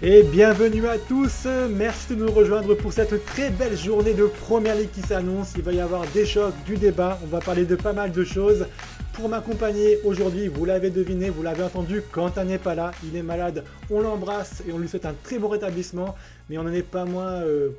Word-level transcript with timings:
Et 0.00 0.22
bienvenue 0.22 0.86
à 0.86 0.96
tous, 0.96 1.48
merci 1.70 2.14
de 2.14 2.24
nous 2.24 2.30
rejoindre 2.30 2.76
pour 2.76 2.92
cette 2.92 3.24
très 3.26 3.50
belle 3.50 3.76
journée 3.76 4.14
de 4.14 4.26
Première 4.26 4.76
Ligue 4.76 4.92
qui 4.92 5.00
s'annonce. 5.00 5.54
Il 5.56 5.62
va 5.62 5.72
y 5.72 5.80
avoir 5.80 6.04
des 6.14 6.24
chocs, 6.24 6.54
du 6.64 6.76
débat, 6.76 7.18
on 7.24 7.26
va 7.26 7.40
parler 7.40 7.64
de 7.64 7.74
pas 7.74 7.92
mal 7.92 8.12
de 8.12 8.22
choses. 8.22 8.66
Pour 9.12 9.28
m'accompagner 9.28 9.98
aujourd'hui, 10.04 10.46
vous 10.46 10.64
l'avez 10.64 10.90
deviné, 10.90 11.30
vous 11.30 11.42
l'avez 11.42 11.64
entendu, 11.64 12.00
Quentin 12.12 12.44
n'est 12.44 12.58
pas 12.58 12.76
là, 12.76 12.92
il 13.02 13.16
est 13.16 13.24
malade, 13.24 13.64
on 13.90 14.00
l'embrasse 14.00 14.62
et 14.68 14.72
on 14.72 14.78
lui 14.78 14.86
souhaite 14.86 15.04
un 15.04 15.16
très 15.24 15.40
bon 15.40 15.48
rétablissement, 15.48 16.14
mais 16.48 16.58
on 16.58 16.62
n'en 16.62 16.72
est 16.72 16.88
pas 16.88 17.04
moins, 17.04 17.42
euh, 17.42 17.70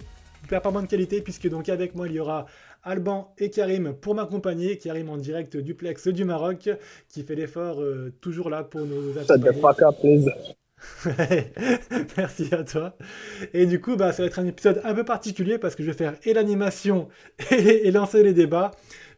pas 0.49 0.71
moins 0.71 0.83
de 0.83 0.87
qualité 0.87 1.21
puisque 1.21 1.47
donc 1.47 1.69
avec 1.69 1.95
moi 1.95 2.09
il 2.09 2.15
y 2.15 2.19
aura 2.19 2.47
Alban 2.83 3.33
et 3.37 3.49
Karim 3.49 3.93
pour 3.93 4.13
m'accompagner. 4.13 4.77
Karim 4.77 5.09
en 5.09 5.15
direct 5.15 5.55
du 5.55 5.73
Plex 5.73 6.09
du 6.09 6.25
Maroc, 6.25 6.69
qui 7.07 7.23
fait 7.23 7.35
l'effort 7.35 7.81
euh, 7.81 8.11
toujours 8.19 8.49
là 8.49 8.65
pour 8.65 8.81
nous 8.81 9.17
accompagner. 9.17 9.61
Merci 12.17 12.49
à 12.53 12.63
toi. 12.63 12.95
Et 13.53 13.65
du 13.65 13.79
coup, 13.81 13.95
bah, 13.95 14.11
ça 14.11 14.23
va 14.23 14.27
être 14.27 14.39
un 14.39 14.45
épisode 14.45 14.81
un 14.83 14.93
peu 14.93 15.03
particulier 15.03 15.57
parce 15.57 15.75
que 15.75 15.83
je 15.83 15.91
vais 15.91 15.97
faire 15.97 16.15
et 16.23 16.33
l'animation 16.33 17.09
et, 17.51 17.91
lancer 17.91 18.23
les 18.23 18.33
débats. 18.33 18.71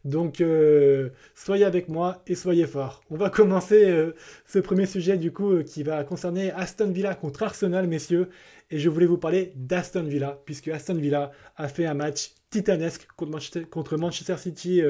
Donc, 0.04 0.42
euh, 0.42 1.10
soyez 1.36 1.66
avec 1.66 1.88
moi 1.88 2.24
et 2.26 2.36
soyez 2.36 2.66
forts. 2.66 3.04
On 3.12 3.18
va 3.18 3.30
commencer 3.30 3.86
euh, 3.86 4.16
ce 4.48 4.58
premier 4.60 4.88
sujet 4.88 5.18
du 5.18 5.32
coup 5.32 5.52
euh, 5.52 5.64
qui 5.64 5.84
va 5.84 6.04
concerner 6.04 6.52
Aston 6.52 6.92
Villa 6.92 7.14
contre 7.14 7.44
Arsenal, 7.44 7.88
messieurs. 7.88 8.30
Et 8.72 8.80
je 8.80 8.90
voulais 8.90 9.06
vous 9.06 9.18
parler 9.18 9.52
d'Aston 9.56 10.04
Villa, 10.04 10.40
puisque 10.46 10.70
Aston 10.70 10.96
Villa 10.96 11.32
a 11.58 11.68
fait 11.68 11.86
un 11.86 11.94
match 11.94 12.32
titanesque 12.52 13.08
contre 13.16 13.98
Manchester, 13.98 14.38
City 14.38 14.82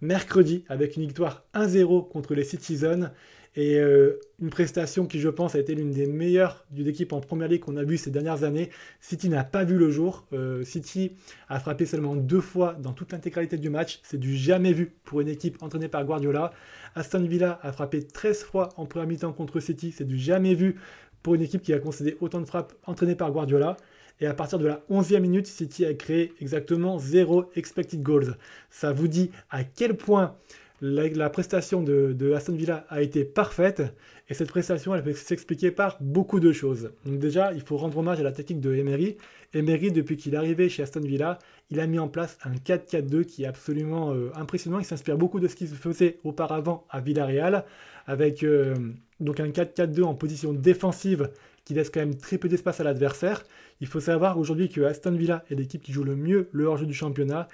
mercredi 0.00 0.64
avec 0.68 0.96
une 0.96 1.02
victoire 1.02 1.44
1-0 1.54 2.08
contre 2.08 2.34
les 2.34 2.44
Citizens. 2.44 3.10
Et 3.56 3.78
euh, 3.78 4.18
une 4.40 4.50
prestation 4.50 5.06
qui, 5.06 5.20
je 5.20 5.28
pense, 5.28 5.54
a 5.54 5.60
été 5.60 5.74
l'une 5.76 5.92
des 5.92 6.06
meilleures 6.06 6.64
d'une 6.72 6.88
équipe 6.88 7.12
en 7.12 7.20
première 7.20 7.46
ligue 7.46 7.60
qu'on 7.60 7.76
a 7.76 7.84
vu 7.84 7.96
ces 7.96 8.10
dernières 8.10 8.42
années. 8.42 8.70
City 9.00 9.28
n'a 9.28 9.44
pas 9.44 9.62
vu 9.62 9.76
le 9.76 9.90
jour. 9.90 10.26
Euh, 10.32 10.64
City 10.64 11.12
a 11.48 11.60
frappé 11.60 11.86
seulement 11.86 12.16
deux 12.16 12.40
fois 12.40 12.74
dans 12.74 12.92
toute 12.92 13.12
l'intégralité 13.12 13.56
du 13.56 13.70
match. 13.70 14.00
C'est 14.02 14.18
du 14.18 14.36
jamais 14.36 14.72
vu 14.72 14.92
pour 15.04 15.20
une 15.20 15.28
équipe 15.28 15.62
entraînée 15.62 15.88
par 15.88 16.04
Guardiola. 16.04 16.52
Aston 16.96 17.22
Villa 17.22 17.60
a 17.62 17.70
frappé 17.70 18.02
13 18.02 18.42
fois 18.42 18.70
en 18.76 18.86
première 18.86 19.06
mi-temps 19.06 19.32
contre 19.32 19.60
City. 19.60 19.94
C'est 19.96 20.06
du 20.06 20.18
jamais 20.18 20.54
vu 20.54 20.74
pour 21.22 21.36
une 21.36 21.42
équipe 21.42 21.62
qui 21.62 21.72
a 21.72 21.78
concédé 21.78 22.16
autant 22.20 22.40
de 22.40 22.46
frappes 22.46 22.74
entraînées 22.84 23.14
par 23.14 23.30
Guardiola. 23.30 23.76
Et 24.20 24.26
à 24.26 24.34
partir 24.34 24.58
de 24.58 24.66
la 24.66 24.82
11e 24.90 25.20
minute, 25.20 25.46
City 25.46 25.84
a 25.84 25.94
créé 25.94 26.32
exactement 26.40 26.98
zéro 26.98 27.50
expected 27.56 28.02
goals. 28.02 28.36
Ça 28.70 28.92
vous 28.92 29.08
dit 29.08 29.30
à 29.50 29.64
quel 29.64 29.96
point 29.96 30.36
la, 30.80 31.30
prestation 31.30 31.82
de, 31.82 32.32
Aston 32.34 32.54
Villa 32.54 32.84
a 32.88 33.00
été 33.00 33.24
parfaite 33.24 33.82
et 34.28 34.34
cette 34.34 34.48
prestation 34.48 34.94
elle 34.94 35.02
peut 35.02 35.12
s'expliquer 35.12 35.70
par 35.70 35.96
beaucoup 36.00 36.40
de 36.40 36.52
choses. 36.52 36.92
Donc 37.06 37.18
déjà, 37.18 37.52
il 37.52 37.60
faut 37.60 37.76
rendre 37.76 37.96
hommage 37.98 38.20
à 38.20 38.22
la 38.22 38.32
technique 38.32 38.60
de 38.60 38.74
Emery. 38.74 39.16
Emery, 39.54 39.92
depuis 39.92 40.16
qu'il 40.16 40.34
est 40.34 40.36
arrivé 40.36 40.68
chez 40.68 40.82
Aston 40.82 41.00
Villa, 41.00 41.38
il 41.70 41.80
a 41.80 41.86
mis 41.86 41.98
en 41.98 42.08
place 42.08 42.38
un 42.44 42.54
4-4-2 42.54 43.24
qui 43.24 43.44
est 43.44 43.46
absolument 43.46 44.12
euh, 44.12 44.30
impressionnant. 44.34 44.78
Il 44.78 44.84
s'inspire 44.84 45.16
beaucoup 45.16 45.40
de 45.40 45.48
ce 45.48 45.56
qu'il 45.56 45.68
faisait 45.68 46.18
auparavant 46.24 46.86
à 46.90 47.00
Villarreal, 47.00 47.64
avec 48.06 48.42
euh, 48.42 48.74
donc 49.20 49.40
un 49.40 49.48
4-4-2 49.48 50.02
en 50.02 50.14
position 50.14 50.52
défensive 50.52 51.30
qui 51.64 51.74
laisse 51.74 51.88
quand 51.88 52.00
même 52.00 52.16
très 52.16 52.36
peu 52.36 52.48
d'espace 52.48 52.80
à 52.80 52.84
l'adversaire. 52.84 53.44
Il 53.80 53.86
faut 53.86 54.00
savoir 54.00 54.38
aujourd'hui 54.38 54.68
que 54.68 54.80
Aston 54.82 55.12
Villa 55.12 55.44
est 55.50 55.54
l'équipe 55.54 55.82
qui 55.82 55.92
joue 55.92 56.04
le 56.04 56.16
mieux 56.16 56.48
le 56.52 56.64
hors-jeu 56.64 56.86
du 56.86 56.94
championnat. 56.94 57.48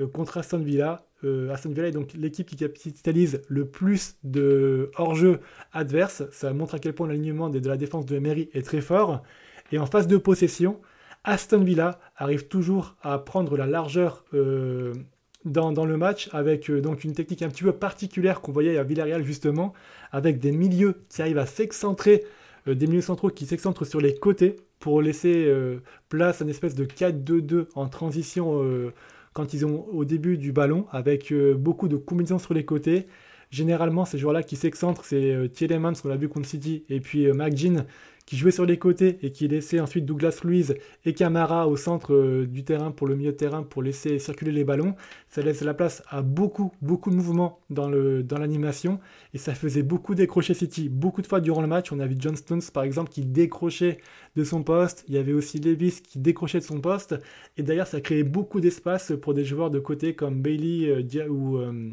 Euh, 0.00 0.06
contre 0.06 0.38
Aston 0.38 0.58
Villa, 0.58 1.06
euh, 1.24 1.52
Aston 1.52 1.70
Villa 1.70 1.88
est 1.88 1.92
donc 1.92 2.12
l'équipe 2.14 2.46
qui 2.46 2.56
capitalise 2.56 3.42
le 3.48 3.66
plus 3.66 4.16
de 4.24 4.90
hors-jeu 4.96 5.40
adverse. 5.72 6.24
Ça 6.30 6.52
montre 6.52 6.74
à 6.74 6.78
quel 6.78 6.92
point 6.92 7.08
l'alignement 7.08 7.48
de 7.48 7.66
la 7.68 7.76
défense 7.76 8.06
de 8.06 8.16
Emery 8.16 8.50
est 8.52 8.64
très 8.64 8.80
fort. 8.80 9.22
Et 9.72 9.78
en 9.78 9.86
phase 9.86 10.06
de 10.06 10.16
possession, 10.16 10.80
Aston 11.24 11.62
Villa 11.62 11.98
arrive 12.16 12.46
toujours 12.48 12.96
à 13.02 13.18
prendre 13.18 13.56
la 13.56 13.66
largeur 13.66 14.24
euh, 14.34 14.92
dans, 15.44 15.84
le 15.84 15.96
match 15.96 16.28
avec 16.32 16.70
donc 16.70 17.04
une 17.04 17.12
technique 17.12 17.42
un 17.42 17.48
petit 17.48 17.62
peu 17.62 17.72
particulière 17.72 18.40
qu'on 18.40 18.52
voyait 18.52 18.78
à 18.78 18.82
Villarreal 18.82 19.22
justement, 19.24 19.72
avec 20.12 20.38
des 20.38 20.52
milieux 20.52 21.02
qui 21.08 21.22
arrivent 21.22 21.38
à 21.38 21.46
s'excentrer, 21.46 22.24
des 22.66 22.86
milieux 22.86 23.00
centraux 23.00 23.30
qui 23.30 23.46
s'excentrent 23.46 23.84
sur 23.84 24.00
les 24.00 24.14
côtés 24.14 24.56
pour 24.80 25.00
laisser 25.00 25.50
place 26.08 26.40
à 26.40 26.44
une 26.44 26.50
espèce 26.50 26.74
de 26.74 26.84
4-2-2 26.84 27.66
en 27.74 27.88
transition 27.88 28.92
quand 29.36 29.52
ils 29.52 29.66
ont 29.66 29.84
au 29.92 30.06
début 30.06 30.38
du 30.38 30.50
ballon, 30.50 30.86
avec 30.90 31.30
euh, 31.30 31.54
beaucoup 31.54 31.88
de 31.88 31.96
combinaisons 31.96 32.38
sur 32.38 32.54
les 32.54 32.64
côtés. 32.64 33.06
Généralement, 33.50 34.06
ces 34.06 34.16
joueurs-là 34.16 34.42
qui 34.42 34.56
s'excentrent, 34.56 35.04
c'est 35.04 35.30
euh, 35.30 35.46
Tielemans, 35.46 35.92
qu'on 35.92 36.08
l'a 36.08 36.16
vu 36.16 36.30
contre 36.30 36.48
City, 36.48 36.84
et 36.88 37.00
puis 37.00 37.26
euh, 37.26 37.34
McGinn, 37.34 37.84
qui 38.26 38.36
jouait 38.36 38.50
sur 38.50 38.66
les 38.66 38.78
côtés 38.78 39.18
et 39.22 39.30
qui 39.30 39.48
laissait 39.48 39.80
ensuite 39.80 40.04
Douglas 40.04 40.40
Luiz 40.42 40.74
et 41.04 41.14
Camara 41.14 41.68
au 41.68 41.76
centre 41.76 42.44
du 42.44 42.64
terrain 42.64 42.90
pour 42.90 43.06
le 43.06 43.14
milieu 43.14 43.32
de 43.32 43.36
terrain 43.36 43.62
pour 43.62 43.82
laisser 43.82 44.18
circuler 44.18 44.52
les 44.52 44.64
ballons. 44.64 44.94
Ça 45.28 45.42
laisse 45.42 45.62
la 45.62 45.74
place 45.74 46.02
à 46.08 46.22
beaucoup, 46.22 46.72
beaucoup 46.82 47.10
de 47.10 47.16
mouvements 47.16 47.60
dans 47.70 47.88
l'animation 47.88 48.92
dans 48.94 49.00
et 49.32 49.38
ça 49.38 49.54
faisait 49.54 49.82
beaucoup 49.82 50.14
décrocher 50.14 50.54
City. 50.54 50.88
Beaucoup 50.88 51.22
de 51.22 51.26
fois 51.26 51.40
durant 51.40 51.60
le 51.60 51.68
match, 51.68 51.92
on 51.92 52.00
a 52.00 52.06
vu 52.06 52.16
John 52.18 52.36
Stones 52.36 52.62
par 52.72 52.82
exemple 52.82 53.10
qui 53.10 53.22
décrochait 53.24 53.98
de 54.34 54.44
son 54.44 54.62
poste. 54.62 55.04
Il 55.08 55.14
y 55.14 55.18
avait 55.18 55.32
aussi 55.32 55.58
Levis 55.58 56.02
qui 56.02 56.18
décrochait 56.18 56.58
de 56.58 56.64
son 56.64 56.80
poste. 56.80 57.14
Et 57.56 57.62
d'ailleurs, 57.62 57.86
ça 57.86 58.00
créait 58.00 58.24
beaucoup 58.24 58.60
d'espace 58.60 59.12
pour 59.22 59.34
des 59.34 59.44
joueurs 59.44 59.70
de 59.70 59.78
côté 59.78 60.14
comme 60.14 60.42
Bailey 60.42 60.88
euh, 60.88 61.28
ou, 61.28 61.58
euh, 61.58 61.90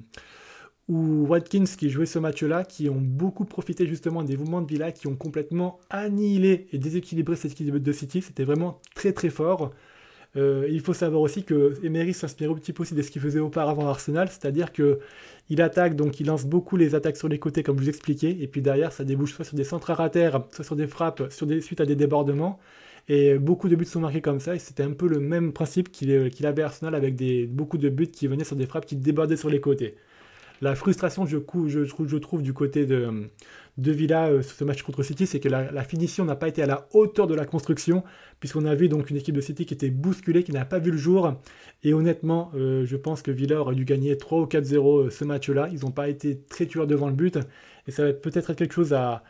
ou 0.90 1.26
Watkins 1.28 1.64
qui 1.78 1.90
jouaient 1.90 2.06
ce 2.06 2.20
match-là, 2.20 2.64
qui 2.66 2.90
ont 2.90 3.00
beaucoup 3.00 3.46
profité 3.46 3.88
justement 3.88 4.24
des 4.24 4.38
mouvements 4.38 4.62
de 4.62 4.68
Villa, 4.68 4.92
qui 4.92 5.08
ont 5.08 5.16
complètement 5.16 5.80
annihilé 5.90 6.68
et 6.74 6.78
déséquilibré 6.78 7.36
cette 7.36 7.52
équipe 7.54 7.78
de 7.78 7.92
City. 7.92 8.22
C'était 8.22 8.44
vraiment 8.44 8.82
très 8.96 9.14
très 9.14 9.30
fort. 9.30 9.72
Euh, 10.36 10.68
il 10.70 10.82
faut 10.82 10.94
savoir 10.94 11.22
aussi 11.22 11.44
que 11.44 11.74
Emery 11.84 12.14
s'inspire 12.14 12.52
un 12.52 12.56
petit 12.56 12.74
peu 12.74 12.82
aussi 12.82 12.96
de 12.96 13.02
ce 13.02 13.12
qu'il 13.12 13.22
faisait 13.22 13.40
auparavant 13.40 13.88
à 13.88 13.92
Arsenal, 13.92 14.30
c'est-à-dire 14.30 14.74
que 14.74 15.00
il 15.50 15.62
attaque, 15.62 15.96
donc 15.96 16.20
il 16.20 16.28
lance 16.28 16.46
beaucoup 16.46 16.76
les 16.76 16.96
attaques 16.96 17.18
sur 17.18 17.28
les 17.30 17.38
côtés, 17.40 17.62
comme 17.64 17.78
je 17.78 17.84
vous 17.84 17.90
expliquais, 17.90 18.32
et 18.40 18.48
puis 18.48 18.62
derrière 18.62 18.92
ça 18.92 19.04
débouche 19.04 19.34
soit 19.34 19.46
sur 19.46 19.56
des 19.56 19.64
centres 19.64 19.92
à 19.92 20.10
terre, 20.10 20.44
soit 20.52 20.64
sur 20.66 20.76
des 20.76 20.88
frappes, 20.88 21.32
sur 21.32 21.46
des 21.46 21.62
suites 21.62 21.82
à 21.82 21.86
des 21.86 21.96
débordements. 21.96 22.60
Et 23.10 23.38
beaucoup 23.38 23.70
de 23.70 23.76
buts 23.76 23.86
sont 23.86 24.00
marqués 24.00 24.22
comme 24.22 24.40
ça, 24.40 24.56
et 24.56 24.60
c'était 24.60 24.84
un 24.84 24.94
peu 24.94 25.08
le 25.08 25.20
même 25.20 25.54
principe 25.54 25.92
qu'il 25.92 26.10
avait 26.46 26.62
à 26.64 26.66
Arsenal 26.66 26.96
avec 26.96 27.16
beaucoup 27.50 27.78
de 27.78 27.90
buts 27.90 28.08
qui 28.08 28.28
venaient 28.28 28.46
sur 28.46 28.56
des 28.56 28.66
frappes 28.66 28.86
qui 28.86 28.96
débordaient 28.96 29.38
sur 29.38 29.50
les 29.50 29.62
côtés. 29.62 29.96
La 30.62 30.75
frustration, 30.75 31.25
je, 31.25 31.38
je, 31.68 32.18
trouve, 32.18 32.41
du 32.41 32.53
côté 32.53 32.86
de, 32.86 33.30
de 33.78 33.91
Villa 33.91 34.28
euh, 34.28 34.41
sur 34.41 34.56
ce 34.56 34.64
match 34.64 34.81
contre 34.84 35.03
City, 35.03 35.25
c'est 35.25 35.40
que 35.40 35.50
la, 35.50 35.84
finition 35.84 36.25
n'a 36.25 36.36
pas 36.36 36.47
été 36.47 36.62
à 36.62 36.66
la 36.66 36.88
hauteur 36.94 37.28
de 37.28 37.36
la 37.36 37.46
construction, 37.46 38.03
puisqu'on 38.40 38.66
a 38.66 38.75
vu 38.75 38.88
donc 38.88 39.09
une 39.09 39.18
équipe 39.18 39.36
de 39.36 39.41
City 39.41 39.66
qui 39.66 39.74
était 39.74 39.90
bousculée, 39.90 40.44
qui 40.44 40.52
n'a 40.52 40.66
pas 40.66 40.80
vu 40.80 40.91
le 40.91 40.97
jour. 40.97 41.34
Et 41.84 41.94
honnêtement, 41.94 42.52
euh, 42.56 42.86
je 42.86 42.96
pense 42.96 43.22
que 43.22 43.31
Villa 43.31 43.59
aurait 43.59 43.75
dû 43.75 43.86
gagner 43.86 44.18
3 44.18 44.41
ou 44.41 44.46
4-0 44.46 45.08
euh, 45.08 45.09
ce 45.09 45.25
match-là. 45.25 45.69
Ils 45.72 45.81
n'ont 45.81 45.91
pas 45.91 46.08
été 46.08 46.40
très 46.40 46.66
tueurs 46.66 46.88
devant 46.88 47.08
le 47.08 47.16
but, 47.16 47.40
et 47.88 47.91
ça 47.91 48.06
va 48.06 48.14
peut-être 48.14 48.52
être 48.52 48.58
quelque 48.58 48.74
chose 48.74 48.94
à, 48.94 49.24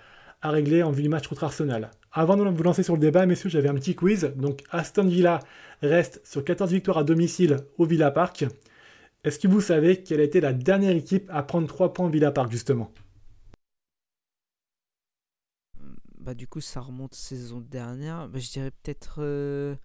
régler 0.44 0.84
en 0.84 0.91
vue 0.91 1.03
du 1.03 1.09
match 1.09 1.28
contre 1.28 1.45
Arsenal. 1.45 1.90
Avant 2.11 2.35
de 2.35 2.44
vous 2.44 2.63
lancer 2.63 2.84
sur 2.84 2.95
le 2.95 3.00
débat, 3.00 3.25
messieurs, 3.25 3.50
j'avais 3.50 3.69
un 3.69 3.75
petit 3.75 3.95
quiz. 3.95 4.34
Donc 4.35 4.59
Aston 4.72 5.05
Villa 5.07 5.40
reste 5.81 6.19
sur 6.25 6.44
14 6.44 6.69
victoires 6.69 6.97
à 6.97 7.05
domicile 7.05 7.57
au 7.78 7.85
Villa 7.85 8.11
Park. 8.11 8.45
Est-ce 9.23 9.39
que 9.39 9.47
vous 9.47 9.61
savez 9.61 10.03
quelle 10.03 10.19
a 10.19 10.23
été 10.23 10.41
la 10.41 10.51
dernière 10.51 10.95
équipe 10.95 11.29
à 11.31 11.44
prendre 11.44 11.67
3 11.67 11.94
points 11.94 12.09
Villa 12.09 12.31
Park 12.31 12.51
justement? 12.51 12.91
Bah, 16.19 16.34
du 16.34 16.47
coup, 16.47 16.59
ça 16.61 16.81
remonte 16.81 17.13
saison 17.13 17.61
dernière. 17.61 18.28
Bah, 18.28 18.39
je 18.39 18.50
dirais 18.51 18.72
peut-être. 18.72 19.17
Euh, 19.19 19.75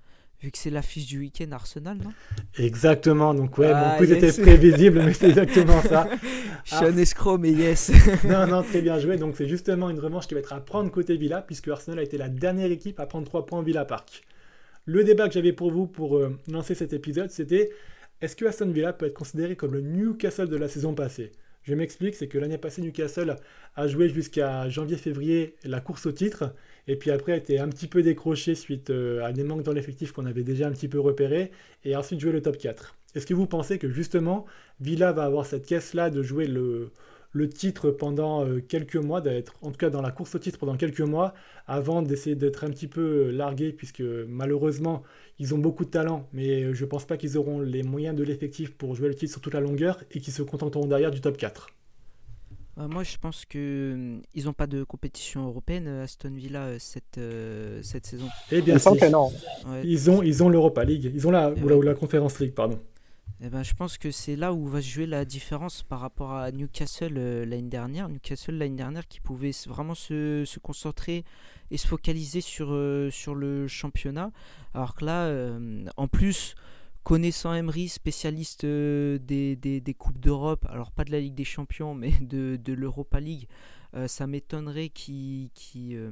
vu 0.41 0.51
que 0.51 0.59
c'est 0.59 0.71
l'affiche 0.71 1.07
du 1.07 1.21
week-end 1.21 1.51
Arsenal, 1.53 1.99
non? 1.99 2.13
Exactement, 2.59 3.35
donc 3.35 3.59
ouais, 3.59 3.69
mon 3.69 3.75
ah, 3.75 4.03
était 4.03 4.33
prévisible, 4.33 5.03
mais 5.05 5.13
c'est 5.13 5.31
exactement 5.31 5.83
ça. 5.83 6.09
Je 6.65 6.77
suis 6.77 6.85
un 6.85 6.97
escroc, 6.97 7.39
mais 7.39 7.51
yes 7.51 7.91
Non, 8.25 8.47
non, 8.47 8.63
très 8.63 8.81
bien 8.81 9.01
joué, 9.01 9.17
donc 9.17 9.37
c'est 9.37 9.49
justement 9.49 9.91
une 9.91 9.99
revanche 9.99 10.29
qui 10.29 10.35
va 10.35 10.41
être 10.41 10.53
à 10.53 10.61
prendre 10.61 10.91
côté 10.93 11.17
Villa, 11.17 11.43
puisque 11.43 11.67
Arsenal 11.69 11.99
a 11.99 12.03
été 12.03 12.19
la 12.19 12.29
dernière 12.29 12.71
équipe 12.71 13.01
à 13.01 13.07
prendre 13.07 13.27
3 13.27 13.47
points 13.47 13.63
Villa 13.63 13.85
Park. 13.85 14.23
Le 14.85 15.03
débat 15.03 15.27
que 15.27 15.35
j'avais 15.35 15.53
pour 15.53 15.73
vous 15.73 15.89
pour 15.89 16.17
euh, 16.17 16.39
lancer 16.49 16.77
cet 16.77 16.93
épisode, 16.93 17.31
c'était 17.31 17.71
est-ce 18.21 18.35
que 18.35 18.45
Aston 18.47 18.71
Villa 18.71 18.93
peut 18.93 19.07
être 19.07 19.15
considéré 19.15 19.55
comme 19.57 19.75
le 19.75 19.81
Newcastle 19.81 20.49
de 20.49 20.57
la 20.57 20.69
saison 20.69 20.95
passée? 20.95 21.33
Je 21.63 21.75
m'explique, 21.75 22.15
c'est 22.15 22.29
que 22.29 22.39
l'année 22.39 22.59
passée, 22.59 22.83
Newcastle 22.83 23.37
a 23.77 23.87
joué 23.87 24.09
jusqu'à 24.09 24.69
janvier-février 24.69 25.55
la 25.65 25.81
course 25.81 26.07
au 26.07 26.13
titre, 26.13 26.55
et 26.87 26.97
puis 26.97 27.11
après 27.11 27.33
a 27.33 27.37
été 27.37 27.59
un 27.59 27.69
petit 27.69 27.87
peu 27.87 28.03
décroché 28.03 28.55
suite 28.55 28.91
euh, 28.91 29.23
à 29.23 29.33
des 29.33 29.45
manques 29.45 29.63
dans 29.63 29.73
l'effectif 29.73 30.13
qu'on 30.13 30.27
avait 30.27 30.43
déjà 30.43 30.67
un 30.67 30.73
petit 30.73 30.89
peu 30.89 30.99
repéré, 30.99 31.53
et 31.85 31.95
ensuite 31.95 32.21
joué 32.21 32.33
le 32.33 32.43
top 32.43 32.57
4. 32.57 32.97
Est-ce 33.15 33.27
que 33.27 33.35
vous 33.35 33.47
pensez 33.47 33.79
que 33.79 33.91
justement, 33.91 34.47
Villa 34.81 35.13
va 35.13 35.25
avoir 35.25 35.47
cette 35.47 35.67
caisse-là 35.67 36.11
de 36.11 36.23
jouer 36.23 36.47
le, 36.47 36.91
le 37.33 37.49
titre 37.49 37.91
pendant 37.91 38.45
euh, 38.45 38.61
quelques 38.61 38.97
mois, 38.97 39.21
d'être 39.21 39.55
en 39.63 39.71
tout 39.71 39.79
cas 39.79 39.91
dans 39.91 40.03
la 40.03 40.11
course 40.11 40.35
au 40.35 40.39
titre 40.39 40.59
pendant 40.59 40.77
quelques 40.77 41.01
mois, 41.01 41.35
avant 41.67 42.03
d'essayer 42.03 42.37
d'être 42.37 42.65
un 42.65 42.71
petit 42.71 42.89
peu 42.89 43.31
largué, 43.31 43.73
puisque 43.73 44.01
malheureusement, 44.01 45.03
ils 45.39 45.55
ont 45.55 45.59
beaucoup 45.59 45.85
de 45.85 45.91
talent, 45.91 46.29
mais 46.33 46.75
je 46.75 46.85
ne 46.85 46.89
pense 46.89 47.05
pas 47.05 47.17
qu'ils 47.17 47.39
auront 47.39 47.61
les 47.61 47.83
moyens 47.83 48.17
de 48.17 48.23
l'effectif 48.23 48.73
pour 48.73 48.95
jouer 48.95 49.09
le 49.09 49.15
titre 49.15 49.33
sur 49.33 49.41
toute 49.41 49.55
la 49.55 49.61
longueur 49.61 50.03
et 50.11 50.21
qu'ils 50.21 50.33
se 50.33 50.43
contenteront 50.43 50.87
derrière 50.87 51.11
du 51.11 51.21
top 51.21 51.37
4. 51.37 51.69
moi, 52.77 53.03
je 53.03 53.17
pense 53.19 53.45
que 53.45 53.93
hum, 53.95 54.23
ils 54.35 54.45
n'ont 54.45 54.53
pas 54.53 54.67
de 54.67 54.85
compétition 54.85 55.47
européenne, 55.47 55.87
Aston 55.87 56.33
Villa, 56.35 56.79
cette, 56.79 57.21
cette 57.83 58.07
saison. 58.07 58.29
Eh 58.51 58.63
bien, 58.63 58.79
si. 58.79 58.89
Ils 59.85 60.11
ont, 60.11 60.23
ils 60.23 60.43
ont 60.43 60.49
l'Europa 60.49 60.85
League. 60.85 61.11
Ils 61.15 61.27
ont 61.27 61.31
la, 61.31 61.51
ou, 61.51 61.69
la, 61.69 61.77
ou 61.77 61.83
la 61.83 61.95
Conference 61.95 62.41
League, 62.41 62.55
pardon. 62.55 62.79
Eh 63.41 63.51
ben, 63.51 63.63
je 63.63 63.73
pense 63.73 63.99
que 63.99 64.11
c'est 64.11 64.35
là 64.35 64.53
où 64.53 64.67
va 64.67 64.83
se 64.83 64.89
jouer 64.89 65.07
la 65.07 65.25
différence 65.25 65.85
par 65.85 66.01
rapport 66.01 66.33
à 66.33 66.51
Newcastle 66.51 67.15
euh, 67.17 67.47
l'année 67.47 67.69
dernière. 67.69 68.09
Newcastle 68.09 68.57
l'année 68.57 68.75
dernière 68.75 69.07
qui 69.07 69.21
pouvait 69.21 69.53
vraiment 69.69 69.95
se, 69.95 70.45
se, 70.45 70.59
concentrer 70.59 71.25
et 71.71 71.77
se 71.77 71.87
focaliser 71.87 72.41
sur, 72.41 72.73
euh, 72.73 73.11
sur 73.13 73.37
le 73.37 73.69
championnat. 73.69 74.33
Alors 74.75 74.97
que 74.97 75.05
là, 75.05 75.27
euh, 75.27 75.85
en 75.97 76.09
plus, 76.09 76.57
connaissant 77.05 77.55
Emery, 77.55 77.89
spécialiste 77.89 78.67
des, 78.67 79.55
des, 79.55 79.81
des, 79.81 79.95
Coupes 79.95 80.19
d'Europe, 80.19 80.67
alors 80.69 80.91
pas 80.91 81.05
de 81.05 81.13
la 81.13 81.21
Ligue 81.21 81.37
des 81.37 81.45
Champions, 81.45 81.95
mais 81.95 82.11
de, 82.21 82.59
de 82.61 82.73
l'Europa 82.73 83.21
League, 83.21 83.47
ça 84.07 84.27
m'étonnerait 84.27 84.91
qu'il 84.91 85.51
euh, 85.77 86.11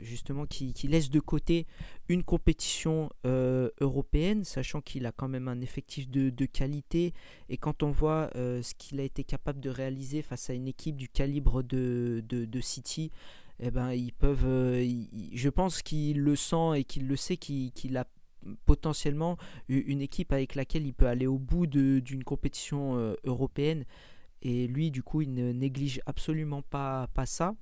justement 0.00 0.46
qui 0.46 0.74
laisse 0.88 1.10
de 1.10 1.20
côté 1.20 1.66
une 2.08 2.22
compétition 2.22 3.10
euh, 3.24 3.70
européenne, 3.80 4.44
sachant 4.44 4.80
qu'il 4.80 5.06
a 5.06 5.12
quand 5.12 5.28
même 5.28 5.48
un 5.48 5.60
effectif 5.60 6.08
de, 6.08 6.44
qualité. 6.46 7.14
Et 7.48 7.56
quand 7.56 7.82
on 7.82 7.90
voit 7.90 8.30
ce 8.34 8.74
qu'il 8.74 9.00
a 9.00 9.02
été 9.02 9.24
capable 9.24 9.60
de 9.60 9.70
réaliser 9.70 10.22
face 10.22 10.50
à 10.50 10.52
une 10.52 10.68
équipe 10.68 10.96
du 10.96 11.08
calibre 11.08 11.62
de, 11.62 12.22
de, 12.28 12.60
City, 12.60 13.10
eh 13.60 13.70
ben, 13.70 13.92
ils 13.92 14.12
peuvent, 14.12 14.46
je 15.32 15.48
pense 15.48 15.82
qu'il 15.82 16.20
le 16.20 16.36
sent 16.36 16.76
et 16.76 16.84
qu'il 16.84 17.08
le 17.08 17.16
sait 17.16 17.36
qu'il 17.36 17.96
a 17.96 18.06
potentiellement 18.66 19.38
une 19.68 20.02
équipe 20.02 20.32
avec 20.32 20.54
laquelle 20.54 20.86
il 20.86 20.92
peut 20.92 21.06
aller 21.06 21.26
au 21.26 21.38
bout 21.38 21.66
d'une 21.66 22.24
compétition 22.24 23.16
européenne 23.24 23.84
et 24.44 24.66
lui, 24.66 24.90
du 24.90 25.02
coup, 25.02 25.22
il 25.22 25.32
ne 25.32 25.52
néglige 25.52 26.00
absolument 26.06 26.62
pas, 26.62 27.08
pas 27.14 27.26
ça. 27.26 27.54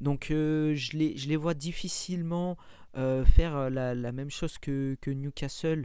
Donc, 0.00 0.30
euh, 0.30 0.74
je, 0.76 0.96
les, 0.96 1.16
je 1.16 1.28
les 1.28 1.36
vois 1.36 1.54
difficilement 1.54 2.56
euh, 2.96 3.24
faire 3.24 3.56
euh, 3.56 3.70
la, 3.70 3.94
la, 3.94 4.12
même 4.12 4.30
chose 4.30 4.56
que, 4.58 4.96
que 5.00 5.10
Newcastle 5.10 5.84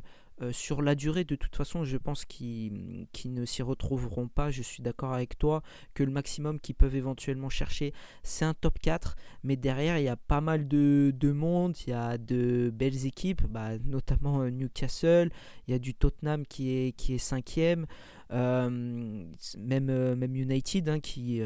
sur 0.51 0.81
la 0.81 0.94
durée, 0.94 1.23
de 1.23 1.35
toute 1.35 1.55
façon, 1.55 1.85
je 1.85 1.95
pense 1.95 2.25
qu'ils 2.25 3.07
ne 3.25 3.45
s'y 3.45 3.61
retrouveront 3.61 4.27
pas. 4.27 4.51
Je 4.51 4.61
suis 4.61 4.83
d'accord 4.83 5.13
avec 5.13 5.38
toi 5.38 5.61
que 5.94 6.03
le 6.03 6.11
maximum 6.11 6.59
qu'ils 6.59 6.75
peuvent 6.75 6.97
éventuellement 6.97 7.47
chercher, 7.47 7.94
c'est 8.23 8.44
un 8.44 8.53
top 8.53 8.77
4. 8.79 9.15
Mais 9.44 9.56
derrière, 9.56 9.99
il 9.99 10.03
y 10.03 10.09
a 10.09 10.17
pas 10.17 10.41
mal 10.41 10.67
de, 10.67 11.13
de 11.15 11.31
monde. 11.31 11.77
Il 11.88 11.91
y 11.91 11.94
a 11.94 12.17
de 12.17 12.71
belles 12.73 13.06
équipes, 13.06 13.44
bah, 13.47 13.77
notamment 13.85 14.44
Newcastle. 14.49 15.29
Il 15.67 15.71
y 15.71 15.75
a 15.75 15.79
du 15.79 15.94
Tottenham 15.94 16.45
qui 16.45 16.71
est, 16.71 16.91
qui 16.91 17.13
est 17.13 17.19
cinquième. 17.19 17.85
Euh, 18.33 18.69
même, 19.59 20.15
même 20.15 20.35
United 20.35 20.89
hein, 20.89 21.00
qui 21.00 21.41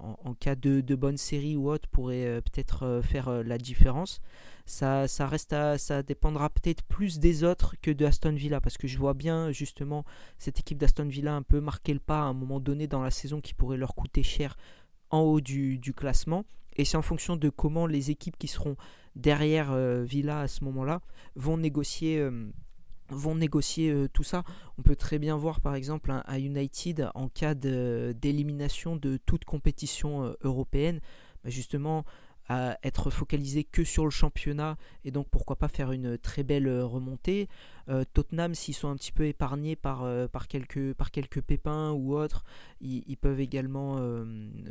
en, 0.00 0.34
cas 0.34 0.54
de, 0.54 0.94
bonne 0.94 1.16
série 1.18 1.56
ou 1.56 1.70
autre 1.70 1.88
pourrait 1.88 2.40
peut-être 2.42 3.00
faire 3.02 3.42
la 3.42 3.58
différence. 3.58 4.20
Ça, 4.66 5.08
ça, 5.08 5.26
reste 5.26 5.54
ça 5.78 6.02
dépendra 6.02 6.48
peut-être 6.48 6.82
plus 6.84 7.18
des 7.18 7.44
autres 7.44 7.74
que 7.82 7.90
de 7.90 8.06
Aston 8.06 8.32
Villa 8.32 8.60
parce 8.60 8.78
que 8.78 8.86
je 8.86 8.98
vois 8.98 9.14
bien 9.14 9.50
justement 9.50 10.04
cette 10.38 10.60
équipe 10.60 10.78
d'Aston 10.78 11.08
Villa 11.08 11.34
un 11.34 11.42
peu 11.42 11.60
marquer 11.60 11.92
le 11.92 11.98
pas 12.00 12.20
à 12.20 12.24
un 12.24 12.34
moment 12.34 12.60
donné 12.60 12.86
dans 12.86 13.02
la 13.02 13.10
saison 13.10 13.40
qui 13.40 13.52
pourrait 13.52 13.76
leur 13.76 13.94
coûter 13.94 14.22
cher 14.22 14.56
en 15.10 15.20
haut 15.20 15.40
du, 15.40 15.92
classement. 15.94 16.44
Et 16.76 16.84
c'est 16.84 16.96
en 16.96 17.02
fonction 17.02 17.36
de 17.36 17.48
comment 17.48 17.86
les 17.86 18.10
équipes 18.10 18.38
qui 18.38 18.48
seront 18.48 18.76
derrière 19.16 19.72
euh, 19.72 20.04
Villa 20.04 20.40
à 20.40 20.48
ce 20.48 20.64
moment-là 20.64 21.02
vont 21.34 21.56
négocier 21.56 22.18
euh, 22.18 22.50
vont 23.10 23.34
négocier 23.34 23.90
euh, 23.90 24.08
tout 24.12 24.22
ça. 24.22 24.44
On 24.78 24.82
peut 24.82 24.96
très 24.96 25.18
bien 25.18 25.36
voir 25.36 25.60
par 25.60 25.74
exemple 25.74 26.12
à 26.24 26.38
United 26.38 27.10
en 27.14 27.28
cas 27.28 27.54
d'élimination 27.54 28.96
de, 28.96 29.18
toute 29.18 29.44
compétition 29.44 30.34
européenne, 30.42 31.00
bah, 31.44 31.50
justement 31.50 32.04
être 32.82 33.10
focalisé 33.10 33.64
que 33.64 33.84
sur 33.84 34.04
le 34.04 34.10
championnat 34.10 34.76
et 35.04 35.10
donc 35.10 35.28
pourquoi 35.30 35.56
pas 35.56 35.68
faire 35.68 35.92
une 35.92 36.18
très 36.18 36.42
belle 36.42 36.66
euh, 36.66 36.84
remontée. 36.84 37.48
Euh, 37.88 38.04
Tottenham, 38.12 38.54
s'ils 38.54 38.74
sont 38.74 38.88
un 38.88 38.96
petit 38.96 39.12
peu 39.12 39.26
épargnés 39.26 39.76
par, 39.76 40.02
euh, 40.02 40.26
par, 40.26 40.48
quelques, 40.48 40.94
par 40.94 41.10
quelques 41.10 41.40
pépins 41.40 41.90
ou 41.92 42.16
autres, 42.16 42.44
ils, 42.80 43.16
peuvent 43.16 43.40
également 43.40 43.96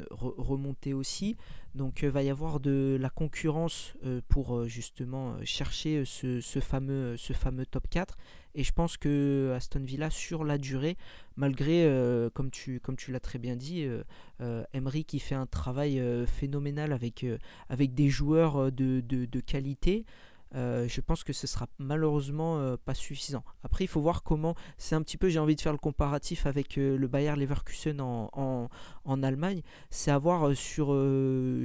remonter 0.10 0.94
aussi. 0.94 1.38
Donc 1.76 2.02
il 2.02 2.10
va 2.10 2.24
y 2.24 2.30
avoir 2.30 2.60
de 2.60 2.98
la 3.00 3.10
concurrence 3.10 3.94
pour 4.28 4.66
justement 4.66 5.36
chercher 5.44 6.04
ce, 6.06 6.40
fameux, 6.60 7.16
ce 7.18 7.34
fameux 7.34 7.66
top 7.68 7.88
4. 7.90 8.18
Et 8.60 8.64
je 8.64 8.74
pense 8.74 8.98
que 8.98 9.54
Aston 9.56 9.80
Villa, 9.80 10.10
sur 10.10 10.44
la 10.44 10.58
durée, 10.58 10.98
malgré, 11.38 11.86
euh, 11.86 12.30
comme 12.30 12.52
tu, 12.52 12.82
comme 12.82 12.98
tu 12.98 13.14
l'as 13.14 13.22
très 13.22 13.40
bien 13.40 13.56
dit, 13.56 13.86
euh, 13.86 14.04
euh, 14.42 14.66
Emery 14.74 15.06
qui 15.06 15.20
fait 15.20 15.34
un 15.34 15.46
travail 15.46 16.04
phénoménal 16.28 16.92
avec, 16.92 17.26
avec 17.70 17.94
des 17.94 18.10
joueurs 18.10 18.70
de, 18.70 19.00
de, 19.00 19.40
qualité, 19.40 20.06
je 20.54 21.00
pense 21.00 21.24
que 21.24 21.32
ce 21.32 21.48
sera 21.48 21.68
malheureusement 21.78 22.76
pas 22.84 22.94
suffisant. 22.94 23.46
Après, 23.64 23.86
il 23.86 23.88
faut 23.88 24.02
voir 24.02 24.24
comment. 24.24 24.56
C'est 24.78 24.96
un 24.96 25.04
petit 25.04 25.16
peu, 25.16 25.30
j'ai 25.30 25.40
envie 25.40 25.56
de 25.56 25.62
faire 25.62 25.72
le 25.72 25.78
comparatif 25.78 26.46
avec 26.46 26.76
le 26.76 27.08
Bayer 27.08 27.38
Leverkusen 27.38 28.02
en, 28.02 28.70
en, 29.06 29.24
Allemagne. 29.24 29.62
C'est 29.90 30.12
à 30.12 30.18
voir 30.18 30.54
sur 30.54 30.88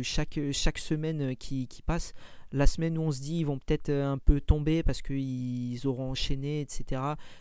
chaque, 0.05 0.38
chaque 0.52 0.79
semaine 0.79 1.35
qui 1.35 1.67
passe 1.85 2.14
la 2.52 2.67
semaine 2.67 2.99
où 2.99 3.02
on 3.02 3.11
se 3.11 3.20
dit 3.20 3.38
ils 3.38 3.46
vont 3.46 3.58
peut-être 3.58 3.88
euh, 3.88 4.12
un 4.12 4.19
peu 4.19 4.41
tomber 4.41 4.82
parce 4.82 5.02
qu'ils 5.02 5.87
auront 5.87 6.11
enchaîné, 6.11 6.61
etc., 6.61 7.00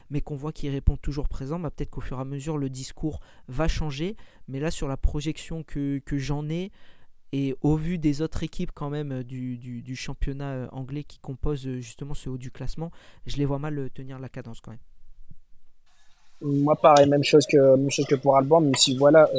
mais 0.10 0.22
qu'on 0.22 0.36
voit 0.36 0.52
qu'ils 0.52 0.72
répondent 0.72 1.02
toujours 1.02 1.28
présent, 1.28 1.60
bah, 1.60 1.70
peut-être 1.70 1.90
qu'au 1.90 2.02
fur 2.02 2.18
et 2.18 2.22
à 2.22 2.26
mesure 2.26 2.58
le 2.58 2.70
discours 2.70 3.20
va 3.48 3.68
changer. 3.68 4.16
Mais 4.48 4.60
là, 4.60 4.72
sur 4.72 4.88
la 4.88 4.98
projection 4.98 5.64
que, 5.64 6.02
j'en 6.12 6.50
ai, 6.50 6.72
et 7.32 7.56
au 7.62 7.76
vu 7.76 7.98
des 7.98 8.22
autres 8.22 8.44
équipes 8.44 8.72
quand 8.74 8.90
même 8.90 9.12
euh, 9.12 9.24
du, 9.24 9.96
championnat 9.96 10.52
euh, 10.52 10.68
anglais 10.72 11.04
qui 11.04 11.20
composent 11.20 11.68
justement 11.80 12.14
ce 12.14 12.30
haut 12.30 12.38
du 12.38 12.52
classement, 12.52 12.92
je 13.26 13.38
les 13.38 13.46
vois 13.46 13.60
mal 13.60 13.90
tenir 13.94 14.20
la 14.20 14.30
cadence 14.30 14.62
quand 14.62 14.72
même. 14.72 14.80
Moi, 16.42 16.76
pareil, 16.76 17.08
même 17.08 17.24
chose 17.24 17.46
que, 17.48 17.76
même 17.78 17.90
chose 17.90 18.06
que 18.06 18.16
pour 18.16 18.36
Alban, 18.36 18.60
même 18.60 18.76
si 18.76 18.98
voilà, 18.98 19.30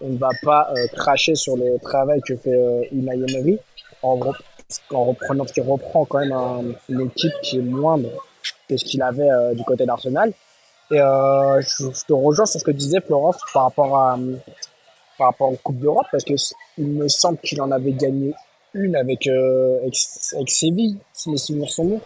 on 0.00 0.10
ne 0.10 0.18
va 0.18 0.30
pas 0.42 0.72
cracher 0.92 1.34
sur 1.34 1.56
le 1.56 1.78
travail 1.80 2.20
que 2.20 2.36
fait 2.36 2.52
euh, 2.52 2.82
Emery. 2.92 3.58
En, 4.06 4.20
en 4.92 5.04
reprenant, 5.04 5.44
qui 5.44 5.60
reprend 5.60 6.04
quand 6.04 6.18
même 6.18 6.74
une 6.88 7.00
équipe 7.02 7.32
qui 7.42 7.58
est 7.58 7.62
moindre 7.62 8.10
que 8.68 8.76
ce 8.76 8.84
qu'il 8.84 9.02
avait 9.02 9.30
euh, 9.30 9.54
du 9.54 9.64
côté 9.64 9.86
d'Arsenal. 9.86 10.32
Et 10.90 11.00
euh, 11.00 11.60
je, 11.60 12.04
te 12.06 12.12
rejoins 12.12 12.46
sur 12.46 12.60
ce 12.60 12.64
que 12.64 12.70
disait 12.70 13.00
Florence 13.00 13.36
par 13.52 13.64
rapport 13.64 13.96
à 13.96 14.18
par 15.18 15.28
rapport 15.28 15.50
aux 15.50 15.56
Coupes 15.56 15.78
d'Europe 15.78 16.06
parce 16.12 16.24
que 16.24 16.34
il 16.78 16.86
me 16.86 17.08
semble 17.08 17.38
qu'il 17.38 17.60
en 17.60 17.70
avait 17.70 17.92
gagné 17.92 18.34
une 18.74 18.94
avec 18.94 19.26
euh, 19.26 19.78
avec, 19.80 20.50
Séville, 20.50 20.98
si 21.12 21.30
mes 21.30 21.38
souvenirs 21.38 21.70
sont 21.70 21.84
bons. 21.84 22.00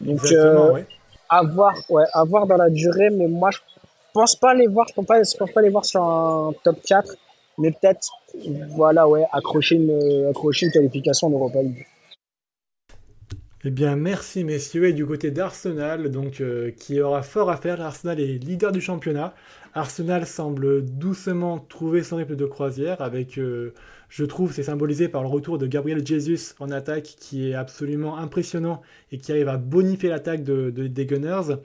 Donc 0.00 0.20
euh, 0.32 0.82
à 1.28 1.42
voir, 1.42 1.74
ouais, 1.88 2.04
à 2.12 2.24
voir 2.24 2.46
dans 2.46 2.56
la 2.56 2.68
durée, 2.68 3.10
mais 3.10 3.26
moi 3.26 3.50
je 3.50 3.58
pense 4.12 4.36
pas 4.36 4.54
les 4.54 4.66
voir, 4.66 4.86
je 4.88 4.94
pense 4.94 5.06
pas, 5.06 5.22
je 5.22 5.36
pense 5.36 5.52
pas 5.52 5.62
les 5.62 5.70
voir 5.70 5.84
sur 5.84 6.02
un 6.02 6.52
top 6.64 6.82
4 6.84 7.14
mais 7.58 7.72
peut-être, 7.72 8.10
voilà, 8.76 9.08
ouais, 9.08 9.24
accrocher 9.32 9.76
une, 9.76 10.26
accrocher 10.30 10.66
une 10.66 10.72
qualification 10.72 11.28
en 11.28 11.30
Europa. 11.30 11.58
Eh 13.64 13.70
bien, 13.70 13.96
merci 13.96 14.44
messieurs. 14.44 14.86
Et 14.86 14.92
du 14.92 15.04
côté 15.04 15.32
d'Arsenal, 15.32 16.10
donc 16.10 16.40
euh, 16.40 16.70
qui 16.70 17.00
aura 17.00 17.22
fort 17.22 17.50
à 17.50 17.56
faire, 17.56 17.80
Arsenal 17.80 18.20
est 18.20 18.38
leader 18.38 18.70
du 18.70 18.80
championnat. 18.80 19.34
Arsenal 19.74 20.26
semble 20.26 20.84
doucement 20.84 21.58
trouver 21.58 22.04
son 22.04 22.16
rythme 22.16 22.36
de 22.36 22.46
croisière 22.46 23.02
avec, 23.02 23.36
euh, 23.36 23.74
je 24.08 24.24
trouve, 24.24 24.52
c'est 24.52 24.62
symbolisé 24.62 25.08
par 25.08 25.22
le 25.22 25.28
retour 25.28 25.58
de 25.58 25.66
Gabriel 25.66 26.06
Jesus 26.06 26.54
en 26.60 26.70
attaque 26.70 27.16
qui 27.18 27.50
est 27.50 27.54
absolument 27.54 28.16
impressionnant 28.16 28.80
et 29.10 29.18
qui 29.18 29.32
arrive 29.32 29.48
à 29.48 29.56
bonifier 29.56 30.08
l'attaque 30.08 30.44
de, 30.44 30.70
des 30.70 31.06
Gunners. 31.06 31.56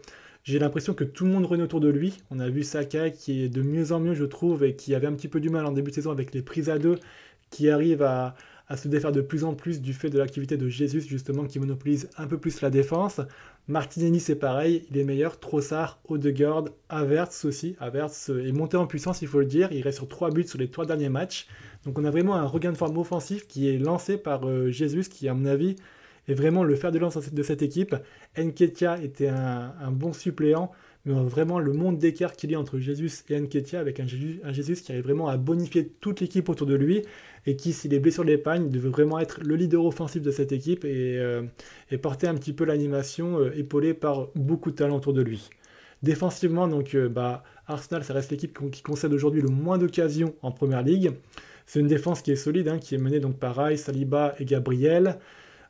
J'ai 0.44 0.60
l'impression 0.60 0.94
que 0.94 1.06
tout 1.06 1.24
le 1.24 1.32
monde 1.32 1.46
renaît 1.46 1.64
autour 1.64 1.80
de 1.80 1.88
lui. 1.88 2.18
On 2.30 2.40
a 2.40 2.50
vu 2.50 2.64
Saka 2.64 3.10
qui 3.10 3.44
est 3.44 3.50
de 3.50 3.62
mieux 3.62 3.94
en 3.94 4.02
mieux, 4.02 4.14
je 4.14 4.26
trouve, 4.26 4.66
et 4.66 4.76
qui 4.76 4.94
avait 4.94 5.08
un 5.08 5.14
petit 5.14 5.30
peu 5.30 5.40
du 5.40 5.50
mal 5.50 5.66
en 5.66 5.72
début 5.72 5.92
de 5.92 5.96
saison 5.96 6.12
avec 6.12 6.34
les 6.34 6.42
prises 6.42 6.70
à 6.70 6.78
deux, 6.78 7.00
qui 7.50 7.70
arrive 7.70 8.04
à, 8.04 8.36
se 8.76 8.90
défaire 8.90 9.14
de 9.14 9.22
plus 9.22 9.46
en 9.46 9.54
plus 9.54 9.82
du 9.82 9.94
fait 9.94 10.10
de 10.10 10.18
l'activité 10.18 10.58
de 10.58 10.68
Jésus, 10.68 11.00
justement, 11.00 11.46
qui 11.46 11.60
monopolise 11.60 12.10
un 12.18 12.28
peu 12.28 12.38
plus 12.38 12.60
la 12.60 12.70
défense. 12.70 13.22
Martinelli, 13.70 14.20
c'est 14.20 14.36
pareil, 14.36 14.86
il 14.92 14.98
est 14.98 15.06
meilleur. 15.06 15.40
Trossard, 15.40 16.02
Odegaard, 16.10 16.66
Averts 16.90 17.46
aussi. 17.46 17.78
Averts 17.80 18.12
est 18.30 18.52
monté 18.52 18.76
en 18.76 18.86
puissance, 18.86 19.22
il 19.22 19.30
faut 19.30 19.40
le 19.40 19.46
dire. 19.46 19.72
Il 19.72 19.82
reste 19.82 20.00
sur 20.00 20.10
3 20.10 20.32
buts 20.32 20.46
sur 20.46 20.60
les 20.60 20.70
3 20.70 20.86
derniers 20.86 21.08
matchs. 21.08 21.48
Donc 21.86 21.98
on 21.98 22.04
a 22.04 22.12
vraiment 22.12 22.36
un 22.36 22.48
regain 22.48 22.74
de 22.74 22.78
forme 22.78 22.98
offensif 22.98 23.48
qui 23.48 23.70
est 23.70 23.78
lancé 23.78 24.18
par 24.18 24.46
euh, 24.46 24.70
Jésus, 24.72 25.04
qui, 25.04 25.30
à 25.30 25.34
mon 25.34 25.46
avis, 25.46 25.78
et 26.28 26.34
vraiment 26.34 26.64
le 26.64 26.76
fer 26.76 26.92
de 26.92 27.00
lance 27.00 27.18
de 27.32 27.44
cette 27.44 27.62
équipe. 27.62 27.96
Nketia 28.38 29.02
était 29.02 29.28
un, 29.28 29.92
bon 29.92 30.14
suppléant, 30.14 30.72
mais 31.06 31.14
vraiment 31.14 31.60
le 31.60 31.74
monde 31.74 31.98
d'écart 31.98 32.34
qu'il 32.34 32.52
y 32.52 32.56
a 32.56 32.60
entre 32.60 32.80
Jésus 32.80 33.12
et 33.30 33.40
Nketia, 33.40 33.80
avec 33.80 34.00
un 34.00 34.08
Jésus, 34.08 34.76
qui 34.84 34.92
arrive 34.92 35.04
vraiment 35.04 35.28
à 35.28 35.38
bonifier 35.38 35.88
toute 36.00 36.22
l'équipe 36.22 36.48
autour 36.50 36.68
de 36.68 36.76
lui, 36.76 37.02
et 37.46 37.56
qui, 37.56 37.74
s'il 37.74 37.94
est 37.94 38.00
blessé 38.00 38.16
sur 38.16 38.24
l'épagne, 38.24 38.70
devait 38.70 38.90
vraiment 38.90 39.20
être 39.20 39.42
le 39.44 39.56
leader 39.56 39.86
offensif 39.86 40.22
de 40.22 40.32
cette 40.32 40.54
équipe 40.54 40.86
et, 40.86 41.18
euh, 41.20 41.44
porter 42.02 42.28
un 42.28 42.36
petit 42.36 42.54
peu 42.54 42.64
l'animation, 42.64 43.40
euh, 43.40 43.52
épaulé 43.58 43.94
par 43.94 44.30
beaucoup 44.36 44.72
de 44.72 44.76
talent 44.76 44.98
autour 44.98 45.14
de 45.14 45.22
lui. 45.22 45.50
Défensivement, 46.04 46.68
donc, 46.68 46.98
bah, 46.98 47.44
Arsenal, 47.68 48.04
ça 48.04 48.14
reste 48.14 48.32
l'équipe 48.32 48.58
qui 48.72 48.82
concède 48.82 49.14
aujourd'hui 49.14 49.42
le 49.42 49.48
moins 49.48 49.78
d'occasions 49.78 50.36
en 50.42 50.52
première 50.52 50.84
ligue. 50.84 51.12
C'est 51.66 51.80
une 51.80 51.88
défense 51.88 52.22
qui 52.22 52.32
est 52.32 52.36
solide, 52.36 52.68
hein, 52.68 52.78
qui 52.78 52.96
est 52.96 52.98
menée 52.98 53.20
donc 53.20 53.38
par 53.38 53.56
Rice, 53.56 53.84
Saliba 53.84 54.36
et 54.40 54.46
Gabriel. 54.46 55.18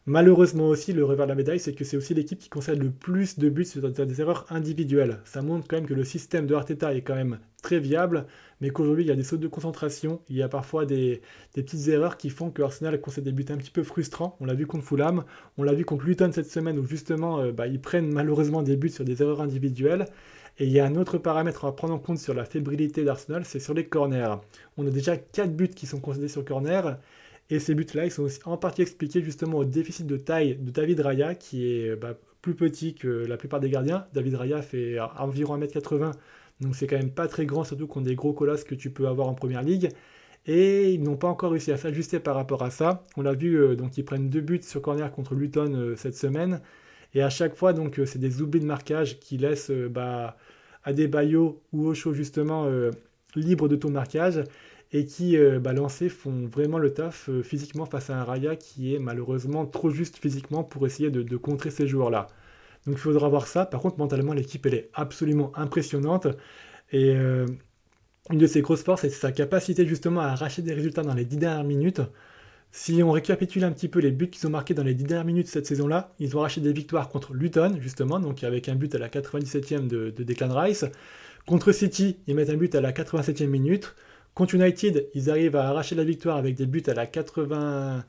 Malheureusement 0.05 0.67
aussi, 0.67 0.91
le 0.91 1.05
revers 1.05 1.25
de 1.25 1.29
la 1.29 1.36
médaille, 1.36 1.62
c'est 1.62 1.74
que 1.74 1.86
c'est 1.86 1.95
aussi 1.95 2.13
l'équipe 2.13 2.38
qui 2.38 2.50
concède 2.50 2.83
le 2.83 2.91
plus 2.91 3.39
de 3.39 3.48
buts 3.48 3.63
sur 3.63 3.89
des 3.89 4.22
erreurs 4.22 4.45
individuelles. 4.50 5.22
Ça 5.24 5.41
montre 5.41 5.65
quand 5.65 5.77
même 5.77 5.86
que 5.86 5.93
le 5.93 6.03
système 6.03 6.45
de 6.45 6.53
Arteta 6.55 6.93
est 6.93 7.03
quand 7.03 7.15
même 7.15 7.39
très 7.62 7.79
viable, 7.79 8.25
mais 8.60 8.69
qu'aujourd'hui 8.69 9.05
il 9.05 9.07
y 9.07 9.12
a 9.12 9.15
des 9.15 9.24
sautes 9.24 9.39
de 9.39 9.48
concentration, 9.48 10.22
il 10.27 10.36
y 10.36 10.43
a 10.43 10.50
parfois 10.50 10.86
des, 10.86 11.22
petites 11.53 11.88
erreurs 11.88 12.17
qui 12.17 12.29
font 12.29 12.51
que 12.51 12.62
Arsenal 12.62 13.00
concède 13.00 13.24
des 13.24 13.31
buts 13.31 13.45
un 13.48 13.55
petit 13.55 13.72
peu 13.72 13.81
frustrants. 13.83 14.36
On 14.41 14.45
l'a 14.45 14.55
vu 14.55 14.67
contre 14.67 14.83
Fulham, 14.83 15.24
on 15.57 15.63
l'a 15.63 15.74
vu 15.74 15.86
contre 15.86 16.03
Luton 16.03 16.31
cette 16.33 16.51
semaine 16.51 16.77
où 16.77 16.86
justement 16.86 17.39
euh, 17.39 17.53
bah, 17.53 17.67
ils 17.67 17.79
prennent 17.79 18.12
malheureusement 18.12 18.62
des 18.62 18.75
buts 18.75 18.89
sur 18.89 19.05
des 19.05 19.22
erreurs 19.22 19.39
individuelles. 19.39 20.07
Et 20.60 20.65
il 20.65 20.72
y 20.72 20.81
a 20.81 20.86
un 20.86 20.95
autre 20.98 21.17
paramètre 21.17 21.63
à 21.63 21.75
prendre 21.75 21.93
en 21.93 22.00
compte 22.00 22.19
sur 22.19 22.33
la 22.33 22.43
fébrilité 22.43 23.05
d'Arsenal, 23.05 23.45
c'est 23.45 23.60
sur 23.60 23.74
les 23.74 23.86
corners. 23.88 24.36
On 24.77 24.86
a 24.86 24.91
déjà 24.91 25.15
4 25.17 25.55
buts 25.55 25.69
qui 25.69 25.88
sont 25.88 26.00
concédés 26.00 26.27
sur 26.27 26.43
corner. 26.43 27.00
Et 27.53 27.60
ces 27.60 27.75
buts-là, 27.75 28.05
ils 28.05 28.12
sont 28.12 28.24
aussi 28.24 28.39
en 28.45 28.57
partie 28.57 28.81
expliqués 28.81 29.22
justement 29.22 29.60
au 29.60 29.63
déficit 29.63 30.07
de 30.07 30.17
taille 30.17 30.55
de 30.55 30.72
David 30.72 31.01
Raya, 31.01 31.36
qui 31.36 31.67
est 31.67 31.95
bah, 31.95 32.17
plus 32.41 32.55
petit 32.55 32.95
que 32.95 33.07
la 33.07 33.38
plupart 33.38 33.60
des 33.60 33.69
gardiens. 33.69 34.07
David 34.12 34.33
Raya 34.33 34.63
fait 34.63 34.98
environ 35.19 35.60
1m80, 35.60 36.13
donc 36.62 36.75
c'est 36.75 36.88
quand 36.88 36.98
même 36.98 37.12
pas 37.12 37.27
très 37.27 37.45
grand, 37.45 37.63
surtout 37.63 37.86
contre 37.86 38.07
des 38.07 38.15
gros 38.15 38.33
colosses 38.33 38.63
que 38.63 38.74
tu 38.74 38.89
peux 38.89 39.07
avoir 39.07 39.27
en 39.27 39.36
première 39.36 39.62
ligue. 39.62 39.89
Et 40.48 40.93
ils 40.93 41.03
n'ont 41.03 41.15
pas 41.15 41.27
encore 41.27 41.51
réussi 41.51 41.72
à 41.72 41.77
s'ajuster 41.77 42.19
par 42.19 42.33
rapport 42.33 42.63
à 42.63 42.72
ça. 42.72 43.03
On 43.17 43.22
l'a 43.22 43.33
vu, 43.33 43.55
euh, 43.55 43.75
donc 43.75 44.00
ils 44.00 44.03
prennent 44.03 44.31
deux 44.31 44.41
buts 44.41 44.63
sur 44.63 44.81
corner 44.81 45.12
contre 45.12 45.36
Luton 45.36 45.75
euh, 45.75 45.95
cette 45.95 46.17
semaine. 46.17 46.60
Et 47.13 47.22
à 47.22 47.29
chaque 47.29 47.55
fois, 47.55 47.74
donc, 47.74 48.00
euh, 48.00 48.07
c'est 48.07 48.17
des 48.17 48.41
oublis 48.41 48.62
de 48.62 48.65
marquage 48.65 49.19
qui 49.19 49.38
laissent 49.38 49.69
bah, 49.69 50.38
à 50.83 50.91
des 50.91 51.07
baillots 51.07 51.62
ou 51.72 51.93
chaud 51.93 52.13
justement 52.13 52.67
libre 53.36 53.67
de 53.67 53.75
ton 53.75 53.91
marquage 53.91 54.43
et 54.93 55.05
qui, 55.05 55.38
euh, 55.38 55.59
bah, 55.59 55.73
lancés, 55.73 56.07
font 56.07 56.45
vraiment 56.47 56.77
le 56.77 56.93
taf 56.93 57.27
euh, 57.29 57.41
physiquement 57.41 57.85
face 57.85 58.12
à 58.12 58.19
un 58.19 58.23
Raya 58.23 58.55
qui 58.55 58.95
est 58.95 59.00
malheureusement 59.00 59.65
trop 59.65 59.89
juste 59.89 60.17
physiquement 60.17 60.63
pour 60.63 60.85
essayer 60.85 61.09
de, 61.09 61.38
contrer 61.38 61.71
ces 61.71 61.88
joueurs-là. 61.88 62.27
Donc 62.85 62.95
il 62.95 63.01
faudra 63.01 63.27
voir 63.27 63.47
ça. 63.47 63.65
Par 63.65 63.81
contre, 63.81 63.97
mentalement, 63.97 64.33
l'équipe, 64.33 64.65
elle 64.67 64.75
est 64.75 64.89
absolument 64.93 65.51
impressionnante. 65.55 66.27
Et 66.91 67.15
euh, 67.15 67.47
une 68.29 68.38
de 68.38 68.47
ses 68.47 68.62
grosses 68.62 68.83
forces, 68.83 69.01
c'est 69.01 69.09
sa 69.09 69.31
capacité 69.31 69.85
justement 69.88 70.21
à 70.21 70.27
arracher 70.27 70.62
des 70.62 70.73
résultats 70.73 71.01
dans 71.01 71.15
les 71.15 71.25
10 71.25 71.38
dernières 71.38 71.63
minutes. 71.63 72.01
Si 72.71 73.03
on 73.03 73.12
récapitule 73.12 73.63
un 73.63 73.71
petit 73.71 73.88
peu 73.88 74.00
les 74.00 74.12
buts 74.12 74.29
qu'ils 74.29 74.47
ont 74.47 74.50
marqués 74.51 74.73
dans 74.73 74.83
les 74.83 74.93
10 74.93 75.05
dernières 75.05 75.25
minutes 75.25 75.47
cette 75.47 75.65
saison-là, 75.67 76.13
ils 76.19 76.35
ont 76.38 76.39
arraché 76.39 76.62
des 76.62 76.73
victoires 76.73 77.09
contre 77.09 77.33
Luton, 77.33 77.77
justement, 77.79 78.19
donc 78.19 78.43
avec 78.43 78.69
un 78.69 78.75
but 78.75 78.93
à 78.95 79.00
la 79.00 79.09
97e 79.09 79.88
de, 79.88 80.12
de 80.12 80.23
Declan 80.23 80.53
Rice. 80.53 80.85
Contre 81.45 81.71
City, 81.71 82.17
ils 82.27 82.35
mettent 82.35 82.50
un 82.50 82.57
but 82.57 82.73
à 82.75 82.81
la 82.81 82.91
87e 82.91 83.47
minute. 83.47 83.95
Contre 84.35 84.55
United, 84.55 85.09
ils 85.13 85.29
arrivent 85.29 85.55
à 85.55 85.67
arracher 85.67 85.93
la 85.95 86.03
victoire 86.03 86.37
avec 86.37 86.55
des 86.55 86.65
buts 86.65 86.81
à 86.87 86.95
la 86.95 87.05
96e 87.05 88.03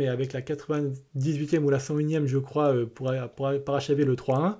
et 0.00 0.08
avec 0.08 0.34
la 0.34 0.42
98e 0.42 1.58
ou 1.60 1.70
la 1.70 1.78
101e, 1.78 2.26
je 2.26 2.36
crois, 2.36 2.74
euh, 2.74 2.86
pour, 2.86 3.10
pour, 3.34 3.50
parachever 3.64 4.04
le 4.04 4.14
3-1. 4.14 4.56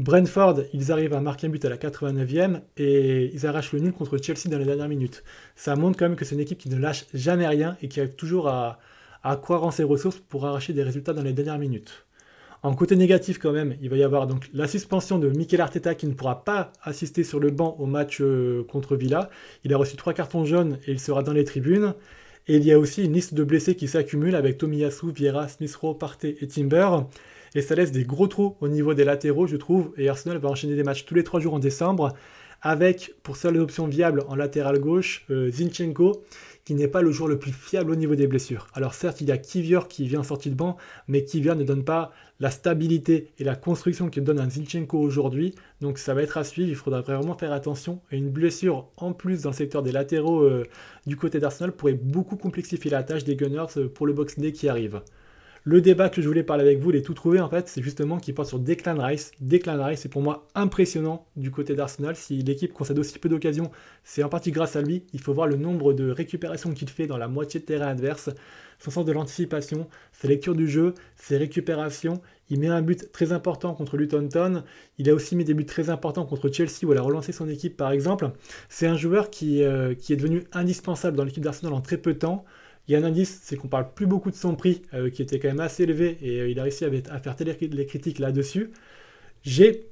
Brentford, 0.00 0.62
ils 0.72 0.90
arrivent 0.90 1.14
à 1.14 1.20
marquer 1.20 1.46
un 1.46 1.50
but 1.50 1.64
à 1.64 1.68
la 1.68 1.76
89e 1.76 2.62
et 2.76 3.30
ils 3.32 3.46
arrachent 3.46 3.72
le 3.72 3.78
nul 3.78 3.92
contre 3.92 4.18
Chelsea 4.18 4.48
dans 4.48 4.58
les 4.58 4.64
dernières 4.64 4.88
minutes. 4.88 5.22
Ça 5.54 5.76
montre 5.76 5.96
quand 5.98 6.08
même 6.08 6.16
que 6.16 6.24
c'est 6.24 6.34
une 6.34 6.40
équipe 6.40 6.58
qui 6.58 6.68
ne 6.68 6.78
lâche 6.78 7.04
jamais 7.14 7.46
rien 7.46 7.76
et 7.80 7.88
qui 7.88 8.00
arrive 8.00 8.16
toujours 8.16 8.48
à 8.48 8.78
croire 9.42 9.62
en 9.62 9.70
ses 9.70 9.84
ressources 9.84 10.18
pour 10.18 10.46
arracher 10.46 10.72
des 10.72 10.82
résultats 10.82 11.12
dans 11.12 11.22
les 11.22 11.32
dernières 11.32 11.58
minutes. 11.58 12.06
En 12.64 12.74
côté 12.74 12.94
négatif 12.94 13.38
quand 13.38 13.50
même, 13.50 13.76
il 13.82 13.90
va 13.90 13.96
y 13.96 14.04
avoir 14.04 14.28
donc 14.28 14.48
la 14.54 14.68
suspension 14.68 15.18
de 15.18 15.28
Mikel 15.28 15.60
Arteta 15.60 15.96
qui 15.96 16.06
ne 16.06 16.12
pourra 16.12 16.44
pas 16.44 16.72
assister 16.84 17.24
sur 17.24 17.40
le 17.40 17.50
banc 17.50 17.74
au 17.80 17.86
match 17.86 18.18
euh, 18.20 18.62
contre 18.70 18.94
Villa. 18.94 19.30
Il 19.64 19.74
a 19.74 19.76
reçu 19.76 19.96
trois 19.96 20.12
cartons 20.12 20.44
jaunes 20.44 20.78
et 20.86 20.92
il 20.92 21.00
sera 21.00 21.24
dans 21.24 21.32
les 21.32 21.44
tribunes. 21.44 21.94
Et 22.46 22.56
il 22.56 22.64
y 22.64 22.70
a 22.70 22.78
aussi 22.78 23.04
une 23.04 23.14
liste 23.14 23.34
de 23.34 23.42
blessés 23.42 23.74
qui 23.74 23.88
s'accumule 23.88 24.36
avec 24.36 24.58
Tomiyasu, 24.58 25.10
Vieira, 25.12 25.48
Smith 25.48 25.74
Rowe, 25.74 25.98
Partey 25.98 26.36
et 26.40 26.46
Timber. 26.46 26.88
Et 27.56 27.62
ça 27.62 27.74
laisse 27.74 27.90
des 27.90 28.04
gros 28.04 28.28
trous 28.28 28.56
au 28.60 28.68
niveau 28.68 28.94
des 28.94 29.04
latéraux, 29.04 29.48
je 29.48 29.56
trouve. 29.56 29.92
Et 29.96 30.08
Arsenal 30.08 30.38
va 30.38 30.48
enchaîner 30.48 30.76
des 30.76 30.84
matchs 30.84 31.04
tous 31.04 31.14
les 31.16 31.24
trois 31.24 31.40
jours 31.40 31.54
en 31.54 31.58
décembre 31.58 32.14
avec, 32.64 33.14
pour 33.24 33.36
seule 33.36 33.58
option 33.58 33.88
viable 33.88 34.22
en 34.28 34.36
latéral 34.36 34.78
gauche, 34.78 35.26
euh, 35.30 35.50
Zinchenko 35.50 36.22
qui 36.64 36.74
n'est 36.74 36.88
pas 36.88 37.02
le 37.02 37.10
joueur 37.10 37.28
le 37.28 37.38
plus 37.38 37.52
fiable 37.52 37.90
au 37.90 37.96
niveau 37.96 38.14
des 38.14 38.26
blessures. 38.26 38.68
Alors 38.74 38.94
certes, 38.94 39.20
il 39.20 39.28
y 39.28 39.32
a 39.32 39.38
Kivior 39.38 39.88
qui 39.88 40.06
vient 40.06 40.22
sorti 40.22 40.48
de 40.48 40.54
banc, 40.54 40.76
mais 41.08 41.24
Kivior 41.24 41.56
ne 41.56 41.64
donne 41.64 41.84
pas 41.84 42.12
la 42.42 42.50
stabilité 42.50 43.28
et 43.38 43.44
la 43.44 43.54
construction 43.54 44.10
que 44.10 44.18
donne 44.18 44.40
un 44.40 44.50
Zinchenko 44.50 44.98
aujourd'hui. 44.98 45.54
Donc 45.80 45.98
ça 45.98 46.12
va 46.12 46.22
être 46.24 46.38
à 46.38 46.42
suivre, 46.42 46.68
il 46.68 46.74
faudra 46.74 47.00
vraiment 47.00 47.34
faire 47.34 47.52
attention. 47.52 48.00
Et 48.10 48.16
une 48.16 48.30
blessure 48.30 48.88
en 48.96 49.12
plus 49.12 49.42
dans 49.42 49.50
le 49.50 49.54
secteur 49.54 49.84
des 49.84 49.92
latéraux 49.92 50.42
euh, 50.42 50.64
du 51.06 51.16
côté 51.16 51.38
d'Arsenal 51.38 51.70
pourrait 51.70 51.94
beaucoup 51.94 52.34
complexifier 52.34 52.90
la 52.90 53.04
tâche 53.04 53.22
des 53.22 53.36
Gunners 53.36 53.76
euh, 53.76 53.88
pour 53.88 54.08
le 54.08 54.12
Box 54.12 54.40
Day 54.40 54.50
qui 54.50 54.68
arrive. 54.68 55.02
Le 55.62 55.80
débat 55.80 56.08
que 56.08 56.20
je 56.20 56.26
voulais 56.26 56.42
parler 56.42 56.64
avec 56.64 56.80
vous, 56.80 56.90
les 56.90 57.02
tout 57.02 57.14
trouver 57.14 57.38
en 57.38 57.48
fait, 57.48 57.68
c'est 57.68 57.80
justement 57.80 58.18
qu'il 58.18 58.34
porte 58.34 58.48
sur 58.48 58.58
Declan 58.58 59.00
Rice. 59.00 59.30
Declan 59.40 59.80
Rice 59.84 60.04
est 60.04 60.08
pour 60.08 60.20
moi 60.20 60.48
impressionnant 60.56 61.28
du 61.36 61.52
côté 61.52 61.76
d'Arsenal. 61.76 62.16
Si 62.16 62.38
l'équipe 62.38 62.72
concède 62.72 62.98
aussi 62.98 63.16
peu 63.20 63.28
d'occasions, 63.28 63.70
c'est 64.02 64.24
en 64.24 64.28
partie 64.28 64.50
grâce 64.50 64.74
à 64.74 64.82
lui. 64.82 65.04
Il 65.12 65.20
faut 65.20 65.32
voir 65.32 65.46
le 65.46 65.54
nombre 65.54 65.92
de 65.92 66.10
récupérations 66.10 66.72
qu'il 66.72 66.90
fait 66.90 67.06
dans 67.06 67.18
la 67.18 67.28
moitié 67.28 67.60
de 67.60 67.64
terrain 67.64 67.86
adverse, 67.86 68.30
son 68.82 68.90
sens 68.90 69.04
de 69.04 69.12
l'anticipation, 69.12 69.88
sa 70.12 70.28
lecture 70.28 70.54
du 70.54 70.68
jeu, 70.68 70.94
ses 71.16 71.36
récupérations. 71.36 72.20
Il 72.50 72.58
met 72.58 72.68
un 72.68 72.82
but 72.82 73.12
très 73.12 73.32
important 73.32 73.74
contre 73.74 73.96
Luton 73.96 74.28
Town. 74.28 74.64
Il 74.98 75.08
a 75.08 75.14
aussi 75.14 75.36
mis 75.36 75.44
des 75.44 75.54
buts 75.54 75.64
très 75.64 75.88
importants 75.88 76.26
contre 76.26 76.50
Chelsea 76.50 76.84
où 76.84 76.92
il 76.92 76.98
a 76.98 77.02
relancé 77.02 77.32
son 77.32 77.48
équipe 77.48 77.76
par 77.76 77.92
exemple. 77.92 78.30
C'est 78.68 78.86
un 78.86 78.96
joueur 78.96 79.30
qui, 79.30 79.62
euh, 79.62 79.94
qui 79.94 80.12
est 80.12 80.16
devenu 80.16 80.44
indispensable 80.52 81.16
dans 81.16 81.24
l'équipe 81.24 81.44
d'Arsenal 81.44 81.72
en 81.72 81.80
très 81.80 81.96
peu 81.96 82.14
de 82.14 82.18
temps. 82.18 82.44
Il 82.88 82.92
y 82.92 82.96
a 82.96 82.98
un 82.98 83.04
indice, 83.04 83.40
c'est 83.42 83.56
qu'on 83.56 83.68
parle 83.68 83.92
plus 83.94 84.06
beaucoup 84.06 84.30
de 84.30 84.36
son 84.36 84.56
prix, 84.56 84.82
euh, 84.92 85.08
qui 85.08 85.22
était 85.22 85.38
quand 85.38 85.48
même 85.48 85.60
assez 85.60 85.84
élevé, 85.84 86.18
et 86.20 86.40
euh, 86.40 86.50
il 86.50 86.58
a 86.58 86.64
réussi 86.64 86.84
à, 86.84 87.18
faire 87.20 87.36
télé 87.36 87.56
les 87.60 87.86
critiques 87.86 88.18
là-dessus. 88.18 88.72
J'ai 89.44 89.86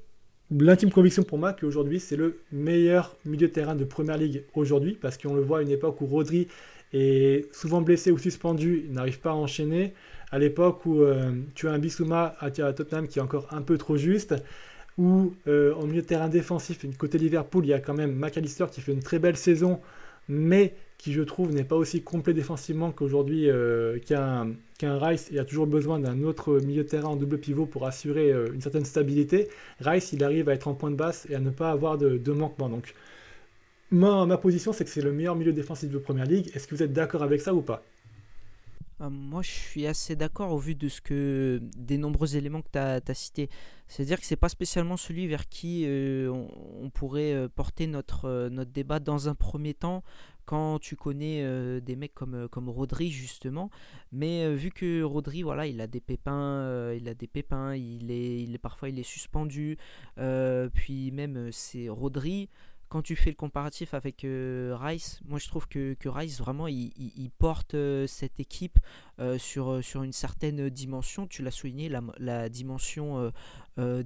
l'intime 0.51 0.91
conviction 0.91 1.23
pour 1.23 1.39
moi 1.39 1.53
qu'aujourd'hui, 1.53 2.01
c'est 2.01 2.17
le 2.17 2.41
meilleur 2.51 3.17
milieu 3.25 3.47
de 3.47 3.53
terrain 3.53 3.77
de 3.77 3.85
Première 3.85 4.19
Ligue 4.19 4.45
aujourd'hui, 4.55 4.99
parce 5.01 5.17
qu'on 5.19 5.35
le 5.35 5.43
voit 5.43 5.59
à 5.59 5.63
une 5.63 5.71
époque 5.71 6.01
où 6.01 6.07
Rodri 6.07 6.49
est 6.93 7.53
souvent 7.55 7.81
blessé 7.83 8.11
ou 8.11 8.19
suspendu, 8.19 8.85
il 8.87 8.93
n'arrive 8.93 9.21
pas 9.21 9.31
à 9.31 9.35
enchaîner. 9.35 9.95
À 10.33 10.39
l'époque 10.39 10.87
où 10.87 11.03
euh, 11.03 11.33
tu 11.55 11.69
as 11.69 11.73
un 11.73 11.79
Bissouma 11.79 12.35
à 12.41 12.51
Tottenham 12.51 13.09
qui 13.09 13.19
est 13.19 13.23
encore 13.23 13.49
un 13.51 13.63
peu 13.63 13.79
trop 13.79 13.97
juste, 13.97 14.35
ou 14.99 15.33
en 15.47 15.87
milieu 15.87 16.03
de 16.03 16.07
terrain 16.07 16.29
défensif, 16.29 16.85
côté 16.99 17.17
Liverpool, 17.17 17.65
il 17.65 17.69
y 17.69 17.73
a 17.73 17.81
quand 17.81 17.95
même 17.95 18.15
McAllister 18.15 18.67
qui 18.71 18.83
fait 18.83 18.93
une 18.93 19.03
très 19.03 19.19
belle 19.19 19.37
saison, 19.37 19.81
mais 20.29 20.75
qui 21.01 21.15
je 21.15 21.23
trouve 21.23 21.55
n'est 21.55 21.65
pas 21.65 21.77
aussi 21.77 22.03
complet 22.03 22.35
défensivement 22.35 22.93
qu'aujourd'hui 22.93 23.49
euh, 23.49 23.99
qu'un 23.99 24.99
Rice 24.99 25.31
et 25.33 25.39
a 25.39 25.47
toujours 25.47 25.67
besoin 25.67 25.99
d'un 25.99 26.23
autre 26.25 26.61
milieu 26.61 26.85
de 26.85 26.89
terrain 26.89 27.09
en 27.09 27.17
double 27.17 27.39
pivot 27.39 27.65
pour 27.65 27.87
assurer 27.87 28.31
euh, 28.31 28.53
une 28.53 28.61
certaine 28.61 28.85
stabilité. 28.85 29.49
Rice, 29.81 30.13
il 30.13 30.23
arrive 30.23 30.51
à 30.51 30.53
être 30.53 30.69
en 30.69 30.75
point 30.75 30.91
de 30.91 30.97
basse 30.97 31.27
et 31.31 31.35
à 31.35 31.41
ne 31.41 31.49
pas 31.49 31.71
avoir 31.71 31.97
de, 31.97 32.19
de. 32.19 32.33
Donc, 32.33 32.95
ma, 33.91 34.39
position, 34.39 34.73
c'est 34.73 34.85
que 34.85 34.91
c'est 34.91 35.03
le 35.03 35.13
meilleur 35.13 35.37
milieu 35.37 35.53
défensif 35.53 35.91
de 35.91 35.99
Première 35.99 36.27
Ligue. 36.27 36.51
Est-ce 36.55 36.67
que 36.67 36.75
vous 36.75 36.83
êtes 36.83 36.93
d'accord 36.93 37.23
avec 37.23 37.41
ça 37.41 37.55
ou 37.55 37.63
pas? 37.63 37.83
Ah, 39.03 39.09
moi, 39.09 39.41
je 39.41 39.51
suis 39.51 39.87
assez 39.87 40.15
d'accord 40.15 40.53
au 40.53 40.59
vu 40.59 40.75
de 40.75 40.89
ce 40.89 41.01
que 41.01 41.59
des 41.77 41.97
nombreux 41.97 42.37
éléments 42.37 42.61
que 42.61 42.69
tu 42.71 42.79
as, 42.79 43.15
cités. 43.15 43.49
C'est-à-dire 43.89 44.21
que 44.21 44.27
c'est 44.27 44.37
pas 44.37 44.51
spécialement 44.51 44.99
celui 44.99 45.27
vers 45.27 45.49
qui 45.49 45.85
euh, 45.87 46.29
on, 46.29 46.91
pourrait 46.91 47.49
porter 47.55 47.87
notre, 47.87 48.51
débat 48.65 49.01
dans 49.01 49.29
un 49.29 49.35
premier 49.35 49.73
temps, 49.73 50.03
quand 50.51 50.81
tu 50.81 50.97
connais 50.97 51.45
euh, 51.45 51.79
des 51.79 51.95
mecs 51.95 52.13
comme, 52.13 52.35
euh, 52.35 52.49
comme 52.49 52.69
Rodri 52.69 53.13
justement. 53.13 53.71
Mais 54.11 54.43
euh, 54.45 54.55
vu 54.57 54.71
que 54.73 55.01
Rodri, 55.01 55.43
voilà, 55.43 55.69
il 55.69 55.81
a 55.81 55.87
des 55.87 56.01
pépins, 56.01 56.93
il 56.93 57.09
a 57.09 57.15
des 57.15 57.29
pépins, 57.29 57.77
il 57.77 58.11
est, 58.11 58.43
il 58.43 58.53
est 58.53 58.59
parfois 58.59 58.89
il 58.89 58.99
est 58.99 59.05
suspendu. 59.05 59.79
puis 60.75 61.13
même 61.13 61.51
c'est 61.53 61.89
Rodri. 61.89 62.49
Quand 62.91 63.03
tu 63.03 63.17
fais 63.17 63.31
le 63.31 63.37
comparatif 63.37 63.95
avec 63.95 64.27
Rice, 64.27 65.21
moi 65.25 65.39
je 65.39 65.49
trouve 65.49 65.67
que, 65.69 65.97
Rice 66.05 66.39
vraiment 66.39 66.67
il, 66.69 67.31
porte 67.39 67.77
cette 68.07 68.41
équipe 68.41 68.79
sur, 69.39 69.83
sur 69.83 70.03
une 70.03 70.13
certaine 70.13 70.69
dimension. 70.69 71.27
Tu 71.27 71.43
l'as 71.43 71.53
souligné, 71.53 71.89
la, 72.19 72.49
dimension 72.49 73.33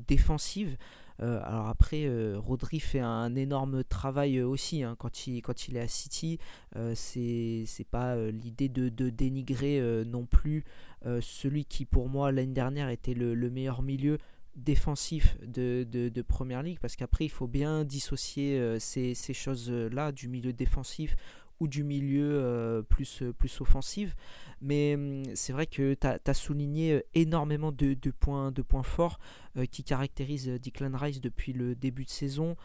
défensive. 0.06 0.76
Euh, 1.22 1.40
alors 1.44 1.68
après, 1.68 2.06
euh, 2.06 2.36
Rodri 2.38 2.80
fait 2.80 3.00
un 3.00 3.34
énorme 3.36 3.84
travail 3.84 4.38
euh, 4.38 4.48
aussi 4.48 4.82
hein, 4.82 4.96
quand, 4.98 5.26
il, 5.26 5.42
quand 5.42 5.68
il 5.68 5.76
est 5.76 5.80
à 5.80 5.88
City. 5.88 6.38
c'est 6.94 7.86
pas 7.90 8.16
l'idée 8.16 8.68
de, 8.68 8.88
dénigrer 9.10 9.80
non 10.06 10.26
plus 10.26 10.64
celui 11.20 11.64
qui 11.64 11.84
pour 11.84 12.08
moi 12.08 12.32
l'année 12.32 12.52
dernière 12.52 12.88
était 12.88 13.14
le, 13.14 13.50
meilleur 13.50 13.82
milieu 13.82 14.18
défensif 14.56 15.36
de, 15.44 15.84
de, 15.84 16.22
Première 16.22 16.62
Ligue 16.62 16.78
parce 16.80 16.96
qu'après 16.96 17.24
il 17.24 17.30
faut 17.30 17.46
bien 17.46 17.84
dissocier 17.84 18.78
ces, 18.78 19.14
ces 19.14 19.34
choses-là 19.34 20.12
du 20.12 20.28
milieu 20.28 20.52
défensif 20.52 21.16
ou 21.60 21.68
du 21.68 21.84
milieu 21.84 22.84
plus, 22.88 23.22
plus 23.38 23.60
offensive. 23.60 24.14
Mais 24.60 24.94
hum, 24.94 25.22
c'est 25.34 25.52
vrai 25.52 25.66
que 25.66 25.94
tu 25.94 26.06
as, 26.06 26.34
souligné 26.34 27.04
énormément 27.14 27.72
de, 27.72 27.94
points, 28.10 28.50
de 28.52 28.62
points 28.62 28.82
forts 28.82 29.18
qui 29.70 29.84
caractérisent 29.84 30.48
Declan 30.48 30.96
Rice 30.96 31.20
depuis 31.20 31.52
le 31.52 31.74
début 31.74 32.04
de 32.04 32.10
saison. 32.10 32.56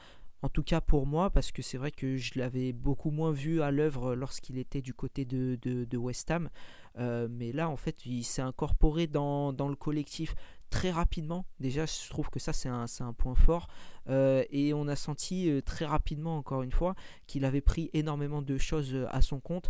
En 0.41 0.47
tout 0.47 0.63
cas 0.63 0.79
pour 0.79 1.05
moi, 1.05 1.29
parce 1.29 1.51
que 1.51 1.61
c'est 1.61 1.77
vrai 1.77 1.91
que 1.91 2.15
je 2.15 2.39
l'avais 2.39 2.71
beaucoup 2.71 3.11
moins 3.11 3.31
vu 3.31 3.61
à 3.61 3.71
l'œuvre 3.71 4.15
lorsqu'il 4.15 4.57
était 4.57 4.81
du 4.81 4.93
côté 4.93 5.25
de, 5.25 5.57
de, 5.61 5.97
West 5.97 6.31
Ham. 6.31 6.49
Euh, 6.97 7.27
mais 7.29 7.51
là, 7.51 7.69
en 7.69 7.75
fait, 7.75 8.05
il 8.05 8.23
s'est 8.23 8.41
incorporé 8.41 9.05
dans, 9.05 9.51
dans, 9.51 9.67
le 9.67 9.75
collectif 9.75 10.35
très 10.69 10.91
rapidement. 10.91 11.45
Déjà, 11.59 11.85
je 11.85 12.09
trouve 12.09 12.29
que 12.29 12.39
ça, 12.39 12.53
c'est 12.53 12.69
un, 12.69 12.85
un, 12.99 13.13
point 13.13 13.35
fort. 13.35 13.67
Euh, 14.09 14.43
et 14.49 14.73
on 14.73 14.87
a 14.87 14.95
senti 14.95 15.49
euh, 15.49 15.61
très 15.61 15.85
rapidement, 15.85 16.37
encore 16.37 16.63
une 16.63 16.71
fois, 16.71 16.95
qu'il 17.27 17.45
avait 17.45 17.61
pris 17.61 17.89
énormément 17.93 18.41
de 18.41 18.57
choses 18.57 18.93
euh, 18.93 19.05
à 19.09 19.21
son 19.21 19.39
compte, 19.39 19.69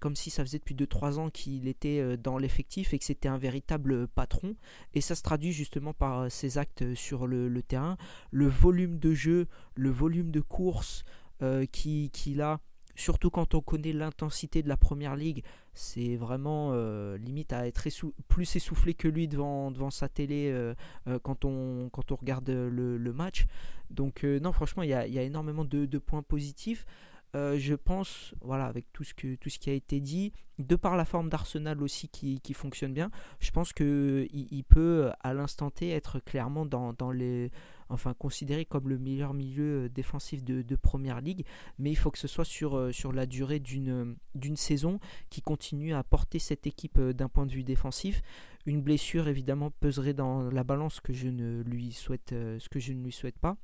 comme 0.00 0.16
si 0.16 0.30
ça 0.30 0.44
faisait 0.44 0.58
depuis 0.58 0.74
2-3 0.74 1.18
ans 1.18 1.30
qu'il 1.30 1.68
était 1.68 2.16
dans 2.16 2.38
l'effectif 2.38 2.92
et 2.92 2.98
que 2.98 3.04
c'était 3.04 3.28
un 3.28 3.38
véritable 3.38 4.08
patron. 4.08 4.56
Et 4.94 5.00
ça 5.00 5.14
se 5.14 5.22
traduit 5.22 5.52
justement 5.52 5.94
par 5.94 6.30
ses 6.30 6.58
actes 6.58 6.94
sur 6.94 7.26
le, 7.26 7.62
terrain. 7.62 7.96
Le 8.30 8.46
volume 8.46 8.98
de 8.98 9.14
jeu, 9.14 9.46
le 9.74 9.90
volume 9.90 10.30
de 10.30 10.40
course 10.40 11.04
qu'il 11.72 12.42
a 12.42 12.60
surtout 12.98 13.30
quand 13.30 13.54
on 13.54 13.60
connaît 13.60 13.92
l'intensité 13.92 14.62
de 14.62 14.68
la 14.68 14.76
première 14.76 15.16
ligue, 15.16 15.44
c'est 15.72 16.16
vraiment 16.16 16.70
euh, 16.72 17.16
limite 17.18 17.52
à 17.52 17.66
être 17.66 17.84
plus 18.26 18.56
essoufflé 18.56 18.94
que 18.94 19.08
lui 19.08 19.28
devant, 19.28 19.90
sa 19.90 20.08
télé 20.08 20.50
euh, 20.50 20.74
euh, 21.06 21.18
quand, 21.22 21.44
on, 21.44 21.90
regarde 22.10 22.50
le, 22.50 23.12
match. 23.12 23.46
Donc 23.90 24.24
non, 24.24 24.52
franchement, 24.52 24.82
il 24.82 24.90
y 24.90 24.94
a, 24.94 25.22
énormément 25.22 25.64
de, 25.64 25.98
points 25.98 26.22
positifs. 26.22 26.84
Je 27.34 27.74
pense, 27.74 28.34
voilà, 28.40 28.66
avec 28.66 28.92
tout 28.92 29.04
ce, 29.04 29.14
qui 29.14 29.70
a 29.70 29.72
été 29.72 30.00
dit, 30.00 30.32
de 30.58 30.74
par 30.74 30.96
la 30.96 31.04
forme 31.04 31.28
d'Arsenal 31.28 31.80
aussi 31.82 32.08
qui, 32.08 32.54
fonctionne 32.54 32.92
bien, 32.92 33.10
je 33.38 33.52
pense 33.52 33.72
qu'il 33.72 34.28
il 34.32 34.64
peut 34.64 35.10
à 35.20 35.32
l'instant 35.32 35.70
T 35.70 35.90
être 35.90 36.18
clairement 36.18 36.66
dans, 36.66 37.12
les. 37.12 37.50
Enfin, 37.90 38.14
considéré 38.14 38.64
comme 38.64 38.88
le 38.88 38.98
meilleur 38.98 39.34
milieu 39.34 39.84
euh, 39.84 39.88
défensif 39.88 40.44
de, 40.44 40.76
Première 40.76 41.20
Ligue, 41.20 41.44
mais 41.78 41.90
il 41.90 41.96
faut 41.96 42.10
que 42.10 42.18
ce 42.18 42.28
soit 42.28 42.44
sur, 42.44 42.76
euh, 42.76 42.90
la 43.12 43.26
durée 43.26 43.58
d'une 43.58 44.16
saison 44.56 45.00
qui 45.30 45.42
continue 45.42 45.94
à 45.94 46.02
porter 46.04 46.38
cette 46.38 46.66
équipe 46.66 47.00
d'un 47.00 47.28
point 47.28 47.46
de 47.46 47.52
vue 47.52 47.64
défensif. 47.64 48.22
Une 48.66 48.82
blessure 48.82 49.28
évidemment 49.28 49.70
peserait 49.70 50.14
dans 50.14 50.50
la 50.50 50.64
balance 50.64 50.96
ce 50.96 51.00
que 51.00 51.12
je 51.12 51.28
ne 51.28 51.62
lui 51.62 51.92
souhaite 51.92 53.38
pas. 53.40 53.56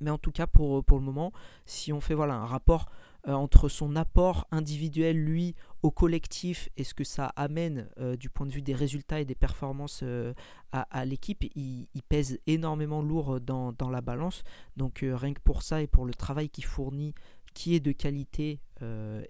Mais 0.00 0.10
en 0.10 0.18
tout 0.18 0.32
cas, 0.32 0.46
pour, 0.46 0.84
pour 0.84 0.98
le 0.98 1.04
moment, 1.04 1.32
si 1.64 1.92
on 1.92 2.00
fait 2.00 2.14
voilà, 2.14 2.34
un 2.34 2.46
rapport 2.46 2.86
euh, 3.28 3.32
entre 3.32 3.68
son 3.68 3.96
apport 3.96 4.46
individuel, 4.52 5.16
lui, 5.16 5.56
au 5.82 5.90
collectif, 5.90 6.68
et 6.76 6.84
ce 6.84 6.94
que 6.94 7.02
ça 7.02 7.32
amène 7.34 7.88
euh, 7.98 8.16
du 8.16 8.30
point 8.30 8.46
de 8.46 8.52
vue 8.52 8.62
des 8.62 8.74
résultats 8.74 9.20
et 9.20 9.24
des 9.24 9.34
performances 9.34 10.00
euh, 10.04 10.32
à, 10.70 11.04
l'équipe, 11.04 11.42
il, 11.56 11.88
pèse 12.08 12.38
énormément 12.46 13.02
lourd 13.02 13.40
dans, 13.40 13.72
dans 13.72 13.90
la 13.90 14.00
balance. 14.00 14.44
Donc 14.76 14.98
rien 15.02 15.34
que 15.34 15.40
pour 15.40 15.62
ça 15.62 15.82
et 15.82 15.88
pour 15.88 16.04
le 16.04 16.14
travail 16.14 16.50
qu'il 16.50 16.64
fournit, 16.64 17.14
qui 17.54 17.74
est 17.74 17.80
de 17.80 17.92
qualité 17.92 18.60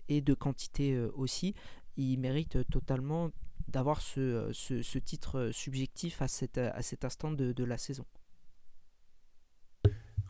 et 0.08 0.20
de 0.20 0.34
quantité 0.34 0.98
aussi, 1.14 1.54
il 1.96 2.18
mérite 2.18 2.68
totalement 2.68 3.30
d'avoir 3.68 4.00
ce, 4.00 4.50
ce, 4.52 4.82
ce, 4.82 4.98
titre 4.98 5.50
subjectif 5.52 6.20
à, 6.20 6.26
cette, 6.26 6.58
à 6.58 6.82
cet 6.82 7.04
instant 7.04 7.30
de, 7.30 7.52
de 7.52 7.64
la 7.64 7.78
saison. 7.78 8.04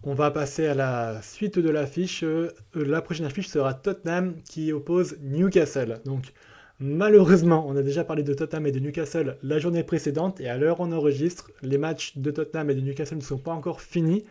On 0.02 0.14
va 0.14 0.30
passer 0.30 0.66
à 0.66 0.74
la 0.74 1.20
suite 1.22 1.58
de 1.58 1.70
l'affiche. 1.70 2.22
Euh, 2.22 2.50
la 2.74 3.02
prochaine 3.02 3.26
affiche 3.26 3.48
sera 3.48 3.74
Tottenham 3.74 4.34
qui 4.44 4.72
oppose 4.72 5.16
Newcastle. 5.22 6.00
Donc 6.04 6.32
malheureusement, 6.78 7.66
on 7.68 7.76
a 7.76 7.82
déjà 7.82 8.04
parlé 8.04 8.22
de 8.22 8.34
Tottenham 8.34 8.66
et 8.66 8.72
de 8.72 8.78
Newcastle 8.78 9.36
la 9.42 9.58
journée 9.58 9.82
précédente 9.82 10.40
et 10.40 10.48
à 10.48 10.58
l'heure 10.58 10.80
on 10.80 10.92
enregistre, 10.92 11.50
les 11.62 11.78
matchs 11.78 12.16
de 12.16 12.30
Tottenham 12.30 12.70
et 12.70 12.74
de 12.74 12.80
Newcastle 12.80 13.16
ne 13.16 13.22
sont 13.22 13.38
pas 13.38 13.52
encore 13.52 13.80
finis. 13.80 14.24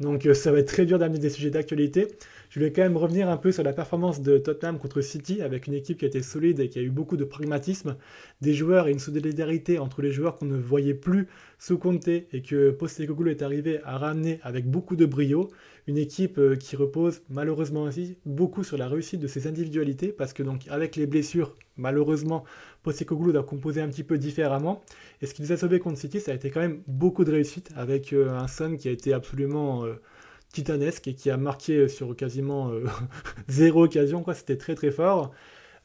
Donc 0.00 0.26
euh, 0.26 0.34
ça 0.34 0.52
va 0.52 0.58
être 0.58 0.68
très 0.68 0.84
dur 0.84 0.98
d'amener 0.98 1.18
des 1.18 1.30
sujets 1.30 1.50
d'actualité. 1.50 2.08
Je 2.52 2.58
voulais 2.58 2.70
quand 2.70 2.82
même 2.82 2.98
revenir 2.98 3.30
un 3.30 3.38
peu 3.38 3.50
sur 3.50 3.62
la 3.62 3.72
performance 3.72 4.20
de 4.20 4.36
Tottenham 4.36 4.78
contre 4.78 5.00
City, 5.00 5.40
avec 5.40 5.68
une 5.68 5.72
équipe 5.72 5.96
qui 5.96 6.04
a 6.04 6.08
été 6.08 6.20
solide 6.20 6.60
et 6.60 6.68
qui 6.68 6.78
a 6.78 6.82
eu 6.82 6.90
beaucoup 6.90 7.16
de 7.16 7.24
pragmatisme, 7.24 7.96
des 8.42 8.52
joueurs 8.52 8.88
et 8.88 8.92
une 8.92 8.98
solidarité 8.98 9.78
entre 9.78 10.02
les 10.02 10.12
joueurs 10.12 10.36
qu'on 10.36 10.44
ne 10.44 10.58
voyait 10.58 10.92
plus 10.92 11.28
sous 11.58 11.78
Conte 11.78 12.08
et 12.08 12.42
que 12.46 12.70
Postecoglou 12.70 13.30
est 13.30 13.40
arrivé 13.40 13.80
à 13.84 13.96
ramener 13.96 14.38
avec 14.42 14.70
beaucoup 14.70 14.96
de 14.96 15.06
brio. 15.06 15.48
Une 15.86 15.96
équipe 15.96 16.36
euh, 16.36 16.54
qui 16.54 16.76
repose 16.76 17.22
malheureusement 17.30 17.84
aussi 17.84 18.18
beaucoup 18.26 18.64
sur 18.64 18.76
la 18.76 18.86
réussite 18.86 19.20
de 19.20 19.28
ses 19.28 19.46
individualités, 19.46 20.08
parce 20.08 20.34
que 20.34 20.42
donc 20.42 20.68
avec 20.68 20.96
les 20.96 21.06
blessures, 21.06 21.56
malheureusement, 21.78 22.44
Postecoglou 22.82 23.32
doit 23.32 23.44
composer 23.44 23.80
un 23.80 23.88
petit 23.88 24.04
peu 24.04 24.18
différemment. 24.18 24.82
Et 25.22 25.26
ce 25.26 25.32
qui 25.32 25.40
nous 25.40 25.52
a 25.52 25.56
sauvé 25.56 25.78
contre 25.78 25.96
City, 25.96 26.20
ça 26.20 26.32
a 26.32 26.34
été 26.34 26.50
quand 26.50 26.60
même 26.60 26.82
beaucoup 26.86 27.24
de 27.24 27.32
réussite, 27.32 27.70
avec 27.76 28.12
euh, 28.12 28.28
un 28.28 28.46
Son 28.46 28.76
qui 28.76 28.88
a 28.88 28.90
été 28.90 29.14
absolument... 29.14 29.86
Euh, 29.86 29.94
titanesque 30.52 31.08
et 31.08 31.14
qui 31.14 31.30
a 31.30 31.36
marqué 31.36 31.88
sur 31.88 32.14
quasiment 32.14 32.70
euh, 32.70 32.84
zéro 33.48 33.84
occasion. 33.84 34.24
C'était 34.34 34.56
très 34.56 34.74
très 34.74 34.90
fort. 34.90 35.32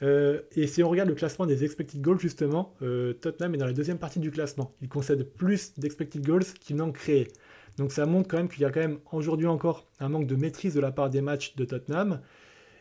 Euh, 0.04 0.42
et 0.56 0.68
si 0.68 0.84
on 0.84 0.90
regarde 0.90 1.10
le 1.10 1.16
classement 1.16 1.48
des 1.48 1.64
expected 1.64 2.02
goals, 2.02 2.20
justement, 2.20 2.76
euh, 2.84 3.14
Tottenham 3.14 3.56
est 3.56 3.58
dans 3.58 3.66
la 3.66 3.74
deuxième 3.74 3.98
partie 3.98 4.20
du 4.20 4.30
classement. 4.30 4.76
Il 4.82 4.90
concède 4.90 5.24
plus 5.24 5.74
d'expected 5.80 6.24
goals 6.24 6.46
qu'il 6.60 6.76
n'en 6.76 6.92
crée. 6.92 7.30
Donc 7.78 7.92
ça 7.92 8.06
montre 8.06 8.28
quand 8.28 8.38
même 8.38 8.50
qu'il 8.50 8.62
y 8.62 8.66
a 8.66 8.70
quand 8.70 8.80
même 8.80 9.00
aujourd'hui 9.12 9.48
encore 9.48 9.88
un 10.00 10.10
manque 10.10 10.28
de 10.28 10.36
maîtrise 10.36 10.74
de 10.76 10.80
la 10.80 10.92
part 10.92 11.10
des 11.10 11.22
matchs 11.22 11.56
de 11.56 11.66
Tottenham. 11.66 12.22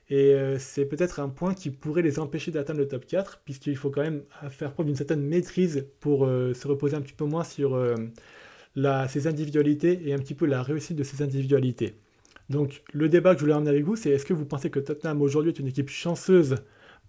Et 0.09 0.37
c'est 0.61 0.85
peut-être 0.87 1.19
un 1.19 1.29
point 1.29 1.53
qui 1.53 1.71
pourrait 1.71 2.01
les 2.01 2.21
empêcher 2.21 2.53
d'atteindre 2.53 2.79
le 2.79 2.87
top 2.87 3.07
4, 3.07 3.41
puisqu'il 3.45 3.77
faut 3.77 3.91
quand 3.91 4.03
même 4.03 4.23
faire 4.51 4.73
preuve 4.73 4.87
d'une 4.87 4.95
certaine 4.95 5.21
maîtrise 5.21 5.85
pour 5.99 6.21
se 6.27 6.69
reposer 6.69 6.97
un 6.97 7.01
petit 7.01 7.13
peu 7.13 7.25
moins 7.25 7.43
sur 7.43 7.77
ses 9.09 9.27
individualités 9.27 10.09
et 10.09 10.15
un 10.15 10.19
petit 10.19 10.35
peu 10.35 10.47
la 10.47 10.63
réussite 10.63 10.97
de 10.97 11.03
ses 11.03 11.23
individualités. 11.23 11.95
Donc 12.51 12.83
le 12.93 13.09
débat 13.09 13.35
que 13.35 13.41
je 13.41 13.45
voulais 13.45 13.55
emmener 13.55 13.71
avec 13.71 13.85
vous, 13.85 13.97
c'est 13.97 14.11
est-ce 14.11 14.27
que 14.27 14.35
vous 14.35 14.45
pensez 14.45 14.71
que 14.71 14.79
Tottenham 14.79 15.21
aujourd'hui 15.23 15.51
est 15.53 15.59
une 15.59 15.67
équipe 15.67 15.89
chanceuse 15.89 16.57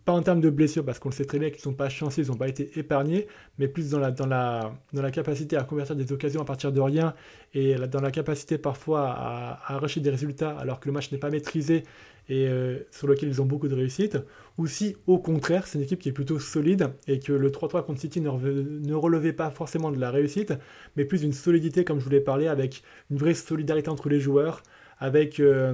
pas 0.08 0.14
en 0.14 0.22
termes 0.22 0.40
de 0.40 0.50
blessures, 0.50 0.86
parce 0.86 1.00
qu'on 1.00 1.10
le 1.10 1.14
sait 1.14 1.26
très 1.26 1.38
bien 1.38 1.50
qu'ils 1.50 1.58
ne 1.58 1.64
sont 1.64 1.74
pas 1.74 1.90
chanceux, 1.90 2.22
ils 2.22 2.30
n'ont 2.30 2.38
pas 2.38 2.48
été 2.48 2.80
épargnés, 2.80 3.28
mais 3.60 3.68
plus 3.68 3.90
dans 3.90 4.00
la, 4.00 4.10
dans, 4.10 4.26
la, 4.26 4.74
dans 4.94 5.02
la 5.02 5.12
capacité 5.12 5.58
à 5.58 5.66
convertir 5.66 5.98
des 5.98 6.14
occasions 6.14 6.42
à 6.42 6.46
partir 6.46 6.72
de 6.72 6.80
rien 6.80 7.14
et 7.54 7.76
dans 7.76 8.00
la 8.00 8.10
capacité 8.10 8.58
parfois 8.58 9.10
à, 9.10 9.74
arracher 9.74 10.00
des 10.00 10.10
résultats 10.10 10.58
alors 10.60 10.80
que 10.80 10.88
le 10.88 10.94
match 10.94 11.12
n'est 11.12 11.18
pas 11.18 11.30
maîtrisé 11.30 11.84
et 12.30 12.48
euh, 12.48 12.80
sur 12.90 13.06
lequel 13.08 13.28
ils 13.28 13.42
ont 13.42 13.46
beaucoup 13.46 13.68
de 13.68 13.76
réussite, 13.76 14.18
ou 14.58 14.66
si 14.66 14.96
au 15.08 15.18
contraire 15.20 15.68
c'est 15.68 15.78
une 15.78 15.84
équipe 15.84 16.00
qui 16.00 16.08
est 16.08 16.14
plutôt 16.14 16.40
solide 16.40 16.94
et 17.08 17.20
que 17.20 17.34
le 17.34 17.50
3-3 17.50 17.84
contre 17.84 18.00
City 18.00 18.22
ne, 18.22 18.30
ne, 18.30 18.94
relevait 18.94 19.34
pas 19.34 19.52
forcément 19.52 19.92
de 19.92 20.00
la 20.00 20.10
réussite, 20.10 20.54
mais 20.96 21.04
plus 21.04 21.20
d'une 21.20 21.34
solidité 21.34 21.84
comme 21.84 22.00
je 22.00 22.06
vous 22.06 22.12
l'ai 22.12 22.22
parlé, 22.22 22.48
avec 22.48 22.82
une 23.12 23.18
vraie 23.18 23.34
solidarité 23.34 23.90
entre 23.90 24.08
les 24.08 24.22
joueurs, 24.22 24.64
avec... 25.00 25.42
Euh, 25.42 25.74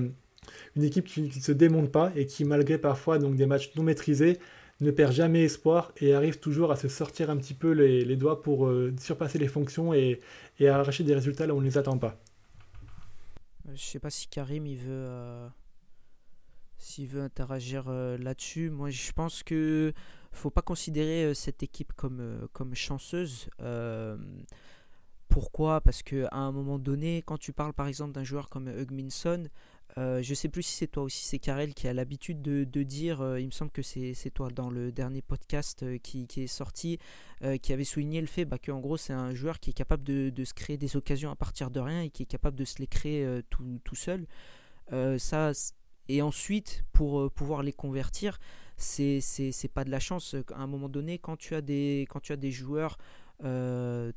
une 0.76 0.84
équipe 0.84 1.06
qui 1.06 1.22
ne 1.24 1.32
se 1.32 1.52
démonte 1.52 1.92
pas 1.92 2.12
et 2.16 2.26
qui, 2.26 2.46
malgré 2.46 2.78
parfois 2.78 3.20
donc, 3.20 3.36
des 3.36 3.46
matchs 3.46 3.72
non 3.76 3.84
maîtrisés, 3.84 4.40
ne 4.84 4.92
perd 4.92 5.14
jamais 5.14 5.44
espoir 5.44 5.92
et 5.98 6.14
arrive 6.14 6.40
toujours 6.40 6.72
à 6.72 6.76
se 6.76 6.88
sortir 6.88 7.30
un 7.30 7.38
petit 7.38 7.54
peu 7.54 7.72
les, 7.72 8.16
doigts 8.16 8.42
pour 8.42 8.68
euh, 8.68 8.94
surpasser 9.00 9.40
les 9.40 9.48
fonctions 9.48 9.94
et, 9.94 10.20
arracher 10.62 11.04
des 11.04 11.14
résultats 11.14 11.46
là 11.48 11.54
où 11.54 11.58
on 11.58 11.62
ne 11.62 11.66
les 11.66 11.78
attend 11.78 11.98
pas. 11.98 12.18
Euh, 13.68 13.72
je 13.76 13.84
sais 13.84 14.00
pas 14.00 14.10
si 14.10 14.28
Karim 14.28 14.66
il 14.66 14.78
veut 14.78 14.88
euh, 14.92 15.48
s'il 16.78 17.08
veut 17.08 17.22
interagir 17.22 17.90
là-dessus. 17.90 18.70
Moi 18.70 18.90
je 18.90 19.12
pense 19.12 19.44
que 19.44 19.94
faut 20.32 20.50
pas 20.50 20.62
considérer 20.62 21.34
cette 21.36 21.64
équipe 21.64 21.94
comme, 21.94 22.48
comme 22.54 22.76
chanceuse. 22.76 23.50
pourquoi? 25.28 25.82
Parce 25.82 26.02
qu'à 26.02 26.30
un 26.32 26.52
moment 26.52 26.80
donné, 26.80 27.24
quand 27.26 27.38
tu 27.38 27.54
parles 27.54 27.74
par 27.74 27.88
exemple 27.88 28.14
d'un 28.14 28.24
joueur 28.24 28.50
comme 28.50 28.68
Hugminson, 28.68 29.48
euh, 29.98 30.24
je 30.24 30.34
sais 30.34 30.50
plus 30.50 30.64
si 30.64 30.74
c'est 30.74 30.88
toi 30.88 31.04
aussi, 31.04 31.24
c'est 31.24 31.40
Karel 31.40 31.74
qui 31.74 31.88
a 31.88 31.94
l'habitude 31.94 32.42
de, 32.42 32.84
dire, 32.84 33.22
euh, 33.22 33.40
il 33.40 33.46
me 33.48 33.52
semble 33.52 33.70
que 33.70 33.84
c'est 33.84 34.32
toi 34.34 34.50
dans 34.50 34.70
le 34.70 34.92
dernier 34.92 35.22
podcast 35.22 35.84
euh, 35.84 35.98
qui, 36.00 36.28
est 36.38 36.48
sorti, 36.48 36.98
qui 37.62 37.74
avait 37.74 37.84
souligné 37.84 38.22
le 38.22 38.28
fait 38.28 38.46
bah, 38.46 38.58
qu'en 38.58 38.80
gros 38.80 38.98
c'est 38.98 39.14
un 39.14 39.34
joueur 39.34 39.60
qui 39.60 39.72
est 39.72 39.74
capable 39.74 40.04
de, 40.04 40.44
se 40.44 40.54
créer 40.54 40.78
des 40.78 40.96
occasions 40.96 41.30
à 41.30 41.36
partir 41.36 41.70
de 41.70 41.80
rien 41.80 42.02
et 42.02 42.10
qui 42.10 42.24
est 42.24 42.28
capable 42.28 42.58
de 42.58 42.66
se 42.66 42.80
les 42.80 42.88
créer 42.88 43.42
tout, 43.50 43.80
tout, 43.84 43.96
seul. 43.96 44.26
ça, 45.20 45.52
et 46.08 46.22
ensuite, 46.22 46.84
pour 46.94 47.32
pouvoir 47.32 47.62
les 47.64 47.74
convertir, 47.74 48.40
c'est 48.78 49.22
pas 49.74 49.84
de 49.84 49.92
la 49.92 50.00
chance. 50.00 50.36
À 50.54 50.62
un 50.62 50.68
moment 50.68 50.90
donné, 50.90 51.20
quand 51.20 51.38
tu 51.38 51.54
as 51.54 51.62
des, 51.62 52.08
quand 52.10 52.22
tu 52.22 52.32
as 52.32 52.38
des 52.38 52.52
joueurs 52.52 52.98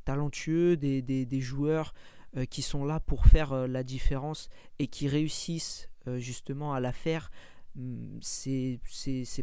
talentueux, 0.05 0.77
des, 0.77 1.03
des, 1.03 1.27
des 1.27 1.41
joueurs 1.41 1.93
euh, 1.93 2.15
qui 2.45 2.63
sont 2.63 2.85
là 2.85 3.01
pour 3.01 3.27
faire 3.27 3.53
euh, 3.53 3.67
la 3.67 3.83
différence 3.83 4.49
et 4.79 4.87
qui 4.87 5.09
réussissent 5.09 5.89
euh, 6.07 6.19
justement 6.19 6.75
à 6.75 6.81
la 6.81 6.93
faire 6.93 7.31
hmm, 7.77 8.19
c'est 8.21 8.81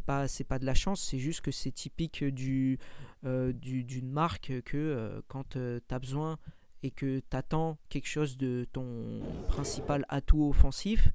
pas 0.05 0.27
c'est 0.27 0.43
pas 0.43 0.59
de 0.59 0.65
la 0.65 0.73
chance 0.73 1.01
c'est 1.01 1.19
juste 1.19 1.41
que 1.41 1.51
c'est 1.51 1.71
typique 1.71 2.23
du 2.23 2.79
d'une 3.23 4.11
marque 4.11 4.51
que 4.65 5.23
quand 5.27 5.49
tu 5.49 5.59
as 5.89 5.99
besoin 5.99 6.37
et 6.83 6.91
que 6.91 7.19
tu 7.19 7.37
attends 7.37 7.77
quelque 7.89 8.07
chose 8.07 8.37
de 8.37 8.67
ton 8.73 9.21
principal 9.47 10.05
atout 10.09 10.43
offensif 10.49 11.09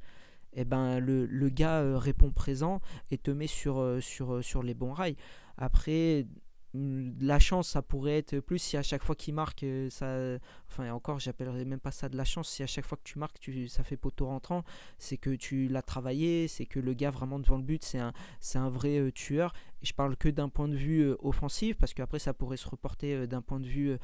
et 0.55 0.62
eh 0.62 0.64
ben, 0.64 0.99
le, 0.99 1.27
le 1.27 1.49
gars 1.51 1.99
répond 1.99 2.31
présent 2.31 2.81
et 3.11 3.19
te 3.19 3.31
met 3.31 3.47
sur, 3.47 3.99
sur, 4.01 4.43
sur 4.43 4.62
les 4.62 4.73
bons 4.73 4.95
rails. 4.95 5.14
Après, 5.59 6.27
la 6.74 7.38
chance, 7.38 7.68
ça 7.68 7.83
pourrait 7.83 8.18
être 8.18 8.40
plus 8.40 8.59
si 8.59 8.76
à 8.76 8.83
chaque 8.83 9.02
fois 9.02 9.14
qu'il 9.14 9.35
marque, 9.35 9.62
euh, 9.62 9.88
ça, 9.88 10.38
enfin 10.68 10.90
encore, 10.92 11.18
j'appellerais 11.18 11.64
même 11.64 11.81
pas 11.81 11.90
ça 11.90 12.09
de 12.09 12.16
la 12.16 12.24
chance. 12.24 12.50
Si 12.50 12.62
à 12.62 12.66
chaque 12.66 12.85
fois 12.85 12.98
que 12.98 13.09
tu 13.09 13.18
marques, 13.18 13.38
tu, 13.40 13.68
ça 13.68 13.83
fait 13.83 13.96
poteau 13.96 14.26
rentrant, 14.26 14.64
c'est 14.98 15.16
que 15.16 15.31
tu 15.31 15.68
l'as 15.68 15.83
travaillé, 15.83 16.46
c'est 16.46 16.66
que 16.66 16.78
le 16.78 16.92
gars 16.92 17.11
vraiment 17.11 17.38
devant 17.38 17.57
le 17.57 17.62
but, 17.62 17.83
c'est 17.83 17.98
un, 17.98 18.12
c'est 18.40 18.59
un 18.59 18.68
vrai 18.68 18.98
euh, 18.98 19.11
tueur. 19.11 19.54
Et 19.83 19.87
je 19.87 19.94
parle 19.94 20.16
que 20.16 20.28
d'un 20.28 20.48
point 20.50 20.68
de 20.68 20.76
vue 20.76 21.00
euh, 21.00 21.16
offensif, 21.20 21.78
parce 21.78 21.94
qu'après 21.94 22.18
ça 22.18 22.35
pourrait 22.35 22.59
se 22.59 22.68
reporter 22.68 23.26
d'un 23.26 23.42
point 23.42 23.61
de 23.61 23.66
vue 23.66 23.96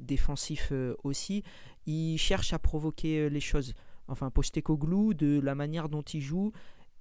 défensif 0.00 0.72
aussi. 1.04 1.44
Il 1.86 2.18
cherche 2.18 2.52
à 2.52 2.58
provoquer 2.58 3.30
les 3.30 3.40
choses. 3.40 3.74
Enfin, 4.08 4.30
Postecoglou, 4.30 5.14
de 5.14 5.40
la 5.40 5.54
manière 5.54 5.88
dont 5.88 6.02
il 6.02 6.20
joue, 6.20 6.52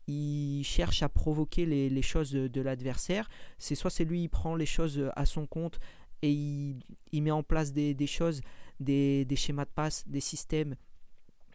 il 0.10 0.64
cherche 0.64 1.04
à 1.04 1.10
provoquer 1.10 1.66
les, 1.66 2.02
choses 2.02 2.32
de, 2.32 2.62
l'adversaire. 2.62 3.30
C'est 3.58 3.76
soit 3.76 3.90
c'est 3.90 4.06
lui, 4.06 4.24
il 4.24 4.30
prend 4.30 4.56
les 4.56 4.66
choses 4.66 5.10
à 5.16 5.26
son 5.26 5.46
compte 5.46 5.80
et 6.22 6.32
il, 6.32 7.24
met 7.24 7.32
en 7.32 7.44
place 7.44 7.72
des, 7.74 7.96
choses, 8.08 8.42
des, 8.80 9.26
schémas 9.36 9.66
de 9.66 9.70
passe, 9.70 10.08
des 10.08 10.20
systèmes, 10.20 10.76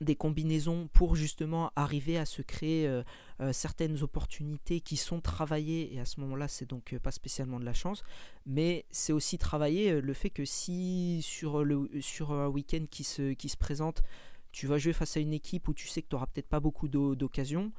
des 0.00 0.16
combinaisons 0.16 0.88
pour 0.92 1.16
justement 1.16 1.70
arriver 1.76 2.18
à 2.18 2.24
se 2.24 2.42
créer 2.42 2.86
euh, 2.86 3.02
euh, 3.40 3.52
certaines 3.52 4.02
opportunités 4.02 4.80
qui 4.80 4.96
sont 4.96 5.20
travaillées 5.20 5.94
et 5.94 6.00
à 6.00 6.04
ce 6.04 6.20
moment-là 6.20 6.48
c'est 6.48 6.68
donc 6.68 6.96
pas 6.98 7.12
spécialement 7.12 7.60
de 7.60 7.64
la 7.64 7.74
chance 7.74 8.02
mais 8.44 8.86
c'est 8.90 9.12
aussi 9.12 9.38
travailler 9.38 9.92
euh, 9.92 10.00
le 10.00 10.12
fait 10.12 10.30
que 10.30 10.44
si 10.44 11.20
sur, 11.22 11.62
le, 11.62 11.88
sur 12.00 12.32
un 12.32 12.48
week-end 12.48 12.86
qui 12.90 13.04
se, 13.04 13.34
qui 13.34 13.48
se 13.48 13.56
présente 13.56 14.02
tu 14.50 14.66
vas 14.66 14.78
jouer 14.78 14.92
face 14.92 15.16
à 15.16 15.20
une 15.20 15.32
équipe 15.32 15.68
où 15.68 15.74
tu 15.74 15.86
sais 15.86 16.02
que 16.02 16.08
tu 16.08 16.16
n'auras 16.16 16.26
peut-être 16.26 16.48
pas 16.48 16.60
beaucoup 16.60 16.88
d'occasions 16.88 17.72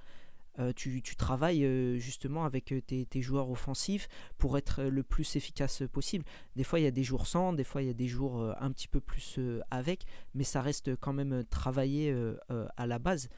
euh, 0.60 0.72
tu, 0.74 1.02
travailles 1.18 1.66
euh, 1.66 1.98
justement 1.98 2.46
avec 2.46 2.72
euh, 2.72 2.82
tes, 2.82 3.22
joueurs 3.22 3.50
offensifs 3.50 4.08
pour 4.38 4.58
être 4.58 4.84
le 4.84 5.04
plus 5.04 5.36
efficace 5.36 5.84
possible. 5.92 6.24
Des 6.56 6.64
fois, 6.64 6.80
il 6.80 6.84
y 6.84 6.88
a 6.88 6.92
des 6.92 7.04
jours 7.04 7.28
sans, 7.28 7.54
des 7.54 7.64
fois, 7.64 7.82
il 7.82 7.88
y 7.88 7.92
a 7.92 7.94
des 7.94 8.08
jours 8.08 8.54
un 8.60 8.72
petit 8.72 8.88
peu 8.88 9.00
plus 9.00 9.40
avec, 9.72 10.06
mais 10.34 10.44
ça 10.44 10.62
reste 10.62 10.96
quand 10.96 11.14
même 11.14 11.44
travaillé 11.50 12.16
à 12.78 12.88
la 12.88 13.00
base. 13.00 13.30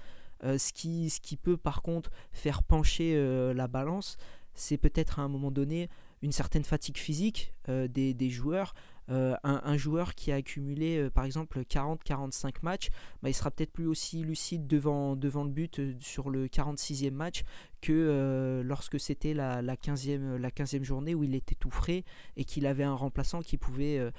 ce, 0.43 0.73
qui, 0.73 1.09
ce 1.09 1.19
qui 1.19 1.37
peut 1.37 1.57
par 1.57 1.81
contre 1.81 2.11
faire 2.31 2.63
pencher 2.63 3.15
la 3.53 3.67
balance, 3.67 4.17
c'est 4.53 4.77
peut-être 4.77 5.19
à 5.19 5.21
un 5.21 5.27
moment 5.27 5.51
donné 5.51 5.89
une 6.21 6.31
certaine 6.31 6.63
fatigue 6.63 6.97
physique 6.97 7.53
des, 7.67 8.13
des, 8.13 8.29
joueurs. 8.29 8.73
Euh, 9.09 9.35
un, 9.43 9.77
joueur 9.77 10.15
qui 10.15 10.33
a 10.33 10.35
accumulé 10.35 10.97
euh, 10.97 11.09
par 11.09 11.23
exemple 11.23 11.61
40-45 11.61 12.55
matchs, 12.63 12.89
bah, 13.23 13.29
il 13.29 13.33
sera 13.33 13.51
peut-être 13.51 13.71
plus 13.71 13.87
aussi 13.87 14.21
lucide 14.23 14.67
devant, 14.67 15.15
devant 15.15 15.45
le 15.45 15.49
but 15.49 15.79
euh, 15.79 15.95
sur 16.01 16.29
le 16.29 16.47
46e 16.47 17.11
match 17.11 17.43
que 17.79 18.63
lorsque 18.65 18.99
c'était 18.99 19.35
la, 19.35 19.61
la, 19.61 19.75
15e, 19.75 20.35
la 20.37 20.49
15e 20.49 20.81
journée 20.81 21.13
où 21.13 21.23
il 21.23 21.35
était 21.35 21.53
tout 21.53 21.69
frais 21.69 22.03
et 22.35 22.43
qu'il 22.43 22.65
avait 22.65 22.83
un 22.83 22.95
remplaçant 22.95 23.41
qui 23.41 23.57
pouvait 23.57 24.11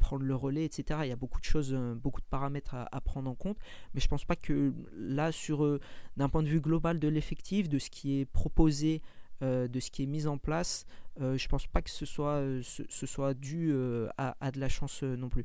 prendre 0.00 0.22
le 0.22 0.34
relais, 0.34 0.66
etc. 0.66 1.00
Il 1.04 1.08
y 1.08 1.12
a 1.12 1.16
beaucoup 1.16 1.40
de 1.40 1.46
choses, 1.46 1.72
beaucoup 1.96 2.20
de 2.20 2.26
paramètres 2.26 2.74
à, 2.74 2.86
à, 2.94 3.00
prendre 3.00 3.30
en 3.30 3.34
compte, 3.34 3.56
mais 3.94 4.02
je 4.02 4.08
pense 4.08 4.26
pas 4.26 4.36
que 4.36 4.74
là, 4.94 5.32
sur 5.32 5.80
d'un 6.18 6.28
point 6.28 6.42
de 6.42 6.48
vue 6.48 6.60
global 6.60 7.00
de 7.00 7.08
l'effectif, 7.08 7.70
de 7.70 7.78
ce 7.78 7.88
qui 7.88 8.20
est 8.20 8.26
proposé 8.26 9.00
euh, 9.42 9.68
de 9.68 9.80
ce 9.80 9.90
qui 9.90 10.04
est 10.04 10.06
mis 10.06 10.26
en 10.26 10.38
place, 10.38 10.86
euh, 11.20 11.36
je 11.36 11.46
pense 11.46 11.66
pas 11.66 11.82
que 11.82 11.90
ce 11.90 12.06
soit, 12.06 12.36
euh, 12.36 12.62
ce, 12.62 13.06
soit 13.06 13.34
dû 13.34 13.74
à, 14.16 14.50
de 14.50 14.58
la 14.58 14.68
chance 14.70 15.02
non 15.02 15.28
plus. 15.28 15.44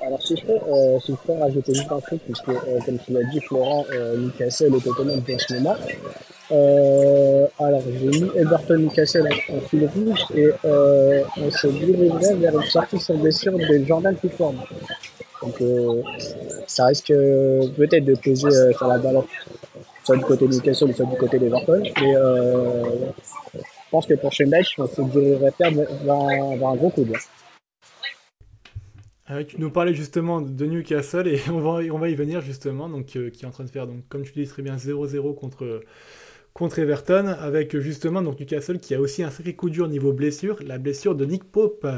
alors 0.00 0.22
si 0.22 0.34
je, 0.34 0.46
peux, 0.46 0.58
si 1.00 1.12
je 1.12 1.26
peux 1.26 1.38
rajouter 1.38 1.74
juste 1.74 1.92
un 1.92 2.00
truc, 2.00 2.22
puisque 2.24 2.46
comme 2.86 2.98
tu 3.04 3.12
l'as 3.12 3.24
dit 3.24 3.40
Florent, 3.40 3.84
Newcastle 4.16 4.74
est 4.74 4.86
autonome 4.86 5.22
pour 5.22 5.40
ce 5.40 5.54
moment. 5.54 5.76
alors 7.58 7.82
j'ai 7.82 8.08
mis 8.08 8.30
Everton 8.34 8.78
Newcastle 8.78 9.28
en, 9.50 9.60
fil 9.60 9.86
rouge 9.86 10.24
et 10.34 10.50
on 10.64 11.50
se 11.50 11.66
dirigerait 11.66 12.34
vers 12.36 12.58
une 12.58 12.66
sortie 12.66 12.98
sans 12.98 13.18
blessure 13.18 13.58
de 13.58 13.84
Jordan 13.84 14.16
Pickford. 14.16 14.54
Donc 15.42 15.62
ça 16.66 16.86
risque 16.86 17.08
peut-être 17.08 18.06
de 18.06 18.14
peser 18.14 18.72
sur 18.72 18.86
la 18.88 18.96
balance 18.96 19.26
soit 20.06 20.16
du 20.16 20.24
côté 20.24 20.46
de 20.46 20.52
Newcastle, 20.54 20.94
soit 20.94 21.06
du 21.06 21.16
côté 21.16 21.38
d'Everton. 21.38 21.82
Mais 22.00 22.16
euh, 22.16 22.84
je 23.54 23.60
pense 23.90 24.06
que 24.06 24.14
pour 24.14 24.32
Schembech, 24.32 24.74
on 24.78 24.86
se 24.86 25.02
dirigerait 25.02 25.52
vers, 25.58 26.14
un 26.14 26.76
gros 26.76 26.90
coup 26.90 27.04
de 27.04 27.12
ah 29.28 29.42
tu 29.42 29.60
nous 29.60 29.72
parlais 29.72 29.92
justement 29.92 30.40
de 30.40 30.66
Newcastle 30.66 31.26
et 31.26 31.40
on 31.50 31.58
va, 31.58 32.08
y 32.08 32.14
venir 32.14 32.40
justement, 32.42 32.88
donc, 32.88 33.16
euh, 33.16 33.28
qui 33.28 33.44
est 33.44 33.48
en 33.48 33.50
train 33.50 33.64
de 33.64 33.70
faire, 33.70 33.88
donc, 33.88 34.06
comme 34.08 34.22
tu 34.22 34.32
dis 34.32 34.46
très 34.46 34.62
bien, 34.62 34.76
0-0 34.76 35.34
contre, 35.34 35.80
contre 36.52 36.78
Everton, 36.78 37.34
avec 37.40 37.76
justement 37.76 38.22
donc, 38.22 38.38
Newcastle 38.38 38.78
qui 38.78 38.94
a 38.94 39.00
aussi 39.00 39.24
un 39.24 39.30
sacré 39.30 39.56
coup 39.56 39.68
dur 39.68 39.88
niveau 39.88 40.12
blessure, 40.12 40.60
la 40.64 40.78
blessure 40.78 41.16
de 41.16 41.24
Nick 41.24 41.42
Pope, 41.42 41.88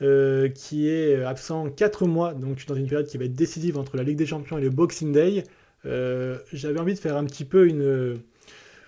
euh, 0.00 0.48
qui 0.48 0.88
est 0.88 1.24
absent 1.24 1.70
4 1.70 2.06
mois, 2.06 2.34
donc 2.34 2.64
dans 2.66 2.76
une 2.76 2.86
période 2.86 3.08
qui 3.08 3.18
va 3.18 3.24
être 3.24 3.34
décisive 3.34 3.76
entre 3.76 3.96
la 3.96 4.04
Ligue 4.04 4.18
des 4.18 4.26
Champions 4.26 4.56
et 4.56 4.62
le 4.62 4.70
Boxing 4.70 5.10
Day. 5.10 5.42
Euh, 5.86 6.38
j'avais 6.52 6.78
envie 6.78 6.94
de 6.94 6.98
faire 6.98 7.16
un 7.16 7.24
petit 7.24 7.44
peu 7.44 7.66
une. 7.66 8.20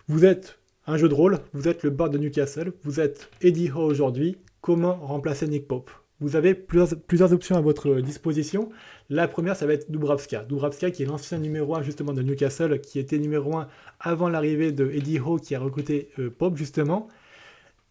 Vous 0.09 0.25
êtes 0.25 0.59
un 0.87 0.97
jeu 0.97 1.09
de 1.09 1.15
rôle, 1.15 1.39
vous 1.53 1.69
êtes 1.69 1.83
le 1.85 1.91
bar 1.91 2.11
de 2.11 2.19
Newcastle, 2.19 2.73
vous 2.83 3.01
êtes 3.01 3.31
Eddie 3.41 3.71
Howe 3.71 3.85
aujourd'hui. 3.85 4.37
Comment 4.61 4.95
remplacer 4.97 5.47
Nick 5.47 5.69
Pope? 5.69 5.91
Vous 6.21 6.37
avez 6.37 6.55
plusieurs, 6.55 7.01
plusieurs, 7.01 7.33
options 7.33 7.57
à 7.57 7.61
votre 7.61 8.01
disposition. 8.01 8.71
La 9.11 9.27
première, 9.27 9.57
ça 9.57 9.67
va 9.67 9.73
être 9.73 9.91
Dubravska. 9.91 10.45
Dubravska, 10.45 10.93
qui 10.93 11.03
est 11.03 11.07
l'ancien 11.07 11.39
numéro 11.39 11.75
1 11.75 11.83
justement 11.83 12.13
de 12.13 12.23
Newcastle, 12.23 12.81
qui 12.81 13.01
était 13.01 13.19
numéro 13.19 13.57
1 13.57 13.67
avant 13.99 14.29
l'arrivée 14.29 14.71
de 14.71 14.89
Eddie 14.91 15.19
Howe, 15.19 15.41
qui 15.41 15.57
a 15.57 15.61
recruté 15.61 16.11
euh, 16.21 16.31
Pope 16.31 16.57
justement. 16.57 17.09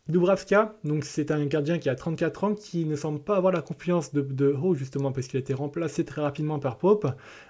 Dubravska, 0.08 0.76
donc 0.84 1.06
c'est 1.06 1.32
un 1.32 1.46
gardien 1.46 1.78
qui 1.78 1.88
a 1.88 1.96
34 1.96 2.44
ans, 2.44 2.56
qui 2.56 2.86
ne 2.86 2.96
semble 2.96 3.20
pas 3.20 3.38
avoir 3.38 3.54
la 3.54 3.62
confiance 3.62 4.14
de, 4.14 4.22
de 4.22 4.52
Ho, 4.52 4.74
justement, 4.74 5.12
parce 5.12 5.28
qu'il 5.28 5.38
a 5.38 5.40
été 5.40 5.54
remplacé 5.54 6.04
très 6.04 6.22
rapidement 6.22 6.60
par 6.60 6.78
Pope, 6.78 7.08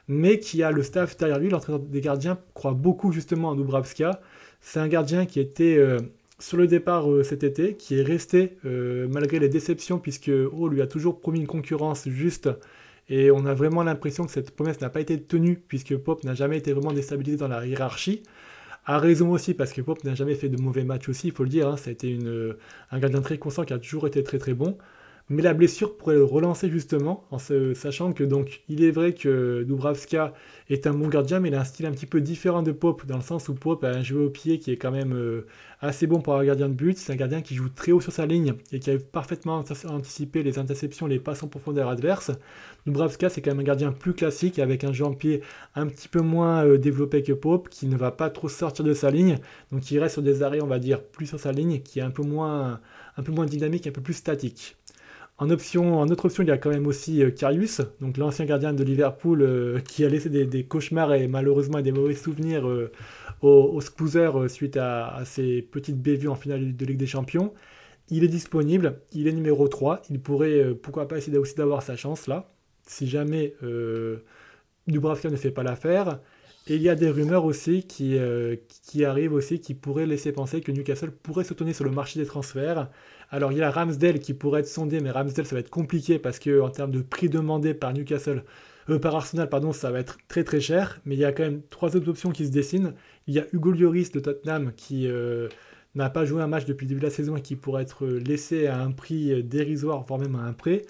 mais 0.07 0.39
qui 0.39 0.61
a 0.61 0.71
le 0.71 0.83
staff 0.83 1.15
derrière 1.17 1.39
lui. 1.39 1.49
L'entraîneur 1.49 1.79
des 1.79 2.01
gardiens 2.01 2.37
croit 2.53 2.73
beaucoup 2.73 3.11
justement 3.11 3.49
en 3.49 3.55
Dubravska. 3.55 4.21
C'est 4.59 4.79
un 4.79 4.87
gardien 4.89 5.25
qui 5.25 5.39
était 5.39 5.77
euh, 5.77 5.97
sur 6.39 6.57
le 6.57 6.67
départ 6.67 7.09
euh, 7.09 7.23
cet 7.23 7.43
été, 7.43 7.75
qui 7.75 7.97
est 7.97 8.03
resté 8.03 8.57
euh, 8.65 9.07
malgré 9.09 9.39
les 9.39 9.49
déceptions, 9.49 9.97
puisque 9.97 10.29
Ho 10.29 10.67
lui 10.67 10.81
a 10.81 10.87
toujours 10.87 11.19
promis 11.19 11.39
une 11.39 11.47
concurrence 11.47 12.07
juste. 12.09 12.49
Et 13.09 13.31
on 13.31 13.45
a 13.45 13.53
vraiment 13.53 13.83
l'impression 13.83 14.25
que 14.25 14.31
cette 14.31 14.51
promesse 14.51 14.81
n'a 14.81 14.89
pas 14.89 14.99
été 14.99 15.21
tenue, 15.21 15.55
puisque 15.67 15.95
Pope 15.97 16.23
n'a 16.25 16.33
jamais 16.33 16.57
été 16.57 16.73
vraiment 16.73 16.93
déstabilisé 16.93 17.37
dans 17.37 17.47
la 17.47 17.65
hiérarchie. 17.65 18.23
A 18.85 18.97
raison 18.99 19.31
aussi, 19.31 19.53
parce 19.53 19.73
que 19.73 19.81
Pope 19.81 20.03
n'a 20.03 20.15
jamais 20.15 20.35
fait 20.35 20.49
de 20.49 20.57
mauvais 20.59 20.83
matchs 20.83 21.09
aussi, 21.09 21.27
il 21.27 21.33
faut 21.33 21.43
le 21.43 21.49
dire. 21.49 21.67
Hein, 21.67 21.77
ça 21.77 21.89
a 21.89 21.93
été 21.93 22.17
un 22.91 22.99
gardien 22.99 23.21
très 23.21 23.37
constant 23.37 23.63
qui 23.63 23.73
a 23.73 23.79
toujours 23.79 24.07
été 24.07 24.23
très 24.23 24.39
très 24.39 24.53
bon. 24.53 24.77
Mais 25.31 25.43
la 25.43 25.53
blessure 25.53 25.95
pourrait 25.95 26.15
le 26.15 26.25
relancer 26.25 26.69
justement, 26.69 27.23
en 27.31 27.37
sachant 27.39 28.11
que 28.11 28.25
donc 28.25 28.63
il 28.67 28.83
est 28.83 28.91
vrai 28.91 29.13
que 29.13 29.63
Dubravska 29.65 30.33
est 30.69 30.87
un 30.87 30.93
bon 30.93 31.07
gardien, 31.07 31.39
mais 31.39 31.47
il 31.47 31.55
a 31.55 31.61
un 31.61 31.63
style 31.63 31.85
un 31.85 31.91
petit 31.91 32.05
peu 32.05 32.19
différent 32.19 32.63
de 32.63 32.73
Pope, 32.73 33.05
dans 33.05 33.15
le 33.15 33.21
sens 33.21 33.47
où 33.47 33.53
Pope 33.53 33.85
a 33.85 33.91
un 33.91 34.03
jeu 34.03 34.19
au 34.19 34.29
pied 34.29 34.59
qui 34.59 34.71
est 34.71 34.75
quand 34.75 34.91
même 34.91 35.13
euh, 35.13 35.47
assez 35.79 36.05
bon 36.05 36.19
pour 36.19 36.35
un 36.35 36.43
gardien 36.43 36.67
de 36.67 36.73
but. 36.73 36.97
C'est 36.97 37.13
un 37.13 37.15
gardien 37.15 37.41
qui 37.41 37.55
joue 37.55 37.69
très 37.69 37.93
haut 37.93 38.01
sur 38.01 38.11
sa 38.11 38.25
ligne 38.25 38.55
et 38.73 38.81
qui 38.81 38.91
a 38.91 38.97
parfaitement 38.97 39.63
anticipé 39.85 40.43
les 40.43 40.59
interceptions, 40.59 41.07
les 41.07 41.19
passes 41.19 41.43
en 41.43 41.47
profondeur 41.47 41.87
adverses. 41.87 42.31
Dubravska, 42.85 43.29
c'est 43.29 43.41
quand 43.41 43.51
même 43.51 43.61
un 43.61 43.63
gardien 43.63 43.93
plus 43.93 44.13
classique, 44.13 44.59
avec 44.59 44.83
un 44.83 44.91
jeu 44.91 45.05
en 45.05 45.13
pied 45.13 45.43
un 45.75 45.87
petit 45.87 46.09
peu 46.09 46.19
moins 46.19 46.65
euh, 46.65 46.77
développé 46.77 47.23
que 47.23 47.31
Pope, 47.31 47.69
qui 47.69 47.87
ne 47.87 47.95
va 47.95 48.11
pas 48.11 48.29
trop 48.29 48.49
sortir 48.49 48.83
de 48.83 48.93
sa 48.93 49.11
ligne, 49.11 49.37
donc 49.71 49.89
il 49.91 49.99
reste 49.99 50.15
sur 50.15 50.23
des 50.23 50.43
arrêts, 50.43 50.61
on 50.61 50.67
va 50.67 50.79
dire, 50.79 51.01
plus 51.01 51.27
sur 51.27 51.39
sa 51.39 51.53
ligne, 51.53 51.79
qui 51.79 51.99
est 51.99 52.03
un 52.03 52.11
peu 52.11 52.23
moins, 52.23 52.81
un 53.15 53.23
peu 53.23 53.31
moins 53.31 53.45
dynamique, 53.45 53.87
un 53.87 53.91
peu 53.91 54.01
plus 54.01 54.15
statique. 54.15 54.75
En, 55.41 55.49
option, 55.49 55.99
autre 56.01 56.25
option, 56.25 56.43
il 56.43 56.49
y 56.49 56.51
a 56.51 56.59
quand 56.59 56.69
même 56.69 56.85
aussi 56.85 57.23
euh, 57.23 57.31
Karius, 57.31 57.81
donc 57.99 58.17
l'ancien 58.17 58.45
gardien 58.45 58.73
de 58.73 58.83
Liverpool 58.83 59.41
euh, 59.41 59.79
qui 59.87 60.05
a 60.05 60.07
laissé 60.07 60.29
des, 60.29 60.63
cauchemars 60.65 61.15
et 61.15 61.27
malheureusement 61.27 61.81
des 61.81 61.91
mauvais 61.91 62.13
souvenirs 62.13 62.67
euh, 62.67 62.91
au, 63.41 63.81
au 63.81 64.47
suite 64.47 64.77
à, 64.77 65.23
ses 65.25 65.63
petites 65.63 65.99
bévues 65.99 66.27
en 66.27 66.35
finale 66.35 66.77
de 66.77 66.85
Ligue 66.85 66.99
des 66.99 67.07
Champions. 67.07 67.55
Il 68.11 68.23
est 68.23 68.27
disponible, 68.27 68.99
il 69.13 69.27
est 69.27 69.31
numéro 69.31 69.67
3, 69.67 70.03
il 70.11 70.21
pourrait 70.21 70.75
pourquoi 70.75 71.07
pas 71.07 71.17
essayer 71.17 71.39
aussi 71.39 71.55
d'avoir 71.55 71.81
sa 71.81 71.95
chance 71.95 72.27
là, 72.27 72.53
si 72.85 73.07
jamais 73.07 73.55
Dubravka 74.85 75.29
ne 75.29 75.37
fait 75.37 75.49
pas 75.49 75.63
l'affaire. 75.63 76.19
Et 76.67 76.75
il 76.75 76.81
y 76.83 76.89
a 76.89 76.95
des 76.95 77.09
rumeurs 77.09 77.45
aussi 77.45 77.83
qui, 77.83 78.17
qui 78.83 79.05
arrivent 79.05 79.33
aussi 79.33 79.59
qui 79.59 79.73
pourraient 79.73 80.05
laisser 80.05 80.33
penser 80.33 80.61
que 80.61 80.71
Newcastle 80.71 81.11
pourrait 81.11 81.45
se 81.45 81.53
tourner 81.53 81.73
sur 81.73 81.85
le 81.85 81.91
marché 81.91 82.19
des 82.19 82.25
transferts 82.25 82.89
alors 83.31 83.51
il 83.51 83.57
y 83.57 83.61
a 83.61 83.71
Ramsdale 83.71 84.19
qui 84.19 84.33
pourrait 84.33 84.61
être 84.61 84.67
sondé, 84.67 84.99
mais 84.99 85.09
Ramsdale 85.09 85.45
ça 85.45 85.55
va 85.55 85.61
être 85.61 85.69
compliqué 85.69 86.19
parce 86.19 86.37
que 86.37 86.61
en 86.61 86.69
termes 86.69 86.91
de 86.91 87.01
prix 87.01 87.29
demandé 87.29 87.73
par 87.73 87.93
Newcastle, 87.93 88.43
euh, 88.89 88.99
par 88.99 89.15
Arsenal, 89.15 89.49
pardon, 89.49 89.71
ça 89.71 89.89
va 89.89 89.99
être 89.99 90.17
très 90.27 90.43
très 90.43 90.59
cher. 90.59 90.99
Mais 91.05 91.15
il 91.15 91.19
y 91.19 91.25
a 91.25 91.31
quand 91.31 91.43
même 91.43 91.61
trois 91.69 91.95
autres 91.95 92.09
options 92.09 92.31
qui 92.31 92.45
se 92.45 92.51
dessinent. 92.51 92.93
Il 93.27 93.33
y 93.33 93.39
a 93.39 93.45
Hugo 93.53 93.71
Lloris 93.71 94.11
de 94.11 94.19
Tottenham 94.19 94.73
qui 94.75 95.07
euh, 95.07 95.47
n'a 95.95 96.09
pas 96.09 96.25
joué 96.25 96.41
un 96.41 96.47
match 96.47 96.65
depuis 96.65 96.85
le 96.85 96.89
début 96.89 97.01
de 97.01 97.05
la 97.05 97.11
saison 97.11 97.35
et 97.37 97.41
qui 97.41 97.55
pourrait 97.55 97.83
être 97.83 98.05
laissé 98.05 98.67
à 98.67 98.79
un 98.81 98.91
prix 98.91 99.43
dérisoire, 99.43 100.03
voire 100.03 100.19
même 100.19 100.35
à 100.35 100.43
un 100.43 100.53
prêt. 100.53 100.83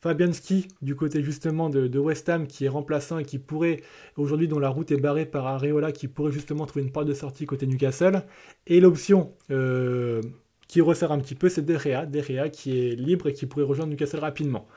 Fabianski 0.00 0.68
du 0.80 0.94
côté 0.94 1.22
justement 1.22 1.70
de, 1.70 1.98
West 1.98 2.28
Ham 2.28 2.46
qui 2.46 2.64
est 2.64 2.68
remplaçant 2.68 3.18
et 3.18 3.24
qui 3.24 3.38
pourrait 3.38 3.80
aujourd'hui 4.16 4.48
dont 4.48 4.58
la 4.58 4.68
route 4.68 4.92
est 4.92 4.96
barrée 4.96 5.26
par 5.26 5.46
Areola 5.46 5.92
qui 5.92 6.06
pourrait 6.08 6.32
justement 6.32 6.66
trouver 6.66 6.84
une 6.84 6.92
porte 6.92 7.08
de 7.08 7.14
sortie 7.14 7.46
côté 7.46 7.66
Newcastle 7.66 8.22
et 8.66 8.80
l'option 8.80 9.32
euh, 9.50 10.22
qui 10.68 10.80
resserre 10.80 11.12
un 11.12 11.18
petit 11.18 11.34
peu 11.34 11.48
c'est 11.48 11.62
Derrea, 11.62 12.06
Derrea 12.06 12.48
qui 12.50 12.78
est 12.78 12.94
libre 12.94 13.28
et 13.28 13.32
qui 13.32 13.46
pourrait 13.46 13.64
rejoindre 13.64 13.90
Newcastle 13.90 14.20
rapidement. 14.20 14.68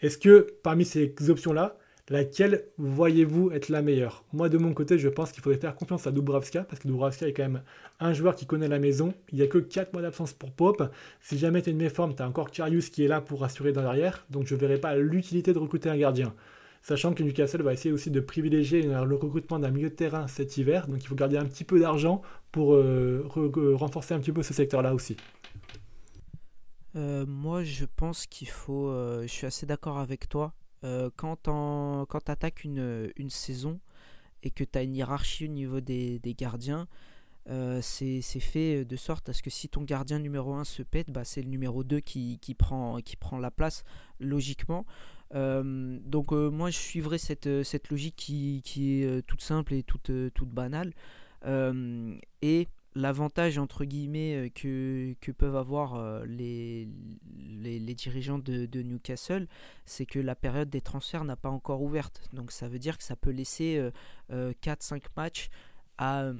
Est-ce 0.00 0.18
que 0.18 0.46
parmi 0.62 0.84
ces 0.84 1.14
options 1.28 1.52
là 1.52 1.76
Laquelle 2.10 2.64
voyez-vous 2.76 3.52
être 3.52 3.68
la 3.68 3.82
meilleure? 3.82 4.24
Moi, 4.32 4.48
de 4.48 4.58
mon 4.58 4.74
côté, 4.74 4.98
je 4.98 5.08
pense 5.08 5.30
qu'il 5.30 5.44
faudrait 5.44 5.60
faire 5.60 5.76
confiance 5.76 6.08
à 6.08 6.10
Dubravska, 6.10 6.64
parce 6.64 6.82
que 6.82 6.88
Dubravska 6.88 7.28
est 7.28 7.32
quand 7.32 7.44
même 7.44 7.62
un 8.00 8.12
joueur 8.12 8.34
qui 8.34 8.46
connaît 8.46 8.66
la 8.66 8.80
maison. 8.80 9.14
Il 9.30 9.38
n'y 9.38 9.44
a 9.44 9.46
que 9.46 9.58
4 9.58 9.92
mois 9.92 10.02
d'absence 10.02 10.32
pour 10.32 10.50
Pope. 10.50 10.82
Si 11.20 11.38
jamais 11.38 11.62
tu 11.62 11.70
es 11.70 11.72
une 11.72 11.78
méforme, 11.78 12.16
tu 12.16 12.22
as 12.22 12.26
encore 12.26 12.50
Karius 12.50 12.90
qui 12.90 13.04
est 13.04 13.08
là 13.08 13.20
pour 13.20 13.44
assurer 13.44 13.70
dans 13.70 13.82
l'arrière. 13.82 14.26
Donc 14.28 14.48
je 14.48 14.56
ne 14.56 14.60
verrai 14.60 14.78
pas 14.78 14.96
l'utilité 14.96 15.52
de 15.52 15.58
recruter 15.60 15.88
un 15.88 15.96
gardien. 15.96 16.34
Sachant 16.82 17.12
que 17.12 17.22
Newcastle 17.22 17.62
va 17.62 17.72
essayer 17.72 17.92
aussi 17.92 18.10
de 18.10 18.20
privilégier 18.20 18.82
le 18.82 19.14
recrutement 19.14 19.58
d'un 19.58 19.70
milieu 19.70 19.90
de 19.90 19.94
terrain 19.94 20.26
cet 20.28 20.56
hiver. 20.56 20.86
Donc 20.88 21.02
il 21.02 21.06
faut 21.06 21.14
garder 21.14 21.36
un 21.36 21.44
petit 21.44 21.64
peu 21.64 21.78
d'argent 21.78 22.22
pour 22.52 22.74
euh, 22.74 23.22
renforcer 23.74 24.14
un 24.14 24.20
petit 24.20 24.32
peu 24.32 24.42
ce 24.42 24.54
secteur-là 24.54 24.94
aussi. 24.94 25.16
Euh, 26.96 27.24
moi, 27.26 27.62
je 27.62 27.84
pense 27.84 28.26
qu'il 28.26 28.48
faut. 28.48 28.88
Euh, 28.88 29.22
je 29.22 29.28
suis 29.28 29.46
assez 29.46 29.66
d'accord 29.66 29.98
avec 29.98 30.28
toi. 30.28 30.54
Euh, 30.82 31.10
quand 31.16 31.42
tu 31.44 32.30
attaques 32.30 32.64
une, 32.64 33.12
une, 33.16 33.30
saison 33.30 33.78
et 34.42 34.50
que 34.50 34.64
tu 34.64 34.78
as 34.78 34.82
une 34.82 34.96
hiérarchie 34.96 35.44
au 35.44 35.48
niveau 35.48 35.80
des, 35.80 36.18
des 36.20 36.34
gardiens, 36.34 36.88
euh, 37.48 37.80
c'est 37.82 38.22
fait 38.22 38.84
de 38.84 38.96
sorte 38.96 39.28
à 39.28 39.32
ce 39.32 39.42
que 39.42 39.50
si 39.50 39.68
ton 39.68 39.82
gardien 39.82 40.18
numéro 40.18 40.54
1 40.54 40.64
se 40.64 40.82
pète, 40.82 41.10
bah, 41.10 41.24
c'est 41.24 41.42
le 41.42 41.48
numéro 41.48 41.84
2 41.84 42.00
qui, 42.00 42.38
qui, 42.38 42.54
prend, 42.54 43.00
qui 43.00 43.16
prend 43.16 43.38
la 43.38 43.50
place 43.50 43.84
logiquement. 44.20 44.86
Euh, 45.34 45.98
donc 46.04 46.32
moi 46.32 46.70
je 46.70 46.78
suivrai 46.78 47.18
cette, 47.18 47.62
cette 47.62 47.90
logique 47.90 48.16
qui, 48.16 48.62
qui, 48.64 49.02
est 49.02 49.22
toute 49.26 49.42
simple 49.42 49.74
et 49.74 49.82
toute, 49.82 50.10
toute 50.34 50.50
banale. 50.50 50.92
et 52.42 52.68
l'avantage 52.94 53.58
entre 53.58 53.84
guillemets 53.84 54.34
euh, 54.34 54.48
que, 54.48 55.14
que 55.20 55.32
peuvent 55.32 55.56
avoir 55.56 55.94
euh, 55.94 56.24
les, 56.26 56.88
les, 57.62 57.94
dirigeants 57.94 58.38
de, 58.38 58.82
Newcastle, 58.82 59.46
c'est 59.84 60.06
que 60.06 60.18
la 60.18 60.34
période 60.34 60.70
des 60.70 60.80
transferts 60.80 61.24
n'a 61.24 61.36
pas 61.36 61.50
encore 61.50 61.82
ouverte. 61.82 62.22
Donc 62.32 62.52
ça 62.52 62.68
veut 62.68 62.78
dire 62.78 62.98
que 62.98 63.04
ça 63.04 63.16
peut 63.16 63.30
laisser 63.30 63.90
4-5 64.30 64.32
euh, 64.32 64.98
matchs 65.16 65.50
à, 65.98 66.30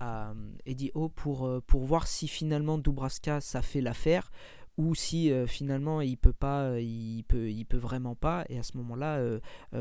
à 0.00 0.34
Eddie 0.66 0.90
Howe 0.94 1.08
pour, 1.08 1.48
pour 1.66 1.84
voir 1.84 2.06
si 2.06 2.28
finalement 2.28 2.76
Dubraska 2.76 3.40
ça 3.40 3.62
fait 3.62 3.80
l'affaire 3.80 4.30
ou 4.78 4.94
si 4.94 5.30
finalement 5.46 6.00
il 6.00 6.16
peut 6.16 6.32
pas, 6.32 6.80
il 6.80 7.24
peut, 7.24 7.50
il 7.50 7.64
peut 7.66 7.76
vraiment 7.76 8.14
pas, 8.14 8.46
et 8.48 8.58
à 8.58 8.62
ce 8.62 8.76
moment-là 8.78 9.20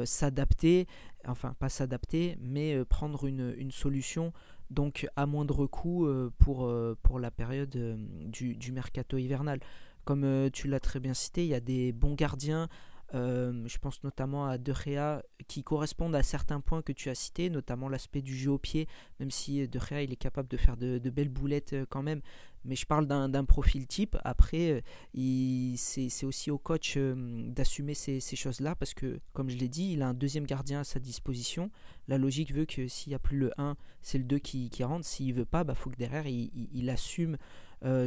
s'adapter, 0.06 0.88
enfin 1.26 1.56
pas 1.60 1.70
s'adapter, 1.70 2.38
mais 2.42 2.84
prendre 2.86 3.26
une, 3.26 3.72
solution 3.72 4.34
donc 4.70 5.08
à 5.16 5.26
moindre 5.26 5.66
coût 5.66 6.06
euh, 6.06 6.32
pour, 6.40 6.66
euh, 6.66 6.98
pour 7.04 7.20
la 7.20 7.32
période 7.32 7.76
euh, 7.76 7.96
du, 7.98 8.72
mercato 8.72 9.18
hivernal. 9.18 9.60
Comme 10.06 10.50
tu 10.52 10.70
l'as 10.70 10.80
très 10.80 11.02
bien 11.02 11.14
cité, 11.14 11.44
il 11.44 11.50
y 11.50 11.54
a 11.54 11.60
des 11.60 11.92
bons 11.92 12.14
gardiens. 12.14 12.70
Je 13.14 13.78
pense 13.78 14.04
notamment 14.04 14.48
à 14.48 14.58
De 14.58 14.74
Gea 14.74 15.24
qui 15.48 15.64
correspondent 15.64 16.16
à 16.16 16.24
certains 16.24 16.60
points 16.60 16.82
que 16.82 16.92
tu 16.92 17.10
as 17.10 17.16
cités, 17.16 17.50
notamment 17.50 17.90
l'aspect 17.90 18.22
du 18.22 18.36
jeu 18.36 18.52
au 18.52 18.58
pied, 18.58 18.88
même 19.20 19.32
si 19.32 19.68
De 19.68 19.80
Gea 19.80 20.04
il 20.04 20.12
est 20.12 20.18
capable 20.18 20.50
de 20.50 20.58
faire 20.58 20.78
de, 20.78 21.10
belles 21.10 21.30
boulettes 21.30 21.76
quand 21.90 22.04
même, 22.04 22.22
mais 22.68 22.76
je 22.76 22.86
parle 22.86 23.08
d'un 23.08 23.46
profil 23.46 23.88
type. 23.88 24.18
Après, 24.24 24.84
euh, 25.16 25.74
c'est 25.78 26.26
aussi 26.26 26.52
au 26.52 26.58
coach 26.58 26.96
euh, 26.98 27.16
d'assumer 27.50 27.94
ces, 27.94 28.20
choses-là 28.20 28.76
parce 28.76 28.94
que, 28.94 29.20
comme 29.34 29.50
je 29.50 29.58
l'ai 29.58 29.70
dit, 29.70 29.94
il 29.94 30.02
a 30.02 30.10
un 30.10 30.14
deuxième 30.14 30.46
gardien 30.46 30.82
à 30.82 30.84
sa 30.84 31.00
disposition. 31.00 31.72
La 32.08 32.18
logique 32.18 32.54
veut 32.54 32.66
que 32.66 32.88
s'il 32.88 33.12
n'y 33.12 33.16
a 33.16 33.20
plus 33.20 33.38
le 33.38 33.52
1, 33.58 33.78
c'est 34.02 34.18
le 34.18 34.26
2 34.26 34.40
qui, 34.40 34.70
rentre. 34.84 35.06
S'il 35.06 35.34
veut 35.34 35.46
pas, 35.46 35.64
bah, 35.64 35.76
faut 35.76 35.90
que 35.90 35.96
derrière, 35.96 36.28
il, 36.28 36.90
assume 36.90 37.36
euh, 37.36 37.38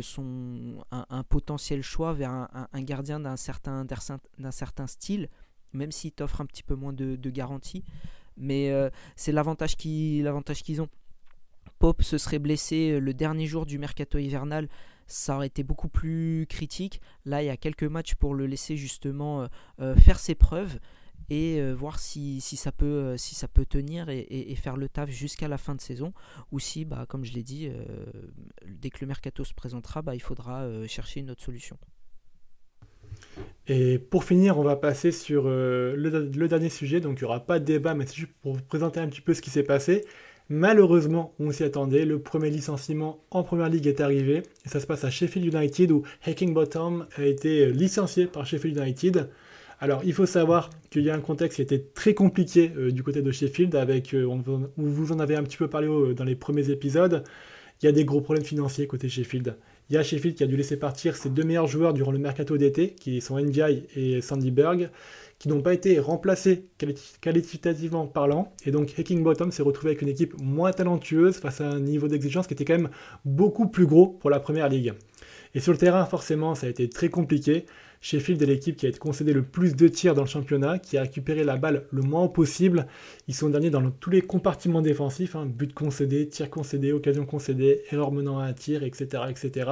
son, 0.02 0.84
un, 0.90 1.22
potentiel 1.24 1.82
choix 1.82 2.12
vers 2.12 2.30
un, 2.30 2.82
gardien 2.82 3.20
d'un 3.20 3.36
certain, 3.36 3.86
certain 4.50 4.86
style, 4.86 5.28
même 5.72 5.92
s'il 5.92 6.12
t'offre 6.12 6.40
un 6.40 6.46
petit 6.46 6.62
peu 6.62 6.74
moins 6.74 6.92
de, 6.92 7.16
de 7.16 7.30
garantie. 7.30 7.84
Mais 8.36 8.72
c'est 9.16 9.32
l'avantage 9.32 9.76
qu'ils 9.76 10.26
ont. 10.80 10.88
Pope 11.80 12.02
se 12.02 12.18
serait 12.18 12.38
blessé 12.38 12.92
euh, 12.92 12.98
le 13.00 13.14
dernier 13.14 13.46
jour 13.46 13.64
du 13.64 13.78
mercato 13.78 14.18
hivernal, 14.18 14.68
ça 15.06 15.34
aurait 15.34 15.46
été 15.46 15.62
beaucoup 15.64 15.88
plus 15.88 16.46
critique. 16.48 17.00
Là, 17.24 17.42
il 17.42 17.46
y 17.46 17.50
a 17.50 17.56
quelques 17.56 17.84
matchs 17.84 18.14
pour 18.14 18.34
le 18.34 18.46
laisser 18.46 18.76
justement 18.76 19.42
euh, 19.42 19.46
euh, 19.80 19.96
faire 19.96 20.20
ses 20.20 20.34
preuves 20.34 20.78
et 21.30 21.72
voir 21.72 21.98
si, 21.98 22.40
ça 22.40 22.72
peut, 22.72 23.16
si 23.16 23.34
ça 23.34 23.48
peut 23.48 23.64
tenir 23.64 24.08
et, 24.08 24.54
faire 24.56 24.76
le 24.76 24.88
taf 24.88 25.10
jusqu'à 25.10 25.48
la 25.48 25.58
fin 25.58 25.74
de 25.74 25.80
saison. 25.80 26.12
Ou 26.52 26.58
si, 26.58 26.84
bah, 26.84 27.06
comme 27.08 27.24
je 27.24 27.32
l'ai 27.32 27.42
dit, 27.42 27.70
dès 28.66 28.90
que 28.90 28.98
le 29.00 29.06
mercato 29.06 29.44
se 29.44 29.54
présentera, 29.54 30.02
bah, 30.02 30.14
il 30.14 30.20
faudra 30.20 30.66
chercher 30.88 31.20
une 31.20 31.30
autre 31.30 31.42
solution. 31.42 31.78
Et 33.68 33.98
pour 33.98 34.24
finir, 34.24 34.58
on 34.58 34.64
va 34.64 34.76
passer 34.76 35.12
sur 35.12 35.44
le, 35.44 35.94
le, 35.94 36.48
dernier 36.48 36.68
sujet. 36.68 37.00
Donc 37.00 37.20
il 37.20 37.24
n'y 37.24 37.28
aura 37.28 37.40
pas 37.40 37.60
de 37.60 37.64
débat, 37.64 37.94
mais 37.94 38.06
c'est 38.06 38.16
juste 38.16 38.32
pour 38.42 38.54
vous 38.54 38.62
présenter 38.62 38.98
un 38.98 39.08
petit 39.08 39.20
peu 39.20 39.34
ce 39.34 39.40
qui 39.40 39.50
s'est 39.50 39.62
passé. 39.62 40.04
Malheureusement, 40.52 41.32
on 41.38 41.52
s'y 41.52 41.62
attendait, 41.62 42.04
le 42.04 42.20
premier 42.20 42.50
licenciement 42.50 43.22
en 43.30 43.44
première 43.44 43.68
ligue 43.68 43.86
est 43.86 44.00
arrivé, 44.00 44.42
et 44.66 44.68
ça 44.68 44.80
se 44.80 44.86
passe 44.86 45.04
à 45.04 45.10
Sheffield 45.10 45.54
United 45.54 45.92
où 45.92 46.02
Hacking 46.26 46.52
Bottom 46.52 47.06
a 47.16 47.24
été 47.24 47.70
licencié 47.70 48.26
par 48.26 48.44
Sheffield 48.44 48.76
United. 48.76 49.30
Alors 49.80 50.02
il 50.04 50.12
faut 50.12 50.26
savoir 50.26 50.68
qu'il 50.90 51.02
y 51.02 51.10
a 51.10 51.14
un 51.14 51.20
contexte 51.20 51.56
qui 51.56 51.62
était 51.62 51.82
très 51.94 52.12
compliqué 52.12 52.70
euh, 52.76 52.92
du 52.92 53.02
côté 53.02 53.22
de 53.22 53.32
Sheffield, 53.32 53.74
avec, 53.74 54.14
euh, 54.14 54.28
vous 54.76 55.12
en 55.12 55.18
avez 55.18 55.36
un 55.36 55.42
petit 55.42 55.56
peu 55.56 55.68
parlé 55.68 55.88
euh, 55.88 56.12
dans 56.12 56.24
les 56.24 56.36
premiers 56.36 56.68
épisodes, 56.68 57.24
il 57.82 57.86
y 57.86 57.88
a 57.88 57.92
des 57.92 58.04
gros 58.04 58.20
problèmes 58.20 58.44
financiers 58.44 58.86
côté 58.86 59.08
Sheffield. 59.08 59.56
Il 59.88 59.94
y 59.94 59.96
a 59.96 60.02
Sheffield 60.02 60.36
qui 60.36 60.44
a 60.44 60.46
dû 60.46 60.56
laisser 60.56 60.76
partir 60.76 61.16
ses 61.16 61.30
deux 61.30 61.44
meilleurs 61.44 61.66
joueurs 61.66 61.94
durant 61.94 62.12
le 62.12 62.18
mercato 62.18 62.58
d'été, 62.58 62.90
qui 62.90 63.22
sont 63.22 63.38
NDI 63.40 63.86
et 63.96 64.20
Sandy 64.20 64.50
Berg 64.50 64.90
qui 65.40 65.48
n'ont 65.48 65.62
pas 65.62 65.72
été 65.72 65.98
remplacés 65.98 66.66
qualitativement 67.22 68.06
parlant. 68.06 68.52
Et 68.66 68.70
donc 68.70 68.92
Hacking 68.98 69.22
Bottom 69.22 69.50
s'est 69.50 69.62
retrouvé 69.62 69.92
avec 69.92 70.02
une 70.02 70.08
équipe 70.08 70.34
moins 70.38 70.70
talentueuse 70.70 71.38
face 71.38 71.62
à 71.62 71.70
un 71.70 71.80
niveau 71.80 72.08
d'exigence 72.08 72.46
qui 72.46 72.52
était 72.52 72.66
quand 72.66 72.76
même 72.76 72.90
beaucoup 73.24 73.66
plus 73.66 73.86
gros 73.86 74.06
pour 74.06 74.28
la 74.28 74.38
première 74.38 74.68
ligue. 74.68 74.92
Et 75.54 75.60
sur 75.60 75.72
le 75.72 75.78
terrain, 75.78 76.04
forcément, 76.04 76.54
ça 76.54 76.66
a 76.66 76.70
été 76.70 76.90
très 76.90 77.08
compliqué. 77.08 77.64
Sheffield 78.02 78.40
est 78.40 78.46
l'équipe 78.46 78.76
qui 78.76 78.86
a 78.86 78.88
été 78.88 78.98
concédé 78.98 79.34
le 79.34 79.42
plus 79.42 79.76
de 79.76 79.86
tirs 79.86 80.14
dans 80.14 80.22
le 80.22 80.28
championnat, 80.28 80.78
qui 80.78 80.96
a 80.96 81.02
récupéré 81.02 81.44
la 81.44 81.56
balle 81.56 81.84
le 81.90 82.00
moins 82.00 82.28
possible. 82.28 82.86
Ils 83.28 83.34
sont 83.34 83.50
derniers 83.50 83.68
dans 83.68 83.90
tous 83.90 84.08
les 84.08 84.22
compartiments 84.22 84.80
défensifs, 84.80 85.36
hein, 85.36 85.44
but 85.46 85.74
concédé, 85.74 86.26
tir 86.26 86.48
concédé, 86.48 86.92
occasion 86.92 87.26
concédée, 87.26 87.82
erreur 87.90 88.10
menant 88.10 88.38
à 88.38 88.44
un 88.44 88.52
tir, 88.54 88.84
etc. 88.84 89.24
etc. 89.28 89.70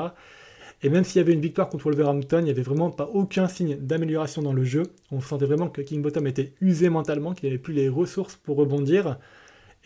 Et 0.83 0.91
même 0.91 1.05
s'il 1.05 1.17
y 1.17 1.21
avait 1.21 1.33
une 1.33 1.41
victoire 1.41 1.71
contre 1.71 1.85
Wolverhampton, 1.87 2.41
il 2.41 2.45
n'y 2.45 2.51
avait 2.51 2.63
vraiment 2.63 2.91
pas 2.91 3.11
aucun 3.13 3.49
signe 3.49 3.77
d'amélioration 3.77 4.43
dans 4.43 4.53
le 4.53 4.63
jeu. 4.63 4.85
On 5.11 5.21
sentait 5.21 5.47
vraiment 5.47 5.69
que 5.69 5.81
King 5.81 6.03
Bottom 6.03 6.27
était 6.27 6.53
usé 6.61 6.91
mentalement, 6.91 7.33
qu'il 7.33 7.49
n'avait 7.49 7.59
plus 7.59 7.75
les 7.75 7.89
ressources 7.89 8.37
pour 8.37 8.59
rebondir. 8.59 9.19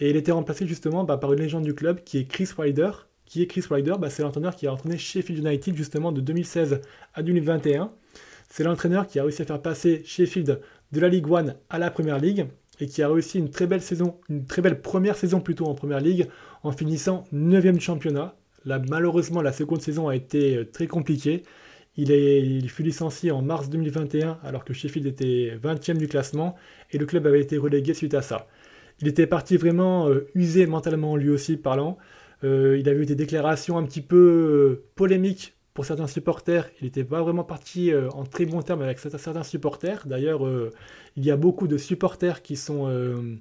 Et 0.01 0.11
il 0.11 0.17
était 0.17 0.33
remplacé 0.33 0.67
justement 0.67 1.05
bah, 1.05 1.17
par 1.17 1.33
une 1.33 1.41
légende 1.41 1.65
du 1.65 1.75
club 1.75 2.03
qui 2.05 2.19
est 2.19 2.25
Chris 2.25 2.49
Ryder. 2.59 2.91
Qui 3.25 3.41
est 3.41 3.47
Chris 3.47 3.65
Ryder 3.71 3.95
bah, 4.01 4.11
C'est 4.11 4.23
l'entraîneur 4.23 4.57
qui 4.57 4.67
a 4.67 4.73
entraîné 4.73 4.99
Sheffield 4.99 5.47
United 5.47 5.77
justement 5.77 6.13
de 6.13 6.21
2016 6.21 6.81
à 7.15 7.23
2021. 7.23 7.93
C'est 8.55 8.65
l'entraîneur 8.65 9.07
qui 9.07 9.19
a 9.19 9.23
réussi 9.23 9.41
à 9.41 9.47
faire 9.47 9.63
passer 9.63 10.03
Sheffield 10.05 10.61
de 10.93 11.01
la 11.01 11.09
Ligue 11.09 11.25
1 11.27 11.55
à 11.71 11.79
la 11.79 11.91
Première 11.91 12.19
Ligue 12.19 12.49
et 12.81 12.87
qui 12.87 13.03
a 13.03 13.09
réussi 13.09 13.39
une 13.39 13.49
très 13.49 13.67
belle 13.67 13.81
saison, 13.81 14.21
une 14.29 14.45
très 14.45 14.61
belle 14.61 14.83
première 14.83 15.17
saison 15.17 15.41
plutôt 15.41 15.65
en 15.65 15.75
Première 15.75 16.01
Ligue 16.01 16.29
en 16.63 16.71
finissant 16.71 17.25
9e 17.33 17.81
championnat 17.81 18.37
malheureusement, 18.67 19.41
la 19.41 19.53
seconde 19.53 19.81
saison 19.81 20.09
a 20.09 20.15
été 20.15 20.59
euh, 20.59 20.65
très 20.71 20.87
compliquée. 20.87 21.45
Il, 21.97 22.11
il, 22.11 22.69
fut 22.69 22.83
licencié 22.83 23.31
en 23.31 23.41
mars 23.41 23.71
2021 23.71 24.39
alors 24.45 24.67
que 24.67 24.75
Sheffield 24.75 25.07
était 25.07 25.57
20e 25.57 25.97
du 25.97 26.07
classement 26.07 26.55
et 26.91 26.99
le 26.99 27.07
club 27.07 27.27
avait 27.27 27.41
été 27.41 27.57
relégué 27.57 27.95
suite 27.95 28.13
à 28.13 28.21
ça. 28.21 28.49
Il 29.01 29.09
était 29.09 29.27
parti 29.27 29.57
vraiment 29.57 30.11
euh, 30.11 30.29
usé 30.35 30.67
mentalement 30.67 31.17
lui 31.17 31.31
aussi 31.31 31.57
parlant. 31.57 31.97
Euh, 32.45 32.77
il 32.79 32.87
avait 32.91 33.01
eu 33.01 33.07
des 33.07 33.15
déclarations 33.15 33.79
un 33.79 33.85
petit 33.85 34.03
peu 34.03 34.83
polémiques 34.95 35.55
pour 35.75 35.85
certains 35.85 36.07
supporters. 36.07 36.71
Il 36.81 36.85
n'était 36.85 37.05
pas 37.05 37.23
vraiment 37.23 37.45
parti 37.45 37.93
en 37.95 38.25
très 38.25 38.45
bon 38.45 38.63
terme 38.63 38.83
avec 38.83 38.99
certains 38.99 39.43
supporters. 39.43 40.07
D'ailleurs, 40.07 40.43
il 41.17 41.25
y 41.25 41.31
a 41.31 41.37
beaucoup 41.37 41.67
de 41.67 41.79
supporters 41.79 42.43
qui 42.43 42.57
sont, 42.57 43.39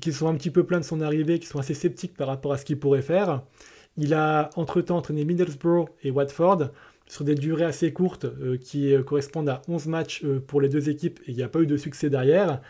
qui 0.00 0.12
sont 0.12 0.28
un 0.28 0.34
petit 0.34 0.50
peu 0.50 0.64
pleins 0.64 0.80
de 0.80 0.84
son 0.84 1.00
arrivée, 1.00 1.38
qui 1.38 1.46
sont 1.46 1.58
assez 1.58 1.74
sceptiques 1.74 2.16
par 2.16 2.28
rapport 2.28 2.52
à 2.52 2.58
ce 2.58 2.64
qu'il 2.64 2.78
pourrait 2.78 3.02
faire. 3.02 3.42
Il 3.96 4.14
a 4.14 4.50
entre-temps 4.56 4.98
entraîné 4.98 5.24
Middlesbrough 5.24 5.88
et 6.02 6.10
Watford 6.10 6.70
sur 7.08 7.24
des 7.24 7.34
durées 7.34 7.64
assez 7.64 7.92
courtes 7.92 8.24
euh, 8.24 8.56
qui 8.58 8.92
euh, 8.92 9.02
correspondent 9.02 9.48
à 9.48 9.62
11 9.68 9.86
matchs 9.86 10.24
euh, 10.24 10.40
pour 10.44 10.60
les 10.60 10.68
deux 10.68 10.88
équipes 10.88 11.20
et 11.26 11.30
il 11.30 11.36
n'y 11.36 11.42
a 11.42 11.48
pas 11.48 11.60
eu 11.60 11.66
de 11.66 11.76
succès 11.76 12.10
derrière. 12.10 12.60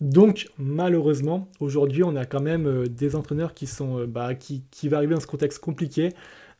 Donc 0.00 0.48
malheureusement, 0.56 1.48
aujourd'hui 1.58 2.02
on 2.02 2.16
a 2.16 2.24
quand 2.24 2.40
même 2.40 2.88
des 2.88 3.16
entraîneurs 3.16 3.52
qui 3.52 3.66
sont 3.66 4.06
bah, 4.06 4.34
qui, 4.34 4.64
qui 4.70 4.88
va 4.88 4.96
arriver 4.96 5.14
dans 5.14 5.20
ce 5.20 5.26
contexte 5.26 5.58
compliqué. 5.58 6.10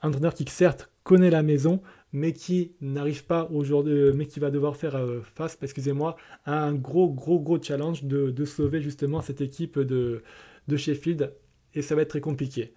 Un 0.03 0.09
entraîneur 0.09 0.35
qui 0.35 0.45
certes 0.47 0.91
connaît 1.05 1.31
la 1.31 1.43
maison, 1.43 1.81
mais 2.13 2.33
qui 2.33 2.73
n'arrive 2.81 3.25
pas 3.25 3.49
aujourd'hui, 3.53 4.13
mais 4.15 4.27
qui 4.27 4.41
va 4.41 4.51
devoir 4.51 4.77
faire 4.77 4.99
face, 5.35 5.59
excusez-moi, 5.63 6.17
à 6.45 6.65
un 6.65 6.75
gros, 6.75 7.11
gros, 7.11 7.41
gros 7.41 7.61
challenge 7.63 8.05
de, 8.05 8.45
sauver 8.45 8.81
justement 8.81 9.21
cette 9.21 9.41
équipe 9.41 9.79
de, 9.79 10.23
Sheffield, 10.77 11.33
et 11.75 11.83
ça 11.83 11.95
va 11.95 12.03
être 12.03 12.09
très 12.09 12.21
compliqué. 12.21 12.75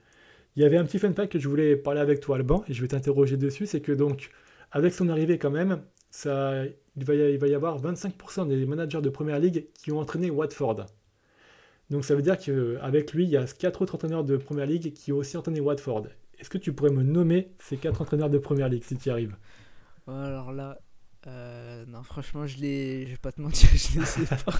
Il 0.55 0.61
y 0.61 0.65
avait 0.65 0.77
un 0.77 0.85
petit 0.85 0.99
fun 0.99 1.13
fact 1.13 1.31
que 1.31 1.39
je 1.39 1.47
voulais 1.47 1.75
parler 1.75 1.99
avec 1.99 2.19
toi, 2.19 2.35
Alban, 2.35 2.63
et 2.67 2.73
je 2.73 2.81
vais 2.81 2.87
t'interroger 2.87 3.37
dessus, 3.37 3.65
c'est 3.65 3.81
que 3.81 3.91
donc, 3.91 4.29
avec 4.71 4.93
son 4.93 5.09
arrivée 5.09 5.37
quand 5.37 5.51
même, 5.51 5.81
ça, 6.11 6.63
il, 6.95 7.05
va 7.05 7.15
y, 7.15 7.55
avoir 7.55 7.81
25% 7.81 8.47
des 8.47 8.65
managers 8.65 9.01
de 9.01 9.09
Première 9.09 9.39
Ligue 9.39 9.67
qui 9.73 9.91
ont 9.91 9.99
entraîné 9.99 10.29
Watford. 10.29 10.85
Donc 11.89 12.05
ça 12.05 12.15
veut 12.15 12.21
dire 12.21 12.37
qu'avec 12.37 13.13
lui, 13.13 13.23
il 13.23 13.29
y 13.29 13.37
a 13.37 13.45
4 13.45 13.81
autres 13.81 13.95
entraîneurs 13.95 14.23
de 14.23 14.37
Première 14.37 14.67
Ligue 14.67 14.93
qui 14.93 15.11
ont 15.11 15.17
aussi 15.17 15.37
entraîné 15.37 15.59
Watford. 15.59 16.07
Est-ce 16.43 16.49
que 16.49 16.57
tu 16.57 16.73
pourrais 16.73 16.91
me 16.91 17.03
nommer 17.03 17.53
ces 17.57 17.77
4 17.77 18.01
entraîneurs 18.01 18.29
de 18.29 18.37
Première 18.37 18.67
Ligue 18.67 18.83
si 18.83 18.97
tu 18.97 19.07
y 19.07 19.11
arrives? 19.13 19.37
Alors 20.09 20.51
là, 20.51 20.77
euh, 21.25 21.85
non, 21.87 22.03
franchement, 22.03 22.45
je 22.45 22.57
les, 22.57 23.05
je 23.05 23.11
vais 23.11 23.17
pas 23.17 23.31
te 23.31 23.39
mentir, 23.41 23.69
je 23.69 23.97
les 23.97 24.05
sais 24.05 24.25
pas. 24.25 24.59